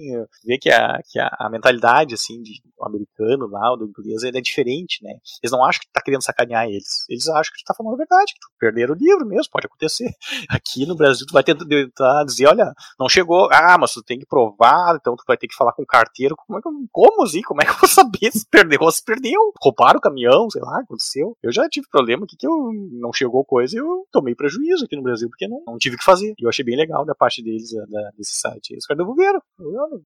vê 0.44 0.58
que 0.58 0.70
a, 0.70 1.00
que 1.10 1.18
a, 1.18 1.34
a 1.38 1.50
mentalidade 1.50 2.14
assim 2.14 2.42
de 2.42 2.60
americano 2.84 3.46
lá, 3.46 3.74
do 3.76 3.86
inglês, 3.86 4.22
ele 4.22 4.38
é 4.38 4.40
diferente, 4.40 5.02
né? 5.02 5.14
Eles 5.42 5.52
não 5.52 5.64
acham 5.64 5.80
que 5.80 5.86
tu 5.86 5.92
tá 5.92 6.02
querendo 6.02 6.22
sacanear 6.22 6.66
eles. 6.66 7.06
Eles 7.08 7.28
acham 7.28 7.52
que 7.54 7.62
tu 7.62 7.66
tá 7.66 7.74
falando 7.74 7.94
a 7.94 7.96
verdade, 7.96 8.34
que 8.34 8.40
tu 8.40 8.48
perderam 8.58 8.94
o 8.94 8.98
livro 8.98 9.26
mesmo, 9.26 9.50
pode 9.50 9.66
acontecer. 9.66 10.10
Aqui 10.50 10.86
no 10.86 10.94
Brasil 10.94 11.26
tu 11.26 11.32
vai 11.32 11.42
tentar 11.42 12.24
dizer, 12.24 12.46
olha, 12.46 12.72
não 12.98 13.08
chegou, 13.08 13.48
ah, 13.50 13.76
mas 13.78 13.92
tu 13.92 14.02
tem 14.02 14.18
que 14.18 14.26
provar, 14.26 14.96
então 15.00 15.16
tu 15.16 15.24
vai 15.26 15.36
ter 15.36 15.48
que 15.48 15.54
falar 15.54 15.72
com 15.72 15.82
o 15.82 15.86
carteiro. 15.86 16.36
Como, 16.36 16.58
é 16.58 16.62
que, 16.62 16.68
como 16.92 17.22
assim? 17.22 17.42
Como 17.42 17.62
é 17.62 17.64
que 17.64 17.70
eu 17.70 17.76
vou 17.76 17.88
saber 17.88 18.30
se 18.32 18.46
perdeu 18.48 18.80
ou 18.82 18.92
se 18.92 19.04
perdeu? 19.04 19.52
Roubaram 19.62 19.98
o 19.98 20.02
caminhão, 20.02 20.50
sei 20.50 20.62
lá, 20.62 20.80
aconteceu. 20.80 21.36
Eu 21.42 21.52
já 21.52 21.68
tive 21.68 21.86
problema 21.90 22.24
aqui 22.24 22.36
que 22.36 22.46
eu 22.46 22.70
não 22.92 23.12
chegou 23.12 23.44
coisa 23.44 23.76
e 23.76 23.78
eu 23.78 24.06
tomei 24.12 24.34
prejuízo 24.34 24.84
aqui 24.84 24.96
no 24.96 25.02
Brasil, 25.02 25.28
porque 25.28 25.48
não, 25.48 25.62
não 25.66 25.78
tive 25.78 25.96
o 25.96 25.98
que 25.98 26.04
fazer. 26.04 26.34
E 26.38 26.44
eu 26.44 26.48
achei 26.48 26.64
bem 26.64 26.76
legal 26.76 27.04
da 27.04 27.14
parte 27.14 27.42
deles, 27.42 27.70
da, 27.72 28.10
desse 28.26 28.40
site. 28.40 28.76
Os 28.76 28.86
caras 28.86 28.98
devolveram. 28.98 29.40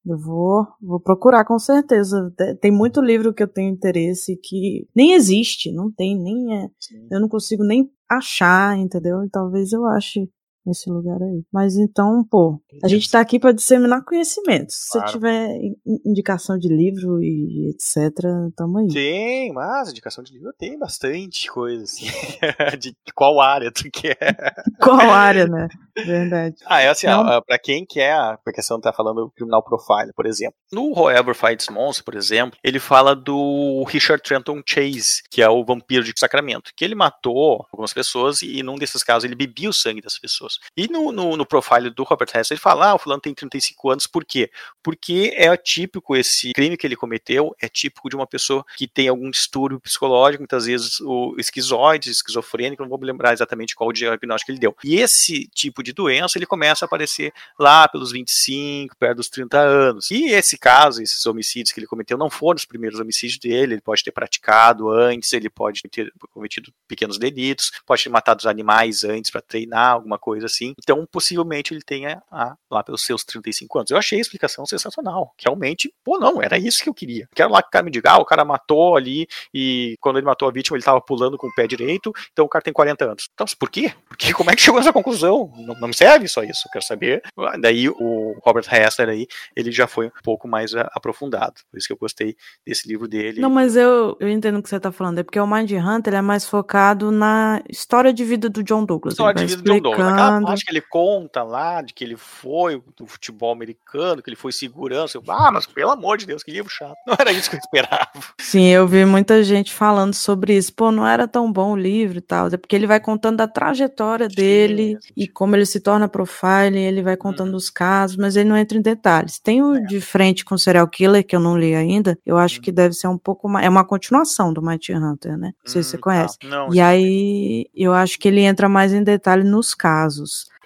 Eu 0.06 0.18
vou, 0.18 0.66
vou 0.80 1.00
procurar 1.00 1.44
com 1.44 1.58
certeza. 1.58 2.32
Tem 2.60 2.70
muito 2.70 3.00
livro 3.00 3.32
que 3.32 3.42
eu 3.42 3.48
tenho 3.48 3.72
interesse 3.72 4.38
que 4.42 4.86
nem 4.94 5.12
existe, 5.14 5.72
não 5.72 5.90
tem, 5.90 6.18
nem 6.18 6.62
é. 6.62 6.68
Sim. 6.78 7.08
Eu 7.10 7.20
não 7.20 7.28
consigo 7.28 7.64
nem 7.64 7.90
achar, 8.08 8.76
entendeu? 8.76 9.24
E 9.24 9.30
talvez 9.30 9.72
eu 9.72 9.86
ache 9.86 10.28
nesse 10.64 10.90
lugar 10.90 11.20
aí. 11.22 11.42
Mas 11.52 11.76
então, 11.76 12.24
pô, 12.30 12.60
a 12.82 12.88
gente 12.88 13.10
tá 13.10 13.20
aqui 13.20 13.38
para 13.38 13.52
disseminar 13.52 14.04
conhecimento. 14.04 14.72
Se 14.72 14.92
claro. 14.92 15.06
você 15.06 15.12
tiver 15.12 15.58
indicação 16.04 16.58
de 16.58 16.68
livro 16.68 17.22
e 17.22 17.70
etc, 17.70 18.14
tamo 18.56 18.78
aí. 18.78 18.88
Tem, 18.88 19.52
mas 19.52 19.90
indicação 19.90 20.22
de 20.22 20.32
livro 20.32 20.52
tem 20.58 20.78
bastante 20.78 21.50
coisa, 21.50 21.84
assim. 21.84 22.06
de 22.78 22.94
qual 23.14 23.40
área 23.40 23.70
tu 23.72 23.88
quer. 23.92 24.16
qual 24.80 25.00
área, 25.00 25.46
né? 25.46 25.68
Verdade. 25.96 26.56
Ah, 26.66 26.80
é 26.80 26.88
assim, 26.88 27.06
ó, 27.06 27.40
pra 27.40 27.58
quem 27.58 27.84
quer, 27.84 28.14
a 28.14 28.38
questão 28.54 28.80
tá 28.80 28.92
falando 28.92 29.30
criminal 29.36 29.62
profile, 29.62 30.12
por 30.14 30.26
exemplo. 30.26 30.54
No 30.72 30.92
Whoever 30.92 31.34
Fights 31.34 31.68
Monsters, 31.68 32.04
por 32.04 32.14
exemplo, 32.14 32.58
ele 32.62 32.78
fala 32.78 33.14
do 33.14 33.84
Richard 33.88 34.22
Trenton 34.22 34.62
Chase, 34.66 35.22
que 35.30 35.42
é 35.42 35.48
o 35.48 35.64
vampiro 35.64 36.04
de 36.04 36.12
Sacramento, 36.16 36.72
que 36.76 36.84
ele 36.84 36.94
matou 36.94 37.66
algumas 37.72 37.92
pessoas 37.92 38.42
e 38.42 38.62
num 38.62 38.76
desses 38.76 39.02
casos 39.02 39.24
ele 39.24 39.34
bebia 39.34 39.68
o 39.68 39.72
sangue 39.72 40.00
das 40.00 40.18
pessoas. 40.18 40.49
E 40.76 40.88
no, 40.88 41.12
no, 41.12 41.36
no 41.36 41.46
profile 41.46 41.90
do 41.90 42.02
Robert 42.02 42.28
Hess, 42.34 42.50
ele 42.50 42.60
fala, 42.60 42.90
ah, 42.90 42.94
o 42.94 42.98
fulano 42.98 43.20
tem 43.20 43.34
35 43.34 43.90
anos, 43.90 44.06
por 44.06 44.24
quê? 44.24 44.50
Porque 44.82 45.32
é 45.36 45.54
típico 45.56 46.16
esse 46.16 46.52
crime 46.52 46.76
que 46.76 46.86
ele 46.86 46.96
cometeu, 46.96 47.54
é 47.60 47.68
típico 47.68 48.08
de 48.08 48.16
uma 48.16 48.26
pessoa 48.26 48.64
que 48.76 48.86
tem 48.86 49.08
algum 49.08 49.30
distúrbio 49.30 49.80
psicológico, 49.80 50.42
muitas 50.42 50.66
vezes 50.66 51.00
o 51.00 51.34
esquizoide, 51.38 52.10
esquizofrênico, 52.10 52.82
não 52.82 52.88
vou 52.88 52.98
me 52.98 53.06
lembrar 53.06 53.32
exatamente 53.32 53.74
qual 53.74 53.90
o 53.90 53.92
diagnóstico 53.92 54.46
que 54.46 54.52
ele 54.52 54.58
deu. 54.58 54.76
E 54.84 54.96
esse 54.96 55.48
tipo 55.48 55.82
de 55.82 55.92
doença, 55.92 56.38
ele 56.38 56.46
começa 56.46 56.84
a 56.84 56.86
aparecer 56.86 57.32
lá 57.58 57.88
pelos 57.88 58.12
25, 58.12 58.96
perto 58.96 59.16
dos 59.18 59.28
30 59.28 59.58
anos. 59.58 60.10
E 60.10 60.26
esse 60.26 60.58
caso, 60.58 61.02
esses 61.02 61.24
homicídios 61.26 61.72
que 61.72 61.80
ele 61.80 61.86
cometeu, 61.86 62.16
não 62.16 62.30
foram 62.30 62.56
os 62.56 62.64
primeiros 62.64 62.98
homicídios 63.00 63.38
dele, 63.38 63.74
ele 63.74 63.80
pode 63.80 64.02
ter 64.02 64.12
praticado 64.12 64.90
antes, 64.90 65.32
ele 65.32 65.50
pode 65.50 65.82
ter 65.82 66.12
cometido 66.32 66.72
pequenos 66.88 67.18
delitos, 67.18 67.70
pode 67.86 68.02
ter 68.02 68.10
matado 68.10 68.40
os 68.40 68.46
animais 68.46 69.04
antes 69.04 69.30
para 69.30 69.40
treinar, 69.40 69.92
alguma 69.92 70.18
coisa 70.18 70.39
assim. 70.44 70.74
Então, 70.78 71.06
possivelmente 71.10 71.72
ele 71.72 71.82
tenha 71.82 72.22
ah, 72.30 72.54
lá 72.70 72.82
pelos 72.82 73.02
seus 73.02 73.24
35 73.24 73.78
anos. 73.78 73.90
Eu 73.90 73.98
achei 73.98 74.18
a 74.18 74.20
explicação 74.20 74.64
sensacional. 74.66 75.34
Realmente, 75.38 75.92
pô, 76.04 76.18
não, 76.18 76.42
era 76.42 76.58
isso 76.58 76.82
que 76.82 76.88
eu 76.88 76.94
queria. 76.94 77.28
Quero 77.34 77.50
lá 77.50 77.62
que 77.62 77.68
o 77.68 77.70
cara 77.70 77.84
me 77.84 77.90
diga, 77.90 78.12
ah, 78.12 78.18
o 78.18 78.24
cara 78.24 78.44
matou 78.44 78.96
ali 78.96 79.26
e 79.54 79.96
quando 80.00 80.18
ele 80.18 80.26
matou 80.26 80.48
a 80.48 80.52
vítima 80.52 80.76
ele 80.76 80.82
estava 80.82 81.00
pulando 81.00 81.36
com 81.36 81.46
o 81.46 81.54
pé 81.54 81.66
direito, 81.66 82.12
então 82.32 82.44
o 82.44 82.48
cara 82.48 82.62
tem 82.62 82.72
40 82.72 83.04
anos. 83.04 83.28
Então, 83.32 83.46
por 83.58 83.70
quê? 83.70 83.92
Porque 84.08 84.32
como 84.34 84.50
é 84.50 84.56
que 84.56 84.62
chegou 84.62 84.80
nessa 84.80 84.92
conclusão? 84.92 85.52
Não, 85.56 85.74
não 85.74 85.88
me 85.88 85.94
serve 85.94 86.28
só 86.28 86.42
isso, 86.42 86.62
eu 86.66 86.72
quero 86.72 86.84
saber. 86.84 87.22
Daí 87.60 87.88
o 87.88 88.38
Robert 88.42 88.64
Hessler 88.70 89.08
aí, 89.08 89.26
ele 89.56 89.72
já 89.72 89.86
foi 89.86 90.06
um 90.06 90.22
pouco 90.22 90.48
mais 90.48 90.74
aprofundado. 90.74 91.54
Por 91.70 91.78
isso 91.78 91.86
que 91.86 91.92
eu 91.92 91.98
gostei 91.98 92.36
desse 92.66 92.88
livro 92.88 93.08
dele. 93.08 93.40
Não, 93.40 93.50
mas 93.50 93.76
eu, 93.76 94.16
eu 94.20 94.28
entendo 94.28 94.58
o 94.58 94.62
que 94.62 94.68
você 94.68 94.76
está 94.76 94.92
falando. 94.92 95.18
É 95.18 95.22
porque 95.22 95.38
o 95.38 95.46
Mind 95.46 95.70
Hunter 95.72 96.14
é 96.14 96.22
mais 96.22 96.44
focado 96.44 97.10
na 97.10 97.62
história 97.68 98.12
de 98.12 98.24
vida 98.24 98.48
do 98.48 98.62
John 98.62 98.84
Douglas. 98.84 99.14
História 99.14 99.44
de 99.44 99.56
vida 99.56 99.62
do 99.62 99.72
John 99.72 99.80
Douglas. 99.80 100.08
Aquela 100.36 100.46
parte 100.46 100.64
que 100.64 100.72
ele 100.72 100.80
conta 100.80 101.42
lá 101.42 101.82
de 101.82 101.92
que 101.92 102.04
ele 102.04 102.16
foi 102.16 102.82
do 102.96 103.06
futebol 103.06 103.52
americano, 103.52 104.22
que 104.22 104.28
ele 104.28 104.36
foi 104.36 104.52
segurança. 104.52 105.18
Eu, 105.18 105.22
ah, 105.28 105.50
mas 105.52 105.66
pelo 105.66 105.90
amor 105.90 106.18
de 106.18 106.26
Deus, 106.26 106.42
que 106.42 106.50
livro 106.50 106.70
chato. 106.70 106.96
Não 107.06 107.16
era 107.18 107.32
isso 107.32 107.50
que 107.50 107.56
eu 107.56 107.60
esperava. 107.60 108.10
Sim, 108.38 108.66
eu 108.66 108.86
vi 108.86 109.04
muita 109.04 109.42
gente 109.42 109.72
falando 109.72 110.14
sobre 110.14 110.56
isso. 110.56 110.72
Pô, 110.72 110.90
não 110.90 111.06
era 111.06 111.26
tão 111.26 111.50
bom 111.50 111.72
o 111.72 111.76
livro 111.76 112.18
e 112.18 112.20
tal. 112.20 112.48
É 112.48 112.56
porque 112.56 112.74
ele 112.76 112.86
vai 112.86 113.00
contando 113.00 113.38
da 113.38 113.48
trajetória 113.48 114.28
Sim, 114.28 114.34
dele 114.36 114.98
e 115.16 115.26
como 115.26 115.56
ele 115.56 115.66
se 115.66 115.80
torna 115.80 116.08
profile, 116.08 116.78
ele 116.78 117.02
vai 117.02 117.16
contando 117.16 117.52
hum. 117.52 117.56
os 117.56 117.70
casos, 117.70 118.16
mas 118.16 118.36
ele 118.36 118.48
não 118.48 118.56
entra 118.56 118.78
em 118.78 118.82
detalhes. 118.82 119.38
Tem 119.38 119.62
o 119.62 119.74
é. 119.74 119.80
de 119.80 120.00
frente 120.00 120.44
com 120.44 120.54
o 120.54 120.58
Serial 120.58 120.86
Killer, 120.88 121.26
que 121.26 121.34
eu 121.34 121.40
não 121.40 121.58
li 121.58 121.74
ainda. 121.74 122.18
Eu 122.24 122.36
acho 122.36 122.58
hum. 122.58 122.62
que 122.62 122.72
deve 122.72 122.94
ser 122.94 123.08
um 123.08 123.18
pouco 123.18 123.48
mais. 123.48 123.66
É 123.66 123.68
uma 123.68 123.84
continuação 123.84 124.52
do 124.52 124.62
Mighty 124.62 124.92
Hunter, 124.92 125.36
né? 125.36 125.52
Não 125.64 125.72
sei 125.72 125.80
hum, 125.80 125.84
se 125.84 125.90
você 125.90 125.96
hum, 125.96 126.00
conhece. 126.00 126.36
Não, 126.44 126.50
não, 126.50 126.74
e 126.74 126.80
aí 126.80 127.66
eu 127.74 127.92
acho 127.92 128.18
que 128.18 128.28
ele 128.28 128.40
entra 128.40 128.68
mais 128.68 128.92
em 128.92 129.02
detalhe 129.02 129.44
nos 129.44 129.74
casos. 129.74 130.19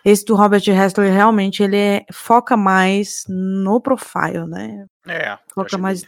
Esse 0.05 0.25
do 0.25 0.35
Robert 0.35 0.63
Hessler 0.69 1.11
realmente 1.11 1.63
ele 1.63 1.79
é, 1.79 2.05
foca 2.13 2.57
mais 2.57 3.25
no 3.27 3.81
profile, 3.81 4.47
né? 4.47 4.85
É. 5.07 5.39
Foca 5.55 5.79
mais 5.79 6.05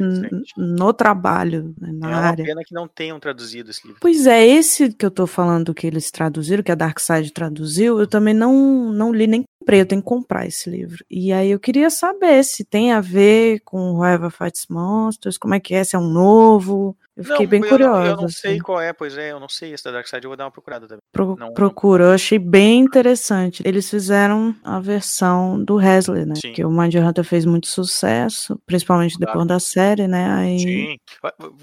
no 0.56 0.92
trabalho, 0.92 1.74
né, 1.78 1.92
na 1.92 2.10
é 2.10 2.14
área. 2.14 2.42
É 2.42 2.44
uma 2.44 2.48
pena 2.48 2.62
que 2.64 2.74
não 2.74 2.88
tenham 2.88 3.20
traduzido 3.20 3.70
esse 3.70 3.86
livro. 3.86 4.00
Pois 4.00 4.26
é, 4.26 4.46
esse 4.46 4.92
que 4.92 5.04
eu 5.04 5.10
tô 5.10 5.26
falando 5.26 5.74
que 5.74 5.86
eles 5.86 6.10
traduziram, 6.10 6.62
que 6.62 6.72
a 6.72 6.74
Dark 6.74 6.98
Side 6.98 7.32
traduziu, 7.32 7.98
eu 7.98 8.06
também 8.06 8.32
não, 8.34 8.90
não 8.92 9.12
li 9.12 9.26
nem 9.26 9.44
comprei, 9.58 9.80
eu 9.80 9.86
tenho 9.86 10.02
que 10.02 10.08
comprar 10.08 10.46
esse 10.46 10.70
livro. 10.70 11.04
E 11.10 11.32
aí 11.32 11.50
eu 11.50 11.60
queria 11.60 11.90
saber 11.90 12.42
se 12.44 12.64
tem 12.64 12.92
a 12.92 13.00
ver 13.00 13.60
com 13.64 13.94
Whoever 13.94 14.30
Fights 14.30 14.66
Monsters, 14.68 15.36
como 15.36 15.54
é 15.54 15.60
que 15.60 15.74
é, 15.74 15.84
se 15.84 15.96
é 15.96 15.98
um 15.98 16.08
novo. 16.08 16.96
Eu 17.16 17.24
fiquei 17.24 17.46
não, 17.46 17.50
bem 17.50 17.60
eu 17.62 17.68
curiosa. 17.68 17.98
Não, 17.98 18.06
eu 18.06 18.16
não 18.16 18.28
sei 18.28 18.52
assim. 18.52 18.60
qual 18.60 18.78
é, 18.78 18.92
pois 18.92 19.16
é, 19.16 19.32
eu 19.32 19.40
não 19.40 19.48
sei 19.48 19.72
esse 19.72 19.82
da 19.82 19.90
Dark 19.90 20.06
Side, 20.06 20.22
eu 20.24 20.28
vou 20.28 20.36
dar 20.36 20.44
uma 20.44 20.50
procurada 20.50 20.86
também. 20.86 21.00
Pro, 21.10 21.34
não, 21.36 21.54
procura, 21.54 22.04
eu 22.04 22.10
achei 22.12 22.38
bem 22.38 22.80
interessante. 22.80 23.62
Eles 23.64 23.88
fizeram 23.88 24.54
a 24.62 24.78
versão 24.78 25.62
do 25.64 25.80
Hesley, 25.80 26.26
né? 26.26 26.34
Sim. 26.34 26.52
Que 26.52 26.62
o 26.62 26.70
Mind 26.70 26.94
Hunter 26.94 27.24
fez 27.24 27.46
muito 27.46 27.68
sucesso, 27.68 28.60
principalmente 28.66 29.16
claro. 29.16 29.32
depois 29.32 29.48
da 29.48 29.58
série, 29.58 30.06
né? 30.06 30.30
Aí... 30.30 30.58
Sim. 30.58 30.96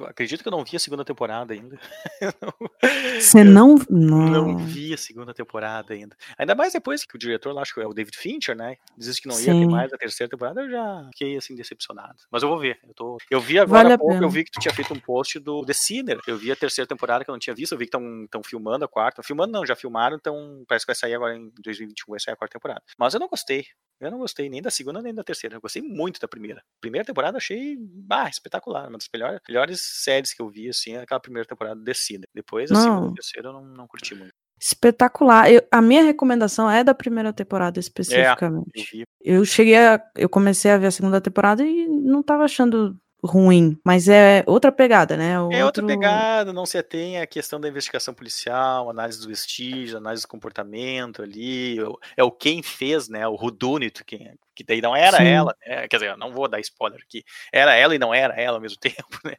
Acredito 0.08 0.42
que 0.42 0.48
eu 0.48 0.52
não 0.52 0.64
vi 0.64 0.76
a 0.76 0.80
segunda 0.80 1.06
temporada 1.06 1.54
ainda. 1.54 1.80
Você 3.22 3.44
não... 3.44 3.76
não... 3.88 4.24
Não 4.34 4.58
vi 4.58 4.92
a 4.92 4.98
segunda 4.98 5.36
temporada 5.36 5.94
ainda. 5.94 6.18
Ainda 6.36 6.56
mais 6.56 6.74
depois 6.74 7.06
que 7.06 7.16
o 7.16 7.20
diretor 7.20 7.54
lá, 7.54 7.62
acho 7.62 7.76
que 7.76 7.82
é 7.82 7.86
o 7.86 7.94
David 7.94 8.18
Fincher, 8.18 8.56
né? 8.56 8.78
Disse 8.98 9.22
que 9.22 9.28
não 9.28 9.36
ia 9.36 9.54
Sim. 9.54 9.60
ter 9.60 9.68
mais 9.68 9.94
a 9.94 9.98
terceira 9.98 10.32
temporada, 10.32 10.62
eu 10.62 10.72
já 10.72 11.08
fiquei 11.12 11.38
assim 11.38 11.54
decepcionado. 11.54 12.16
Mas 12.32 12.42
eu 12.42 12.50
vou 12.50 12.58
ver. 12.58 12.80
Eu, 12.88 12.94
tô... 12.96 13.18
eu 13.30 13.40
vi 13.40 13.60
agora 13.60 13.84
vale 13.84 13.94
há 13.94 13.98
pouco, 14.00 14.24
eu 14.24 14.30
vi 14.30 14.44
que 14.44 14.52
tu 14.52 14.60
tinha 14.60 14.74
feito 14.74 14.92
um 14.92 15.00
post 15.00 15.43
do 15.44 15.66
The 15.66 15.74
Sinner. 15.74 16.20
Eu 16.28 16.38
vi 16.38 16.52
a 16.52 16.56
terceira 16.56 16.88
temporada 16.88 17.24
que 17.24 17.30
eu 17.30 17.34
não 17.34 17.40
tinha 17.40 17.56
visto, 17.56 17.74
eu 17.74 17.78
vi 17.78 17.88
que 17.88 17.98
estão 17.98 18.42
filmando 18.44 18.86
a 18.86 18.88
quarta. 18.88 19.22
Filmando 19.22 19.52
não, 19.52 19.66
já 19.66 19.76
filmaram, 19.76 20.16
então 20.16 20.64
parece 20.68 20.86
que 20.86 20.92
vai 20.92 20.96
sair 20.96 21.14
agora 21.14 21.36
em 21.36 21.52
2021, 21.64 22.12
vai 22.12 22.20
sair 22.20 22.34
a 22.34 22.38
quarta 22.38 22.58
temporada. 22.58 22.82
Mas 22.98 23.14
eu 23.14 23.20
não 23.20 23.28
gostei. 23.28 23.66
Eu 24.00 24.12
não 24.12 24.18
gostei 24.18 24.50
nem 24.50 24.62
da 24.62 24.72
segunda 24.72 25.02
nem 25.02 25.14
da 25.14 25.24
terceira. 25.24 25.56
Eu 25.56 25.62
gostei 25.62 25.82
muito 25.82 26.20
da 26.20 26.28
primeira. 26.28 26.62
Primeira 26.82 27.06
temporada 27.06 27.38
achei 27.38 27.78
bah, 27.80 28.30
espetacular. 28.30 28.90
Uma 28.90 28.98
das 28.98 29.08
melhores, 29.14 29.40
melhores 29.48 29.82
séries 29.82 30.34
que 30.34 30.42
eu 30.42 30.50
vi, 30.50 30.70
assim, 30.70 30.96
é 30.96 31.02
aquela 31.02 31.20
primeira 31.20 31.48
temporada 31.48 31.80
de 31.80 31.94
Sinner. 31.94 32.28
Depois, 32.34 32.72
a 32.72 32.74
não. 32.74 32.82
segunda 32.82 33.08
e 33.08 33.12
a 33.12 33.14
terceira 33.14 33.48
eu 33.50 33.54
não, 33.54 33.66
não 33.66 33.88
curti 33.88 34.16
muito 34.16 34.34
espetacular. 34.64 35.52
Eu, 35.52 35.62
a 35.70 35.82
minha 35.82 36.04
recomendação 36.04 36.72
é 36.72 36.86
da 36.86 36.94
primeira 36.94 37.34
temporada 37.34 37.80
especificamente. 37.80 39.02
É, 39.02 39.04
eu 39.22 39.44
cheguei 39.44 39.76
a, 39.76 40.02
eu 40.16 40.30
comecei 40.30 40.72
a 40.72 40.78
ver 40.78 40.88
a 40.88 40.92
segunda 40.92 41.20
temporada 41.20 41.64
e 41.64 41.86
não 41.88 42.24
tava 42.24 42.46
achando 42.46 42.98
ruim, 43.24 43.80
mas 43.86 44.10
é 44.10 44.44
outra 44.46 44.72
pegada, 44.72 45.16
né? 45.16 45.40
Outro... 45.40 45.58
É 45.58 45.66
outra 45.66 45.86
pegada, 45.86 46.52
não 46.52 46.66
se 46.66 46.78
atém 46.78 47.20
à 47.20 47.26
questão 47.26 47.60
da 47.60 47.70
investigação 47.70 48.14
policial, 48.14 48.90
análise 48.90 49.22
do 49.22 49.30
vestígio, 49.30 49.98
análise 49.98 50.24
do 50.24 50.28
comportamento 50.28 51.22
ali, 51.22 51.78
é 52.18 52.24
o 52.24 52.32
quem 52.32 52.62
fez, 52.62 53.08
né? 53.08 53.26
O 53.28 53.36
Rudunit, 53.36 54.04
quem, 54.04 54.34
que 54.54 54.64
daí 54.64 54.82
não 54.82 54.96
era 54.96 55.18
Sim. 55.18 55.26
ela, 55.26 55.56
né? 55.66 55.88
quer 55.88 55.98
dizer, 55.98 56.10
eu 56.12 56.18
não 56.18 56.32
vou 56.32 56.48
dar 56.48 56.60
spoiler 56.60 57.00
aqui, 57.02 57.24
era 57.52 57.74
ela 57.74 57.96
e 57.96 58.00
não 58.00 58.14
era 58.14 58.34
ela 58.36 58.58
ao 58.58 58.62
mesmo 58.62 58.78
tempo, 58.82 59.20
né? 59.24 59.36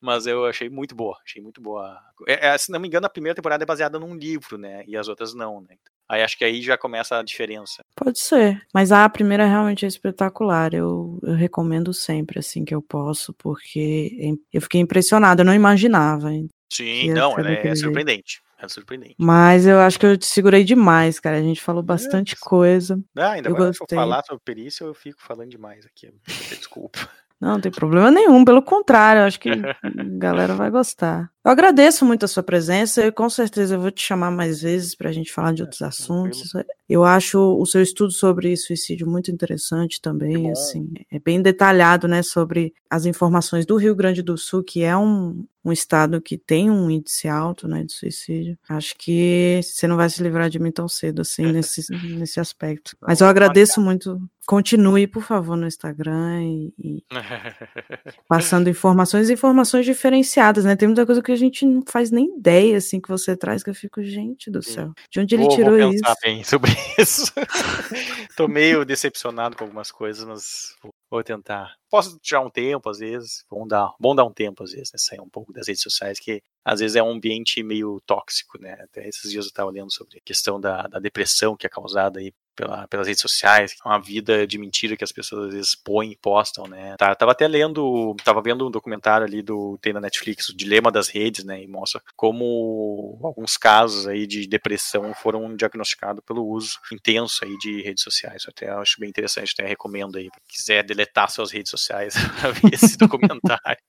Mas 0.00 0.26
eu 0.26 0.44
achei 0.46 0.68
muito 0.68 0.94
boa, 0.94 1.18
achei 1.24 1.42
muito 1.42 1.60
boa. 1.60 1.98
É, 2.26 2.48
é, 2.48 2.58
se 2.58 2.70
não 2.70 2.78
me 2.78 2.88
engano, 2.88 3.06
a 3.06 3.10
primeira 3.10 3.34
temporada 3.34 3.64
é 3.64 3.66
baseada 3.66 3.98
num 3.98 4.14
livro, 4.14 4.58
né? 4.58 4.84
E 4.86 4.96
as 4.96 5.08
outras 5.08 5.34
não, 5.34 5.60
né? 5.62 5.76
Aí 6.12 6.22
acho 6.22 6.36
que 6.36 6.44
aí 6.44 6.60
já 6.60 6.76
começa 6.76 7.18
a 7.18 7.22
diferença. 7.22 7.82
Pode 7.96 8.20
ser, 8.20 8.60
mas 8.74 8.92
a 8.92 9.08
primeira 9.08 9.46
realmente 9.46 9.86
é 9.86 9.88
espetacular. 9.88 10.74
Eu, 10.74 11.18
eu 11.22 11.32
recomendo 11.32 11.94
sempre, 11.94 12.38
assim, 12.38 12.66
que 12.66 12.74
eu 12.74 12.82
posso, 12.82 13.32
porque 13.32 14.36
eu 14.52 14.60
fiquei 14.60 14.82
impressionada, 14.82 15.40
eu 15.40 15.46
não 15.46 15.54
imaginava. 15.54 16.28
Sim, 16.70 17.14
não, 17.14 17.38
ela 17.38 17.50
é 17.50 17.74
surpreendente. 17.74 18.42
É 18.58 18.68
surpreendente. 18.68 19.14
Mas 19.18 19.66
eu 19.66 19.80
acho 19.80 19.98
que 19.98 20.04
eu 20.04 20.18
te 20.18 20.26
segurei 20.26 20.62
demais, 20.64 21.18
cara. 21.18 21.38
A 21.38 21.42
gente 21.42 21.62
falou 21.62 21.82
bastante 21.82 22.34
é. 22.34 22.38
coisa. 22.38 23.02
Ah, 23.16 23.30
ainda 23.30 23.48
eu 23.48 23.56
mais 23.56 23.74
se 23.74 23.82
eu 23.82 23.86
falar 23.96 24.22
sobre 24.22 24.42
perícia, 24.44 24.84
eu 24.84 24.92
fico 24.92 25.22
falando 25.22 25.48
demais 25.48 25.86
aqui. 25.86 26.12
Desculpa. 26.60 27.08
Não, 27.40 27.54
não 27.54 27.60
tem 27.60 27.72
problema 27.72 28.08
nenhum, 28.08 28.44
pelo 28.44 28.62
contrário, 28.62 29.22
acho 29.22 29.40
que 29.40 29.48
a 29.82 30.04
galera 30.18 30.54
vai 30.54 30.70
gostar. 30.70 31.28
Eu 31.44 31.50
agradeço 31.50 32.04
muito 32.04 32.24
a 32.24 32.28
sua 32.28 32.42
presença 32.42 33.04
e 33.04 33.10
com 33.10 33.28
certeza 33.28 33.74
eu 33.74 33.80
vou 33.80 33.90
te 33.90 34.00
chamar 34.00 34.30
mais 34.30 34.62
vezes 34.62 34.94
para 34.94 35.10
a 35.10 35.12
gente 35.12 35.32
falar 35.32 35.52
de 35.52 35.62
é, 35.62 35.64
outros 35.64 35.82
assuntos. 35.82 36.52
Eu 36.88 37.04
acho 37.04 37.38
o 37.38 37.66
seu 37.66 37.82
estudo 37.82 38.12
sobre 38.12 38.56
suicídio 38.56 39.08
muito 39.08 39.30
interessante 39.30 40.00
também, 40.00 40.50
assim, 40.52 40.92
é 41.10 41.18
bem 41.18 41.42
detalhado, 41.42 42.06
né, 42.06 42.22
sobre 42.22 42.72
as 42.88 43.06
informações 43.06 43.64
do 43.64 43.76
Rio 43.76 43.94
Grande 43.94 44.22
do 44.22 44.36
Sul, 44.36 44.62
que 44.62 44.82
é 44.82 44.96
um, 44.96 45.46
um 45.64 45.72
estado 45.72 46.20
que 46.20 46.36
tem 46.36 46.70
um 46.70 46.90
índice 46.90 47.28
alto, 47.28 47.66
né, 47.66 47.84
de 47.84 47.92
suicídio. 47.92 48.58
Acho 48.68 48.94
que 48.98 49.60
você 49.62 49.86
não 49.86 49.96
vai 49.96 50.10
se 50.10 50.22
livrar 50.22 50.50
de 50.50 50.58
mim 50.58 50.70
tão 50.70 50.86
cedo, 50.88 51.22
assim, 51.22 51.46
nesse, 51.52 51.90
nesse 52.18 52.40
aspecto. 52.40 52.96
Mas 53.00 53.20
eu 53.20 53.26
agradeço 53.26 53.80
muito. 53.80 54.20
Continue, 54.44 55.06
por 55.06 55.22
favor, 55.22 55.56
no 55.56 55.66
Instagram 55.66 56.42
e, 56.42 56.74
e 56.78 57.04
passando 58.28 58.68
informações, 58.68 59.30
informações 59.30 59.86
diferenciadas, 59.86 60.64
né? 60.64 60.74
Tem 60.74 60.88
muita 60.88 61.06
coisa 61.06 61.22
que 61.22 61.31
a 61.32 61.36
gente 61.36 61.64
não 61.64 61.82
faz 61.86 62.10
nem 62.10 62.36
ideia, 62.36 62.76
assim, 62.76 63.00
que 63.00 63.08
você 63.08 63.36
traz, 63.36 63.62
que 63.62 63.70
eu 63.70 63.74
fico, 63.74 64.02
gente 64.02 64.50
do 64.50 64.62
céu, 64.62 64.92
de 65.10 65.20
onde 65.20 65.34
ele 65.34 65.44
vou, 65.44 65.54
tirou 65.54 65.78
vou 65.78 65.90
pensar 65.90 66.12
isso? 66.12 66.20
bem 66.22 66.44
sobre 66.44 66.70
isso. 66.98 67.32
Tô 68.36 68.48
meio 68.48 68.84
decepcionado 68.84 69.56
com 69.56 69.64
algumas 69.64 69.90
coisas, 69.90 70.24
mas 70.24 70.76
vou 71.10 71.22
tentar. 71.22 71.74
Posso 71.90 72.18
tirar 72.18 72.40
um 72.40 72.50
tempo, 72.50 72.88
às 72.88 72.98
vezes, 72.98 73.44
bom 73.50 73.66
dar, 73.66 73.94
bom 74.00 74.14
dar 74.14 74.24
um 74.24 74.32
tempo, 74.32 74.62
às 74.62 74.72
vezes, 74.72 74.90
né? 74.92 74.98
Sair 74.98 75.20
um 75.20 75.28
pouco 75.28 75.52
das 75.52 75.68
redes 75.68 75.82
sociais, 75.82 76.18
que 76.18 76.42
às 76.64 76.80
vezes 76.80 76.96
é 76.96 77.02
um 77.02 77.10
ambiente 77.10 77.62
meio 77.62 78.00
tóxico, 78.06 78.58
né? 78.60 78.72
Até 78.80 79.08
esses 79.08 79.30
dias 79.30 79.44
eu 79.44 79.48
estava 79.48 79.70
lendo 79.70 79.92
sobre 79.92 80.18
a 80.18 80.22
questão 80.24 80.60
da, 80.60 80.86
da 80.86 80.98
depressão 80.98 81.56
que 81.56 81.66
é 81.66 81.70
causada 81.70 82.20
aí 82.20 82.32
pela, 82.54 82.86
pelas 82.88 83.06
redes 83.06 83.22
sociais, 83.22 83.74
uma 83.84 84.00
vida 84.00 84.46
de 84.46 84.58
mentira 84.58 84.96
que 84.96 85.04
as 85.04 85.12
pessoas 85.12 85.48
às 85.48 85.54
vezes 85.54 85.74
põem 85.74 86.16
postam, 86.20 86.66
né? 86.66 86.94
Tá, 86.98 87.14
tava 87.14 87.32
até 87.32 87.46
lendo, 87.48 88.14
tava 88.24 88.42
vendo 88.42 88.66
um 88.66 88.70
documentário 88.70 89.26
ali 89.26 89.42
do 89.42 89.78
tem 89.80 89.92
na 89.92 90.00
Netflix, 90.00 90.48
o 90.48 90.56
Dilema 90.56 90.90
das 90.90 91.08
Redes, 91.08 91.44
né? 91.44 91.62
E 91.62 91.66
mostra 91.66 92.00
como 92.16 93.18
alguns 93.22 93.56
casos 93.56 94.06
aí 94.06 94.26
de 94.26 94.46
depressão 94.46 95.12
foram 95.14 95.54
diagnosticados 95.56 96.22
pelo 96.26 96.46
uso 96.46 96.78
intenso 96.92 97.44
aí 97.44 97.56
de 97.58 97.82
redes 97.82 98.02
sociais. 98.02 98.44
Eu 98.44 98.50
até 98.50 98.70
acho 98.70 98.96
bem 98.98 99.08
interessante, 99.08 99.54
até 99.56 99.66
recomendo 99.66 100.16
aí, 100.16 100.30
quem 100.30 100.42
quiser 100.48 100.84
deletar 100.84 101.30
suas 101.30 101.50
redes 101.50 101.70
sociais 101.70 102.14
para 102.40 102.50
ver 102.50 102.74
esse 102.74 102.96
documentário. 102.96 103.82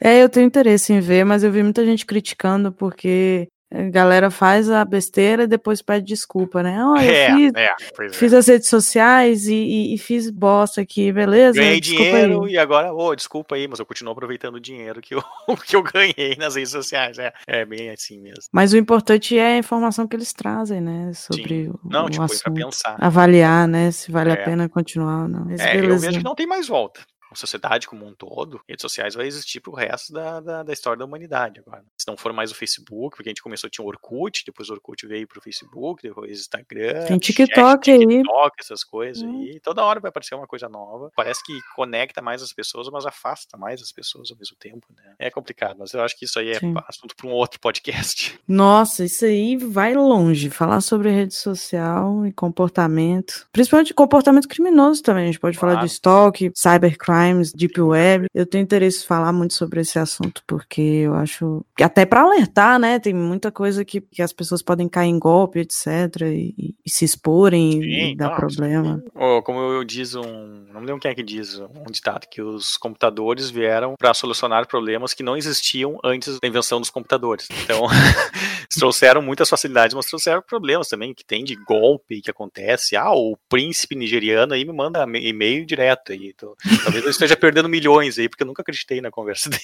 É, 0.00 0.22
eu 0.22 0.28
tenho 0.28 0.46
interesse 0.46 0.92
em 0.92 1.00
ver, 1.00 1.24
mas 1.24 1.44
eu 1.44 1.52
vi 1.52 1.62
muita 1.62 1.84
gente 1.84 2.04
criticando 2.04 2.72
porque 2.72 3.48
a 3.68 3.82
galera 3.90 4.30
faz 4.30 4.70
a 4.70 4.84
besteira 4.84 5.42
e 5.42 5.46
depois 5.46 5.82
pede 5.82 6.06
desculpa, 6.06 6.62
né? 6.62 6.78
Oh, 6.84 6.96
eu 6.96 7.10
é, 7.10 7.34
fiz, 7.34 7.52
é, 7.56 7.74
fiz 8.12 8.32
é. 8.32 8.36
as 8.36 8.46
redes 8.46 8.68
sociais 8.68 9.48
e, 9.48 9.54
e, 9.54 9.94
e, 9.94 9.98
fiz 9.98 10.30
bosta 10.30 10.80
aqui, 10.80 11.12
beleza? 11.12 11.58
Ganhei 11.58 11.80
desculpa 11.80 12.04
dinheiro 12.04 12.44
aí. 12.44 12.52
e 12.52 12.58
agora, 12.58 12.94
oh, 12.94 13.14
desculpa 13.14 13.56
aí, 13.56 13.66
mas 13.66 13.80
eu 13.80 13.86
continuo 13.86 14.12
aproveitando 14.12 14.54
o 14.54 14.60
dinheiro 14.60 15.00
que 15.00 15.16
eu, 15.16 15.24
que 15.66 15.74
eu 15.74 15.82
ganhei 15.82 16.36
nas 16.38 16.54
redes 16.54 16.70
sociais. 16.70 17.18
É, 17.18 17.32
é 17.46 17.64
bem 17.64 17.90
assim 17.90 18.20
mesmo. 18.20 18.44
Mas 18.52 18.72
o 18.72 18.76
importante 18.76 19.36
é 19.36 19.54
a 19.54 19.58
informação 19.58 20.06
que 20.06 20.14
eles 20.14 20.32
trazem, 20.32 20.80
né? 20.80 21.10
Sobre 21.12 21.64
Sim. 21.64 21.70
o, 21.70 21.80
não, 21.84 22.06
o 22.06 22.10
tipo, 22.10 22.22
assunto. 22.22 22.54
pensar. 22.54 22.96
Avaliar, 23.00 23.66
né? 23.66 23.90
Se 23.90 24.12
vale 24.12 24.30
a 24.30 24.34
é. 24.34 24.44
pena 24.44 24.68
continuar 24.68 25.22
ou 25.22 25.28
não. 25.28 25.50
é, 25.58 25.76
eu 25.76 25.98
vejo 25.98 26.18
que 26.18 26.24
não 26.24 26.36
tem 26.36 26.46
mais 26.46 26.68
volta 26.68 27.00
sociedade 27.34 27.86
como 27.86 28.06
um 28.06 28.14
todo, 28.14 28.60
redes 28.68 28.82
sociais 28.82 29.14
vai 29.14 29.26
existir 29.26 29.60
pro 29.60 29.72
resto 29.72 30.12
da, 30.12 30.40
da, 30.40 30.62
da, 30.62 30.72
história 30.72 30.98
da 30.98 31.04
humanidade 31.04 31.60
agora. 31.60 31.84
Se 31.96 32.06
não 32.06 32.16
for 32.16 32.32
mais 32.32 32.50
o 32.50 32.54
Facebook, 32.54 33.16
porque 33.16 33.28
a 33.28 33.32
gente 33.32 33.42
começou, 33.42 33.68
tinha 33.68 33.84
o 33.84 33.88
Orkut, 33.88 34.44
depois 34.44 34.70
o 34.70 34.74
Orkut 34.74 35.06
veio 35.06 35.26
pro 35.26 35.40
Facebook, 35.40 36.02
depois 36.02 36.38
Instagram, 36.38 37.06
tem 37.06 37.18
TikTok 37.18 37.86
chat, 37.86 37.90
aí. 37.90 38.06
TikTok, 38.06 38.56
essas 38.60 38.84
coisas 38.84 39.22
hum. 39.22 39.40
aí. 39.40 39.60
Toda 39.60 39.82
hora 39.82 39.98
vai 39.98 40.10
aparecer 40.10 40.34
uma 40.34 40.46
coisa 40.46 40.68
nova. 40.68 41.10
Parece 41.16 41.42
que 41.44 41.58
conecta 41.74 42.22
mais 42.22 42.42
as 42.42 42.52
pessoas, 42.52 42.88
mas 42.90 43.04
afasta 43.04 43.56
mais 43.56 43.82
as 43.82 43.90
pessoas 43.90 44.30
ao 44.30 44.36
mesmo 44.36 44.56
tempo, 44.56 44.86
né? 44.94 45.14
É 45.18 45.30
complicado, 45.30 45.76
mas 45.78 45.92
eu 45.92 46.02
acho 46.02 46.16
que 46.16 46.24
isso 46.24 46.38
aí 46.38 46.50
é 46.50 46.58
Sim. 46.58 46.74
assunto 46.86 47.16
para 47.16 47.26
um 47.26 47.32
outro 47.32 47.58
podcast. 47.58 48.38
Nossa, 48.46 49.04
isso 49.04 49.24
aí 49.24 49.56
vai 49.56 49.94
longe. 49.94 50.50
Falar 50.50 50.80
sobre 50.80 51.10
rede 51.10 51.34
social 51.34 52.24
e 52.24 52.32
comportamento, 52.32 53.48
principalmente 53.52 53.92
comportamento 53.92 54.48
criminoso 54.48 55.02
também. 55.02 55.24
A 55.24 55.26
gente 55.26 55.40
pode 55.40 55.58
claro. 55.58 55.74
falar 55.74 55.86
de 55.86 55.92
stalk, 55.92 56.52
cybercrime 56.54 57.15
crimes, 57.16 57.52
deep 57.52 57.80
web. 57.80 58.26
Eu 58.34 58.46
tenho 58.46 58.62
interesse 58.62 59.02
em 59.02 59.06
falar 59.06 59.32
muito 59.32 59.54
sobre 59.54 59.80
esse 59.80 59.98
assunto 59.98 60.42
porque 60.46 60.80
eu 60.80 61.14
acho 61.14 61.64
que 61.76 61.82
até 61.82 62.04
para 62.04 62.22
alertar, 62.22 62.78
né, 62.78 62.98
tem 62.98 63.14
muita 63.14 63.50
coisa 63.50 63.84
que, 63.84 64.00
que 64.00 64.22
as 64.22 64.32
pessoas 64.32 64.62
podem 64.62 64.88
cair 64.88 65.08
em 65.08 65.18
golpe, 65.18 65.60
etc, 65.60 66.22
e, 66.22 66.74
e 66.84 66.90
se 66.90 67.04
exporem 67.04 67.72
sim, 67.72 68.12
e 68.12 68.16
dar 68.16 68.30
não, 68.30 68.36
problema. 68.36 69.02
Oh, 69.14 69.42
como 69.42 69.58
eu 69.60 69.84
diz 69.84 70.14
um, 70.14 70.66
não 70.72 70.80
me 70.80 70.86
lembro 70.86 71.00
quem 71.00 71.10
é 71.10 71.14
que 71.14 71.22
diz 71.22 71.58
um 71.58 71.90
ditado 71.90 72.26
que 72.30 72.42
os 72.42 72.76
computadores 72.76 73.50
vieram 73.50 73.94
para 73.98 74.14
solucionar 74.14 74.66
problemas 74.66 75.14
que 75.14 75.22
não 75.22 75.36
existiam 75.36 75.98
antes 76.04 76.38
da 76.40 76.48
invenção 76.48 76.80
dos 76.80 76.90
computadores. 76.90 77.48
Então, 77.62 77.86
trouxeram 78.78 79.22
muitas 79.22 79.48
facilidades, 79.48 79.94
mas 79.94 80.06
trouxeram 80.06 80.42
problemas 80.42 80.88
também 80.88 81.14
que 81.14 81.24
tem 81.24 81.44
de 81.44 81.54
golpe 81.54 82.20
que 82.20 82.30
acontece. 82.30 82.96
Ah, 82.96 83.12
o 83.12 83.36
príncipe 83.48 83.94
nigeriano 83.94 84.54
aí 84.54 84.64
me 84.64 84.72
manda 84.72 85.06
e-mail 85.18 85.64
direto 85.64 86.12
aí. 86.12 86.32
Então, 86.34 86.54
talvez 86.82 87.05
eu 87.06 87.10
esteja 87.10 87.36
perdendo 87.36 87.68
milhões 87.68 88.18
aí, 88.18 88.28
porque 88.28 88.42
eu 88.42 88.46
nunca 88.46 88.62
acreditei 88.62 89.00
na 89.00 89.10
conversa 89.10 89.48
dele. 89.48 89.62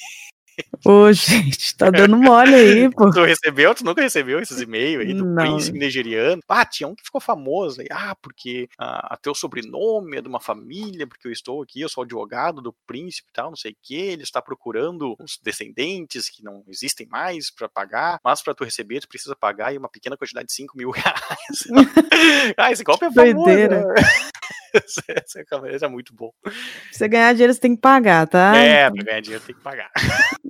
Ô, 0.85 1.13
gente, 1.13 1.77
tá 1.77 1.91
dando 1.91 2.17
mole 2.17 2.55
aí, 2.55 2.91
pô. 2.93 3.11
Tu 3.11 3.25
recebeu? 3.25 3.75
Tu 3.75 3.85
nunca 3.85 4.03
recebeu 4.03 4.41
esses 4.41 4.61
e-mails 4.61 5.07
aí 5.07 5.15
do 5.15 5.25
Não. 5.25 5.35
príncipe 5.43 5.79
nigeriano? 5.79 6.43
Ah, 6.49 6.65
tinha 6.65 6.89
um 6.89 6.95
que 6.95 7.05
ficou 7.05 7.21
famoso 7.21 7.81
aí. 7.81 7.87
Ah, 7.91 8.15
porque 8.21 8.69
ah, 8.79 9.17
teu 9.23 9.35
sobrenome 9.35 10.17
é 10.17 10.21
de 10.21 10.29
uma 10.29 10.41
família, 10.41 11.07
porque 11.07 11.29
eu 11.29 11.33
estou 11.33 11.63
aqui, 11.63 11.81
eu 11.81 11.89
sou 11.89 12.03
advogado 12.03 12.61
do 12.61 12.75
príncipe 12.87 13.29
e 13.31 13.33
tal, 13.33 13.51
não 13.51 13.57
sei 13.57 13.73
o 13.73 13.77
que. 13.81 13.95
Ele 13.95 14.23
está 14.23 14.43
procurando 14.43 15.15
os 15.21 15.39
descendentes 15.43 16.29
que 16.29 16.43
não 16.43 16.65
existem 16.69 17.07
mais 17.07 17.51
para 17.51 17.69
pagar, 17.69 18.19
mas 18.23 18.43
para 18.43 18.55
tu 18.55 18.65
receber, 18.65 19.01
tu 19.01 19.09
precisa 19.09 19.37
pagar 19.37 19.69
aí 19.69 19.79
uma 19.79 19.89
pequena 19.89 20.17
quantidade 20.17 20.47
de 20.47 20.53
5 20.53 20.77
mil 20.77 20.91
reais. 20.91 21.67
ah, 22.59 22.73
esse 22.73 22.83
golpe 22.83 23.05
é 23.07 23.13
famoso. 23.13 23.35
Doideira. 23.35 23.85
Né? 25.63 25.75
esse 25.75 25.85
é 25.85 25.89
muito 25.89 26.15
bom. 26.15 26.31
Pra 26.43 26.53
você 26.91 27.09
ganhar 27.09 27.33
dinheiro, 27.33 27.53
você 27.53 27.61
tem 27.61 27.75
que 27.75 27.81
pagar, 27.81 28.27
tá? 28.27 28.57
É, 28.57 28.91
pra 28.91 29.05
ganhar 29.05 29.21
dinheiro 29.21 29.45
tem 29.45 29.55
que 29.55 29.63
pagar. 29.63 29.91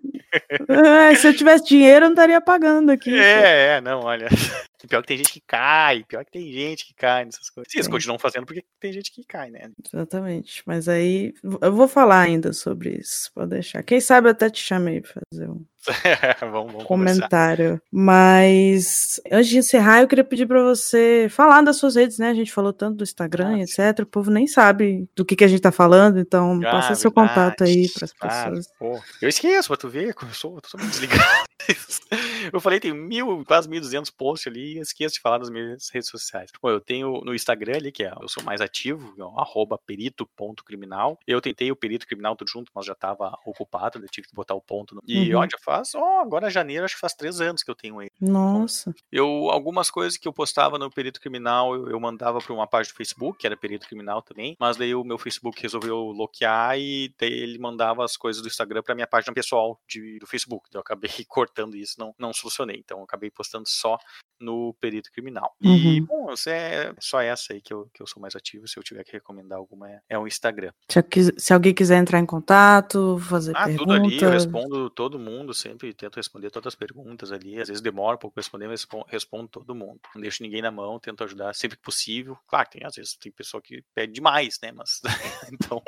É, 0.67 1.15
se 1.15 1.29
eu 1.29 1.37
tivesse 1.37 1.65
dinheiro, 1.67 2.07
eu 2.07 2.09
não 2.09 2.15
estaria 2.15 2.41
pagando 2.41 2.91
aqui. 2.91 3.15
É, 3.15 3.77
é, 3.77 3.81
não, 3.83 4.01
olha. 4.01 4.29
Pior 4.89 5.03
que 5.03 5.09
tem 5.09 5.19
gente 5.19 5.33
que 5.33 5.41
cai, 5.47 6.03
pior 6.03 6.25
que 6.25 6.33
tem 6.33 6.53
gente 6.53 6.87
que 6.87 6.95
cai 6.95 7.25
nessas 7.25 7.49
coisas. 7.51 7.71
Sim, 7.71 7.79
eles 7.79 7.87
continuam 7.87 8.19
fazendo 8.19 8.45
porque 8.45 8.65
tem 8.81 8.93
gente 8.93 9.13
que 9.13 9.23
cai, 9.25 9.49
né? 9.49 9.71
Exatamente. 9.87 10.61
Mas 10.67 10.89
aí 10.89 11.33
eu 11.61 11.73
vou 11.73 11.87
falar 11.87 12.23
ainda 12.23 12.53
sobre 12.53 12.99
isso. 12.99 13.31
Pode 13.33 13.51
deixar. 13.51 13.83
Quem 13.85 14.01
sabe 14.01 14.27
eu 14.27 14.33
até 14.33 14.51
te 14.51 14.61
chamei 14.61 15.01
pra 15.01 15.13
fazer 15.31 15.49
um 15.49 15.65
vamos, 16.41 16.73
vamos 16.73 16.85
comentário. 16.85 17.81
Mas 17.91 19.21
antes 19.31 19.49
de 19.49 19.59
encerrar, 19.59 20.01
eu 20.01 20.09
queria 20.09 20.25
pedir 20.25 20.47
para 20.47 20.63
você 20.63 21.27
falar 21.31 21.63
das 21.63 21.77
suas 21.77 21.97
redes, 21.97 22.19
né? 22.19 22.31
A 22.31 22.35
gente 22.35 22.53
falou 22.53 22.73
tanto 22.73 22.99
do 22.99 23.05
Instagram, 23.05 23.57
ah, 23.57 23.61
etc. 23.61 24.01
O 24.03 24.07
povo 24.07 24.31
nem 24.31 24.47
sabe 24.47 25.09
do 25.15 25.25
que, 25.25 25.37
que 25.37 25.45
a 25.45 25.49
gente 25.49 25.61
tá 25.61 25.73
falando, 25.73 26.19
então 26.19 26.61
ah, 26.65 26.71
passa 26.71 26.95
seu 26.95 27.11
contato 27.11 27.65
aí 27.65 27.89
para 27.89 28.05
as 28.05 28.13
pessoas. 28.13 28.67
Pô. 28.79 29.01
Eu 29.21 29.29
esqueço, 29.29 29.69
pra 29.69 29.77
tu 29.77 29.89
ver, 29.89 30.15
eu 30.21 30.29
sou, 30.33 30.57
eu 30.57 30.69
sou 30.69 30.79
muito 30.79 30.93
desligado. 30.93 31.23
eu 32.53 32.61
falei, 32.61 32.81
tem 32.81 32.93
mil, 32.93 33.45
quase 33.45 33.69
1.200 33.69 34.13
posts 34.17 34.47
ali, 34.47 34.77
eu 34.77 34.83
esqueço 34.83 35.15
de 35.15 35.21
falar 35.21 35.39
das 35.39 35.51
minhas 35.51 35.89
redes 35.91 36.09
sociais. 36.09 36.51
Bom, 36.61 36.71
eu 36.71 36.81
tenho 36.81 37.21
no 37.25 37.35
Instagram 37.35 37.77
ali, 37.77 37.93
que 37.93 38.05
é, 38.05 38.13
eu 38.21 38.29
sou 38.29 38.43
mais 38.43 38.61
ativo, 38.61 39.15
é 39.19 39.41
arroba 39.41 39.79
perito.criminal. 39.79 41.19
Eu 41.27 41.41
tentei 41.41 41.71
o 41.71 41.77
perito 41.77 42.07
criminal 42.07 42.37
tudo 42.37 42.51
junto, 42.51 42.71
mas 42.75 42.87
já 42.87 42.95
tava 42.95 43.37
ocupado, 43.45 43.99
eu 43.99 44.09
tive 44.09 44.29
que 44.29 44.35
botar 44.35 44.55
o 44.55 44.61
ponto. 44.61 44.95
No... 44.95 45.03
E 45.07 45.35
uhum. 45.35 45.41
onde 45.41 45.55
eu 45.55 45.61
faz, 45.73 45.95
ó, 45.95 46.21
agora 46.21 46.51
janeiro, 46.51 46.85
acho 46.85 46.95
que 46.95 47.01
faz 47.01 47.15
três 47.15 47.41
anos 47.41 47.63
que 47.63 47.71
eu 47.71 47.75
tenho 47.75 48.01
ele. 48.03 48.11
Nossa. 48.21 48.95
Eu, 49.11 49.27
algumas 49.51 49.91
coisas 49.91 50.19
que 50.19 50.29
eu 50.29 50.33
postava 50.33 50.79
no 50.79 50.91
Perito 50.91 51.21
Criminal, 51.21 51.75
eu, 51.75 51.89
eu 51.89 52.01
mandava 52.01 52.39
para 52.39 52.53
uma 52.53 52.67
página 52.67 52.93
do 52.93 52.97
Facebook, 52.97 53.39
que 53.39 53.47
era 53.47 53.57
Perito 53.57 53.87
Criminal 53.87 54.21
também, 54.21 54.57
mas 54.61 54.77
daí 54.77 54.95
o 54.95 55.05
meu 55.05 55.19
Facebook 55.19 55.61
resolveu 55.61 56.13
bloquear 56.15 56.79
e 56.79 57.15
daí 57.19 57.33
ele 57.33 57.59
mandava 57.59 58.05
as 58.05 58.17
coisas 58.17 58.43
do 58.43 58.49
Instagram 58.49 58.83
para 58.83 58.95
minha 58.95 59.07
página 59.07 59.33
pessoal 59.33 59.81
de, 59.89 60.19
do 60.19 60.27
Facebook. 60.27 60.67
Então 60.69 60.81
eu 60.81 60.83
acabei 60.83 61.11
cortando 61.27 61.77
isso, 61.77 61.97
não, 61.99 62.15
não 62.19 62.33
solucionei. 62.33 62.77
Então 62.79 62.99
eu 62.99 63.05
acabei 63.05 63.31
postando 63.31 63.69
só 63.69 63.99
no 64.43 64.75
Perito 64.81 65.11
Criminal. 65.13 65.55
Uhum. 65.63 65.75
E, 65.75 66.01
bom, 66.01 66.27
é 66.49 66.93
só 66.99 67.21
essa 67.21 67.53
aí 67.53 67.61
que 67.61 67.73
eu, 67.73 67.89
que 67.95 68.03
eu 68.03 68.07
sou 68.07 68.21
mais 68.21 68.35
ativo. 68.35 68.67
Se 68.67 68.79
eu 68.79 68.83
tiver 68.83 69.05
que 69.05 69.13
recomendar 69.13 69.59
alguma, 69.59 69.89
é, 69.89 70.01
é 70.11 70.19
o 70.19 70.27
Instagram. 70.27 70.73
Se, 70.89 71.01
se, 71.39 71.53
alguém 71.53 71.73
quiser 71.73 71.97
entrar 71.97 72.19
em 72.19 72.27
contato, 72.27 73.19
fazer 73.19 73.57
ah, 73.57 73.65
perguntas... 73.65 73.97
tudo 73.97 74.07
ali, 74.07 74.23
eu 74.23 74.31
respondo 74.31 74.91
todo 74.91 75.19
mundo, 75.19 75.55
sempre 75.63 75.93
tento 75.95 76.17
responder 76.17 76.51
todas 76.51 76.69
as 76.69 76.75
perguntas 76.75 77.33
ali. 77.33 77.61
Às 77.61 77.69
vezes 77.69 77.81
demora 77.81 78.17
um 78.17 78.19
pouco 78.19 78.35
para 78.35 78.43
responder, 78.43 78.69
mas 78.69 78.87
respondo 79.07 79.49
todo 79.49 79.75
mundo. 79.75 80.01
Não 80.15 80.21
deixo 80.21 80.43
ninguém 80.43 80.63
na 80.63 80.71
mão, 80.71 80.99
tento 80.99 81.25
ajudar 81.25 81.55
sempre 81.55 81.77
que 81.77 81.83
possível. 81.83 82.37
Claro, 82.47 82.69
tem, 82.71 82.85
às 82.85 82.95
vezes 82.95 83.15
tem 83.15 83.31
pessoa 83.31 83.63
que 83.63 83.85
pede 83.95 84.13
demais, 84.13 84.59
né? 84.63 84.73
Mas 84.73 85.01
então 85.53 85.83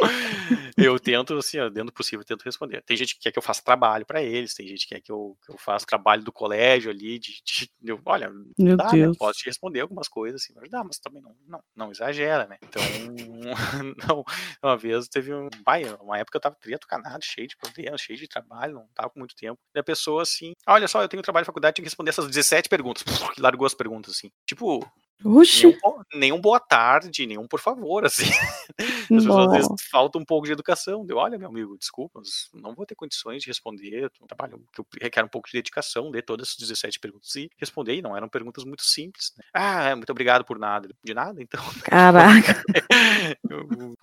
eu 0.77 0.99
tento, 0.99 1.35
assim, 1.37 1.59
dentro 1.59 1.87
do 1.87 1.93
possível, 1.93 2.25
tento 2.25 2.43
responder. 2.43 2.83
Tem 2.83 2.97
gente 2.97 3.15
que 3.15 3.23
quer 3.23 3.33
que 3.33 3.39
eu 3.39 3.43
faça 3.43 3.63
trabalho 3.63 4.07
para 4.07 4.23
eles, 4.23 4.55
tem 4.55 4.67
gente 4.67 4.87
que 4.87 4.95
quer 4.95 5.01
que 5.01 5.13
eu, 5.13 5.37
que 5.45 5.53
eu 5.53 5.59
faça 5.59 5.87
trabalho 5.87 6.23
do 6.23 6.33
colégio 6.33 6.91
ali, 6.91 7.19
de, 7.19 7.43
de, 7.45 7.71
de 7.81 7.99
olha, 8.05 8.31
Meu 8.59 8.77
dá, 8.77 8.85
né, 8.87 8.91
Deus. 8.93 9.09
Né? 9.09 9.19
posso 9.19 9.39
te 9.41 9.47
responder 9.47 9.81
algumas 9.81 10.09
coisas 10.09 10.43
assim, 10.43 10.53
mas 10.55 10.71
dá, 10.71 10.83
mas 10.85 10.99
também 10.99 11.23
não, 11.23 11.35
não, 11.47 11.63
não 11.75 11.91
exagera, 11.91 12.47
né? 12.47 12.59
Então, 12.63 12.83
não, 14.09 14.25
uma 14.63 14.77
vez 14.77 15.09
teve 15.09 15.35
um, 15.35 15.49
pai, 15.65 15.85
uma 16.01 16.19
época 16.19 16.37
eu 16.37 16.41
tava 16.41 16.57
triatocanado, 16.57 17.25
cheio 17.25 17.49
de 17.49 17.57
problemas, 17.57 18.01
cheio 18.01 18.19
de 18.19 18.29
trabalho, 18.29 18.75
não 18.75 18.89
tava 18.95 19.11
com 19.11 19.19
muito 19.19 19.35
tempo. 19.35 19.61
E 19.75 19.79
a 19.79 19.83
pessoa 19.83 20.23
assim, 20.23 20.53
olha 20.67 20.89
só, 20.89 21.03
eu 21.03 21.09
tenho 21.09 21.23
trabalho 21.23 21.45
de 21.45 21.47
faculdade, 21.47 21.75
tenho 21.75 21.85
que 21.85 21.89
responder 21.89 22.11
essas 22.11 22.27
17 22.27 22.69
perguntas. 22.69 23.05
largou 23.39 23.67
as 23.67 23.75
perguntas 23.75 24.17
assim. 24.17 24.31
Tipo, 24.47 24.85
Oxi. 25.23 25.67
Nenhum, 25.67 26.03
nenhum 26.15 26.41
boa 26.41 26.61
tarde, 26.61 27.27
nenhum 27.27 27.47
por 27.47 27.61
favor, 27.61 28.05
assim. 28.07 28.31
As 28.79 29.07
pessoas 29.09 29.47
às 29.47 29.53
vezes 29.53 29.69
falta 29.91 30.19
um 30.19 30.25
pouco 30.25 30.47
de 30.47 30.53
educação. 30.53 31.05
Deu, 31.07 31.17
olha, 31.17 31.39
meu 31.39 31.49
amigo, 31.49 31.79
desculpa, 31.79 32.21
não 32.53 32.75
vou 32.75 32.85
ter 32.85 32.95
condições 32.95 33.43
de 33.43 33.49
responder. 33.49 34.11
Um 34.21 34.27
trabalho 34.27 34.63
que 34.73 34.83
requer 35.01 35.25
um 35.25 35.29
pouco 35.29 35.49
de 35.49 35.55
dedicação, 35.55 36.11
de 36.11 36.21
todas 36.21 36.51
as 36.51 36.57
17 36.57 37.01
perguntas 37.01 37.35
e 37.37 37.49
responder. 37.57 37.95
E 37.95 38.03
não 38.03 38.17
eram 38.17 38.29
perguntas 38.29 38.65
muito 38.65 38.83
simples. 38.83 39.33
Né? 39.37 39.45
Ah, 39.55 39.97
muito 39.97 40.11
obrigado 40.11 40.45
por 40.45 40.59
nada. 40.59 40.89
De 41.03 41.15
nada, 41.15 41.41
então. 41.43 41.63
Caraca. 41.85 42.63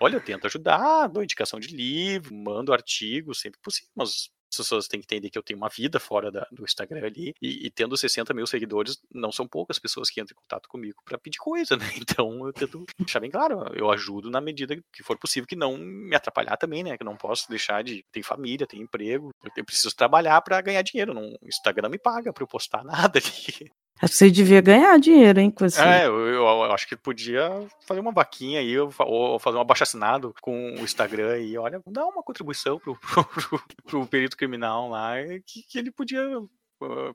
olha, 0.00 0.16
eu 0.16 0.20
tento 0.20 0.46
ajudar, 0.46 1.06
dou 1.08 1.22
indicação 1.22 1.60
de 1.60 1.68
livro, 1.68 2.34
mando 2.34 2.72
artigo, 2.72 3.34
sempre 3.34 3.60
possível, 3.62 3.90
mas 3.94 4.30
as 4.52 4.56
pessoas 4.56 4.86
têm 4.86 5.00
que 5.00 5.06
entender 5.06 5.30
que 5.30 5.38
eu 5.38 5.42
tenho 5.42 5.56
uma 5.56 5.68
vida 5.68 5.98
fora 5.98 6.30
da, 6.30 6.46
do 6.52 6.64
Instagram 6.64 7.06
ali, 7.06 7.34
e, 7.40 7.66
e, 7.66 7.70
tendo 7.70 7.96
60 7.96 8.34
mil 8.34 8.46
seguidores, 8.46 9.00
não 9.12 9.32
são 9.32 9.48
poucas 9.48 9.78
pessoas 9.78 10.10
que 10.10 10.20
entram 10.20 10.34
em 10.36 10.42
contato 10.42 10.68
comigo 10.68 11.02
para 11.04 11.18
pedir 11.18 11.38
coisa, 11.38 11.76
né? 11.76 11.86
Então 11.96 12.46
eu 12.46 12.52
tento 12.52 12.84
deixar 12.98 13.20
bem 13.20 13.30
claro, 13.30 13.64
eu 13.74 13.90
ajudo 13.90 14.30
na 14.30 14.40
medida 14.40 14.76
que 14.92 15.02
for 15.02 15.18
possível, 15.18 15.46
que 15.46 15.56
não 15.56 15.76
me 15.78 16.14
atrapalhar 16.14 16.56
também, 16.56 16.84
né? 16.84 16.96
Que 16.96 17.02
eu 17.02 17.06
não 17.06 17.16
posso 17.16 17.48
deixar 17.48 17.82
de. 17.82 18.04
Tem 18.12 18.22
família, 18.22 18.66
tem 18.66 18.80
emprego, 18.80 19.30
eu 19.56 19.64
preciso 19.64 19.94
trabalhar 19.94 20.40
para 20.42 20.60
ganhar 20.60 20.82
dinheiro. 20.82 21.14
Não, 21.14 21.34
o 21.40 21.48
Instagram 21.48 21.88
me 21.88 21.98
paga 21.98 22.32
para 22.32 22.42
eu 22.42 22.48
postar 22.48 22.84
nada 22.84 23.18
ali. 23.18 23.70
Acho 24.00 24.12
que 24.12 24.18
você 24.18 24.30
devia 24.30 24.60
ganhar 24.60 24.98
dinheiro, 24.98 25.38
hein, 25.38 25.50
com 25.50 25.68
você. 25.68 25.80
É, 25.80 26.06
eu, 26.06 26.18
eu, 26.26 26.42
eu, 26.44 26.72
acho 26.72 26.88
que 26.88 26.96
podia 26.96 27.48
fazer 27.86 28.00
uma 28.00 28.10
vaquinha 28.10 28.58
aí, 28.58 28.76
ou 28.78 29.38
fazer 29.38 29.56
um 29.56 29.60
abaixo 29.60 29.84
assinado 29.84 30.34
com 30.40 30.74
o 30.74 30.80
Instagram 30.80 31.38
e, 31.38 31.56
olha, 31.56 31.80
dar 31.86 32.04
uma 32.06 32.22
contribuição 32.22 32.78
pro, 32.82 32.96
pro, 32.96 33.62
pro 33.84 34.06
perito 34.06 34.36
criminal 34.36 34.88
lá, 34.90 35.14
que, 35.46 35.62
que 35.62 35.78
ele 35.78 35.92
podia 35.92 36.22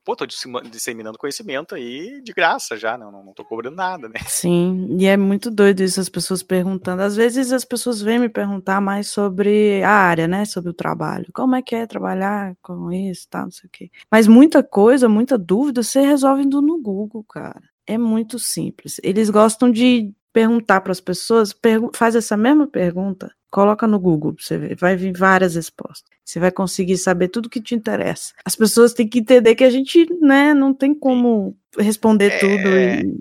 pô, 0.03 0.15
tô 0.15 0.25
disseminando 0.25 1.17
conhecimento 1.17 1.75
aí 1.75 2.21
de 2.21 2.33
graça 2.33 2.77
já, 2.77 2.97
não, 2.97 3.11
não 3.11 3.33
tô 3.33 3.43
cobrando 3.43 3.75
nada, 3.75 4.07
né? 4.07 4.19
Sim, 4.27 4.95
e 4.99 5.05
é 5.05 5.17
muito 5.17 5.49
doido 5.51 5.81
isso, 5.81 5.99
as 5.99 6.09
pessoas 6.09 6.43
perguntando. 6.43 7.01
Às 7.01 7.15
vezes 7.15 7.51
as 7.51 7.65
pessoas 7.65 8.01
vêm 8.01 8.19
me 8.19 8.29
perguntar 8.29 8.81
mais 8.81 9.07
sobre 9.07 9.83
a 9.83 9.91
área, 9.91 10.27
né? 10.27 10.45
Sobre 10.45 10.69
o 10.69 10.73
trabalho. 10.73 11.27
Como 11.33 11.55
é 11.55 11.61
que 11.61 11.75
é 11.75 11.85
trabalhar 11.85 12.55
com 12.61 12.91
isso, 12.91 13.27
tal, 13.29 13.43
não 13.43 13.51
sei 13.51 13.67
o 13.67 13.71
quê. 13.71 13.91
Mas 14.11 14.27
muita 14.27 14.63
coisa, 14.63 15.09
muita 15.09 15.37
dúvida, 15.37 15.83
você 15.83 16.01
resolve 16.01 16.43
indo 16.43 16.61
no 16.61 16.81
Google, 16.81 17.23
cara. 17.23 17.61
É 17.85 17.97
muito 17.97 18.37
simples. 18.37 18.99
Eles 19.01 19.29
gostam 19.29 19.71
de 19.71 20.13
perguntar 20.37 20.81
para 20.81 20.91
as 20.91 21.01
pessoas, 21.01 21.51
faz 21.95 22.15
essa 22.15 22.37
mesma 22.37 22.67
pergunta, 22.67 23.33
coloca 23.49 23.87
no 23.87 23.99
Google, 23.99 24.35
você 24.37 24.75
vai 24.75 24.95
vir 24.95 25.11
várias 25.17 25.55
respostas. 25.55 26.07
Você 26.23 26.39
vai 26.39 26.51
conseguir 26.51 26.95
saber 26.97 27.29
tudo 27.29 27.49
que 27.49 27.59
te 27.59 27.73
interessa. 27.73 28.35
As 28.45 28.55
pessoas 28.55 28.93
têm 28.93 29.07
que 29.07 29.17
entender 29.17 29.55
que 29.55 29.63
a 29.63 29.69
gente, 29.71 30.05
né, 30.21 30.53
não 30.53 30.75
tem 30.75 30.93
como 30.93 31.57
responder 31.75 32.33
é, 32.33 32.37
tudo. 32.37 32.69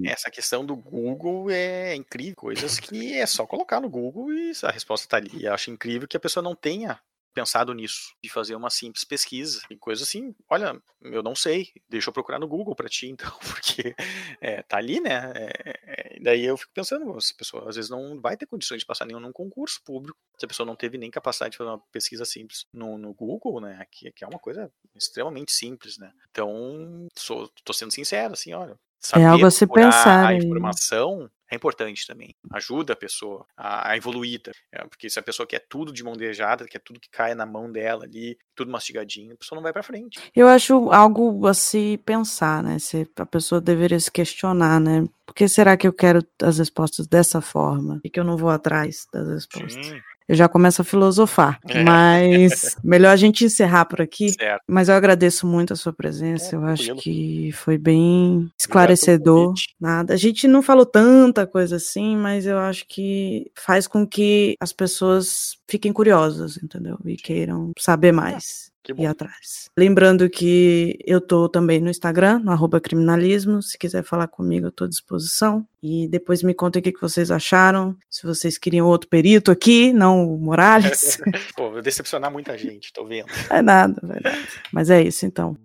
E... 0.04 0.08
Essa 0.10 0.30
questão 0.30 0.62
do 0.62 0.76
Google 0.76 1.50
é 1.50 1.94
incrível, 1.94 2.34
coisas 2.36 2.78
que 2.78 3.14
é 3.14 3.24
só 3.24 3.46
colocar 3.46 3.80
no 3.80 3.88
Google 3.88 4.30
e 4.30 4.52
a 4.62 4.70
resposta 4.70 5.06
está 5.06 5.16
ali. 5.16 5.42
Eu 5.42 5.54
acho 5.54 5.70
incrível 5.70 6.06
que 6.06 6.18
a 6.18 6.20
pessoa 6.20 6.44
não 6.44 6.54
tenha 6.54 6.98
pensado 7.36 7.74
nisso, 7.74 8.14
de 8.24 8.30
fazer 8.30 8.54
uma 8.54 8.70
simples 8.70 9.04
pesquisa. 9.04 9.60
E 9.70 9.76
coisa 9.76 10.04
assim, 10.04 10.34
olha, 10.48 10.80
eu 11.02 11.22
não 11.22 11.34
sei, 11.34 11.68
deixa 11.86 12.08
eu 12.08 12.12
procurar 12.14 12.38
no 12.38 12.48
Google 12.48 12.74
para 12.74 12.88
ti, 12.88 13.08
então, 13.12 13.30
porque 13.40 13.94
é, 14.40 14.62
tá 14.62 14.78
ali, 14.78 15.00
né? 15.00 15.32
É, 15.36 16.16
é, 16.16 16.20
daí 16.20 16.46
eu 16.46 16.56
fico 16.56 16.72
pensando, 16.72 17.14
essa 17.18 17.34
pessoa 17.36 17.68
às 17.68 17.76
vezes 17.76 17.90
não 17.90 18.18
vai 18.18 18.38
ter 18.38 18.46
condições 18.46 18.80
de 18.80 18.86
passar 18.86 19.04
nenhum 19.04 19.20
num 19.20 19.32
concurso 19.32 19.82
público, 19.84 20.18
se 20.38 20.46
a 20.46 20.48
pessoa 20.48 20.66
não 20.66 20.74
teve 20.74 20.96
nem 20.96 21.10
capacidade 21.10 21.52
de 21.52 21.58
fazer 21.58 21.68
uma 21.68 21.82
pesquisa 21.92 22.24
simples 22.24 22.64
no, 22.72 22.96
no 22.96 23.12
Google, 23.12 23.60
né? 23.60 23.84
Que, 23.90 24.10
que 24.12 24.24
é 24.24 24.26
uma 24.26 24.38
coisa 24.38 24.72
extremamente 24.94 25.52
simples, 25.52 25.98
né? 25.98 26.10
Então, 26.30 27.06
sou, 27.14 27.50
tô 27.62 27.74
sendo 27.74 27.92
sincero, 27.92 28.32
assim, 28.32 28.54
olha, 28.54 28.78
é 29.14 29.24
algo 29.24 29.44
a 29.44 29.50
se 29.50 29.66
pensar. 29.66 30.26
A 30.26 30.34
informação 30.34 31.30
é 31.50 31.56
importante 31.56 32.06
também. 32.06 32.34
Ajuda 32.52 32.92
a 32.92 32.96
pessoa 32.96 33.46
a, 33.56 33.96
evoluir. 33.96 34.40
É, 34.72 34.84
porque 34.86 35.08
se 35.08 35.18
a 35.18 35.22
pessoa 35.22 35.46
quer 35.46 35.64
tudo 35.68 35.92
de 35.92 36.02
mão 36.02 36.14
dejada, 36.14 36.66
quer 36.66 36.80
tudo 36.80 37.00
que 37.00 37.08
caia 37.08 37.34
na 37.34 37.46
mão 37.46 37.70
dela 37.70 38.04
ali, 38.04 38.36
tudo 38.54 38.70
mastigadinho, 38.70 39.34
a 39.34 39.36
pessoa 39.36 39.56
não 39.56 39.62
vai 39.62 39.72
para 39.72 39.82
frente. 39.82 40.18
Eu 40.34 40.48
acho 40.48 40.90
algo 40.90 41.46
a 41.46 41.54
se 41.54 41.98
pensar, 42.04 42.62
né? 42.62 42.78
Se 42.78 43.08
a 43.16 43.26
pessoa 43.26 43.60
deveria 43.60 43.98
se 44.00 44.10
questionar, 44.10 44.80
né? 44.80 45.04
Por 45.24 45.34
que 45.34 45.48
será 45.48 45.76
que 45.76 45.86
eu 45.86 45.92
quero 45.92 46.24
as 46.42 46.58
respostas 46.58 47.06
dessa 47.06 47.40
forma? 47.40 48.00
E 48.04 48.10
que 48.10 48.18
eu 48.18 48.24
não 48.24 48.36
vou 48.36 48.50
atrás 48.50 49.06
das 49.12 49.28
respostas? 49.28 49.86
Sim 49.86 50.00
eu 50.28 50.34
já 50.34 50.48
começo 50.48 50.82
a 50.82 50.84
filosofar. 50.84 51.58
É. 51.68 51.82
Mas 51.82 52.76
melhor 52.82 53.10
a 53.10 53.16
gente 53.16 53.44
encerrar 53.44 53.84
por 53.84 54.00
aqui. 54.00 54.30
Certo. 54.30 54.62
Mas 54.68 54.88
eu 54.88 54.94
agradeço 54.94 55.46
muito 55.46 55.72
a 55.72 55.76
sua 55.76 55.92
presença. 55.92 56.54
É, 56.54 56.58
eu 56.58 56.64
acho 56.64 56.94
que 56.96 57.50
foi 57.52 57.78
bem 57.78 58.50
esclarecedor. 58.58 59.54
Nada. 59.80 60.14
A 60.14 60.16
gente 60.16 60.48
não 60.48 60.62
falou 60.62 60.86
tanta 60.86 61.46
coisa 61.46 61.76
assim, 61.76 62.16
mas 62.16 62.46
eu 62.46 62.58
acho 62.58 62.86
que 62.88 63.50
faz 63.54 63.86
com 63.86 64.06
que 64.06 64.56
as 64.60 64.72
pessoas 64.72 65.56
fiquem 65.68 65.92
curiosas, 65.92 66.58
entendeu? 66.62 66.98
E 67.04 67.16
queiram 67.16 67.72
saber 67.78 68.12
mais 68.12 68.70
ir 68.96 69.06
atrás. 69.06 69.68
Lembrando 69.76 70.30
que 70.30 70.98
eu 71.04 71.20
tô 71.20 71.48
também 71.48 71.80
no 71.80 71.90
Instagram, 71.90 72.38
no 72.38 72.52
arroba 72.52 72.80
criminalismo. 72.80 73.60
Se 73.62 73.76
quiser 73.76 74.04
falar 74.04 74.28
comigo, 74.28 74.66
eu 74.66 74.72
tô 74.72 74.84
à 74.84 74.88
disposição. 74.88 75.66
E 75.82 76.06
depois 76.08 76.42
me 76.42 76.54
contem 76.54 76.80
o 76.80 76.82
que, 76.82 76.92
vocês 77.00 77.30
acharam. 77.30 77.96
Se 78.08 78.24
vocês 78.24 78.58
queriam 78.58 78.86
outro 78.86 79.08
perito 79.08 79.50
aqui, 79.50 79.92
não 79.92 80.34
o 80.34 80.38
Morales. 80.38 81.18
Pô, 81.56 81.70
vou 81.70 81.82
decepcionar 81.82 82.30
muita 82.30 82.56
gente, 82.56 82.92
tô 82.92 83.04
vendo. 83.04 83.26
É 83.50 83.60
nada, 83.60 84.00
é 84.02 84.06
verdade. 84.06 84.48
Mas 84.72 84.90
é 84.90 85.02
isso 85.02 85.26
então. 85.26 85.56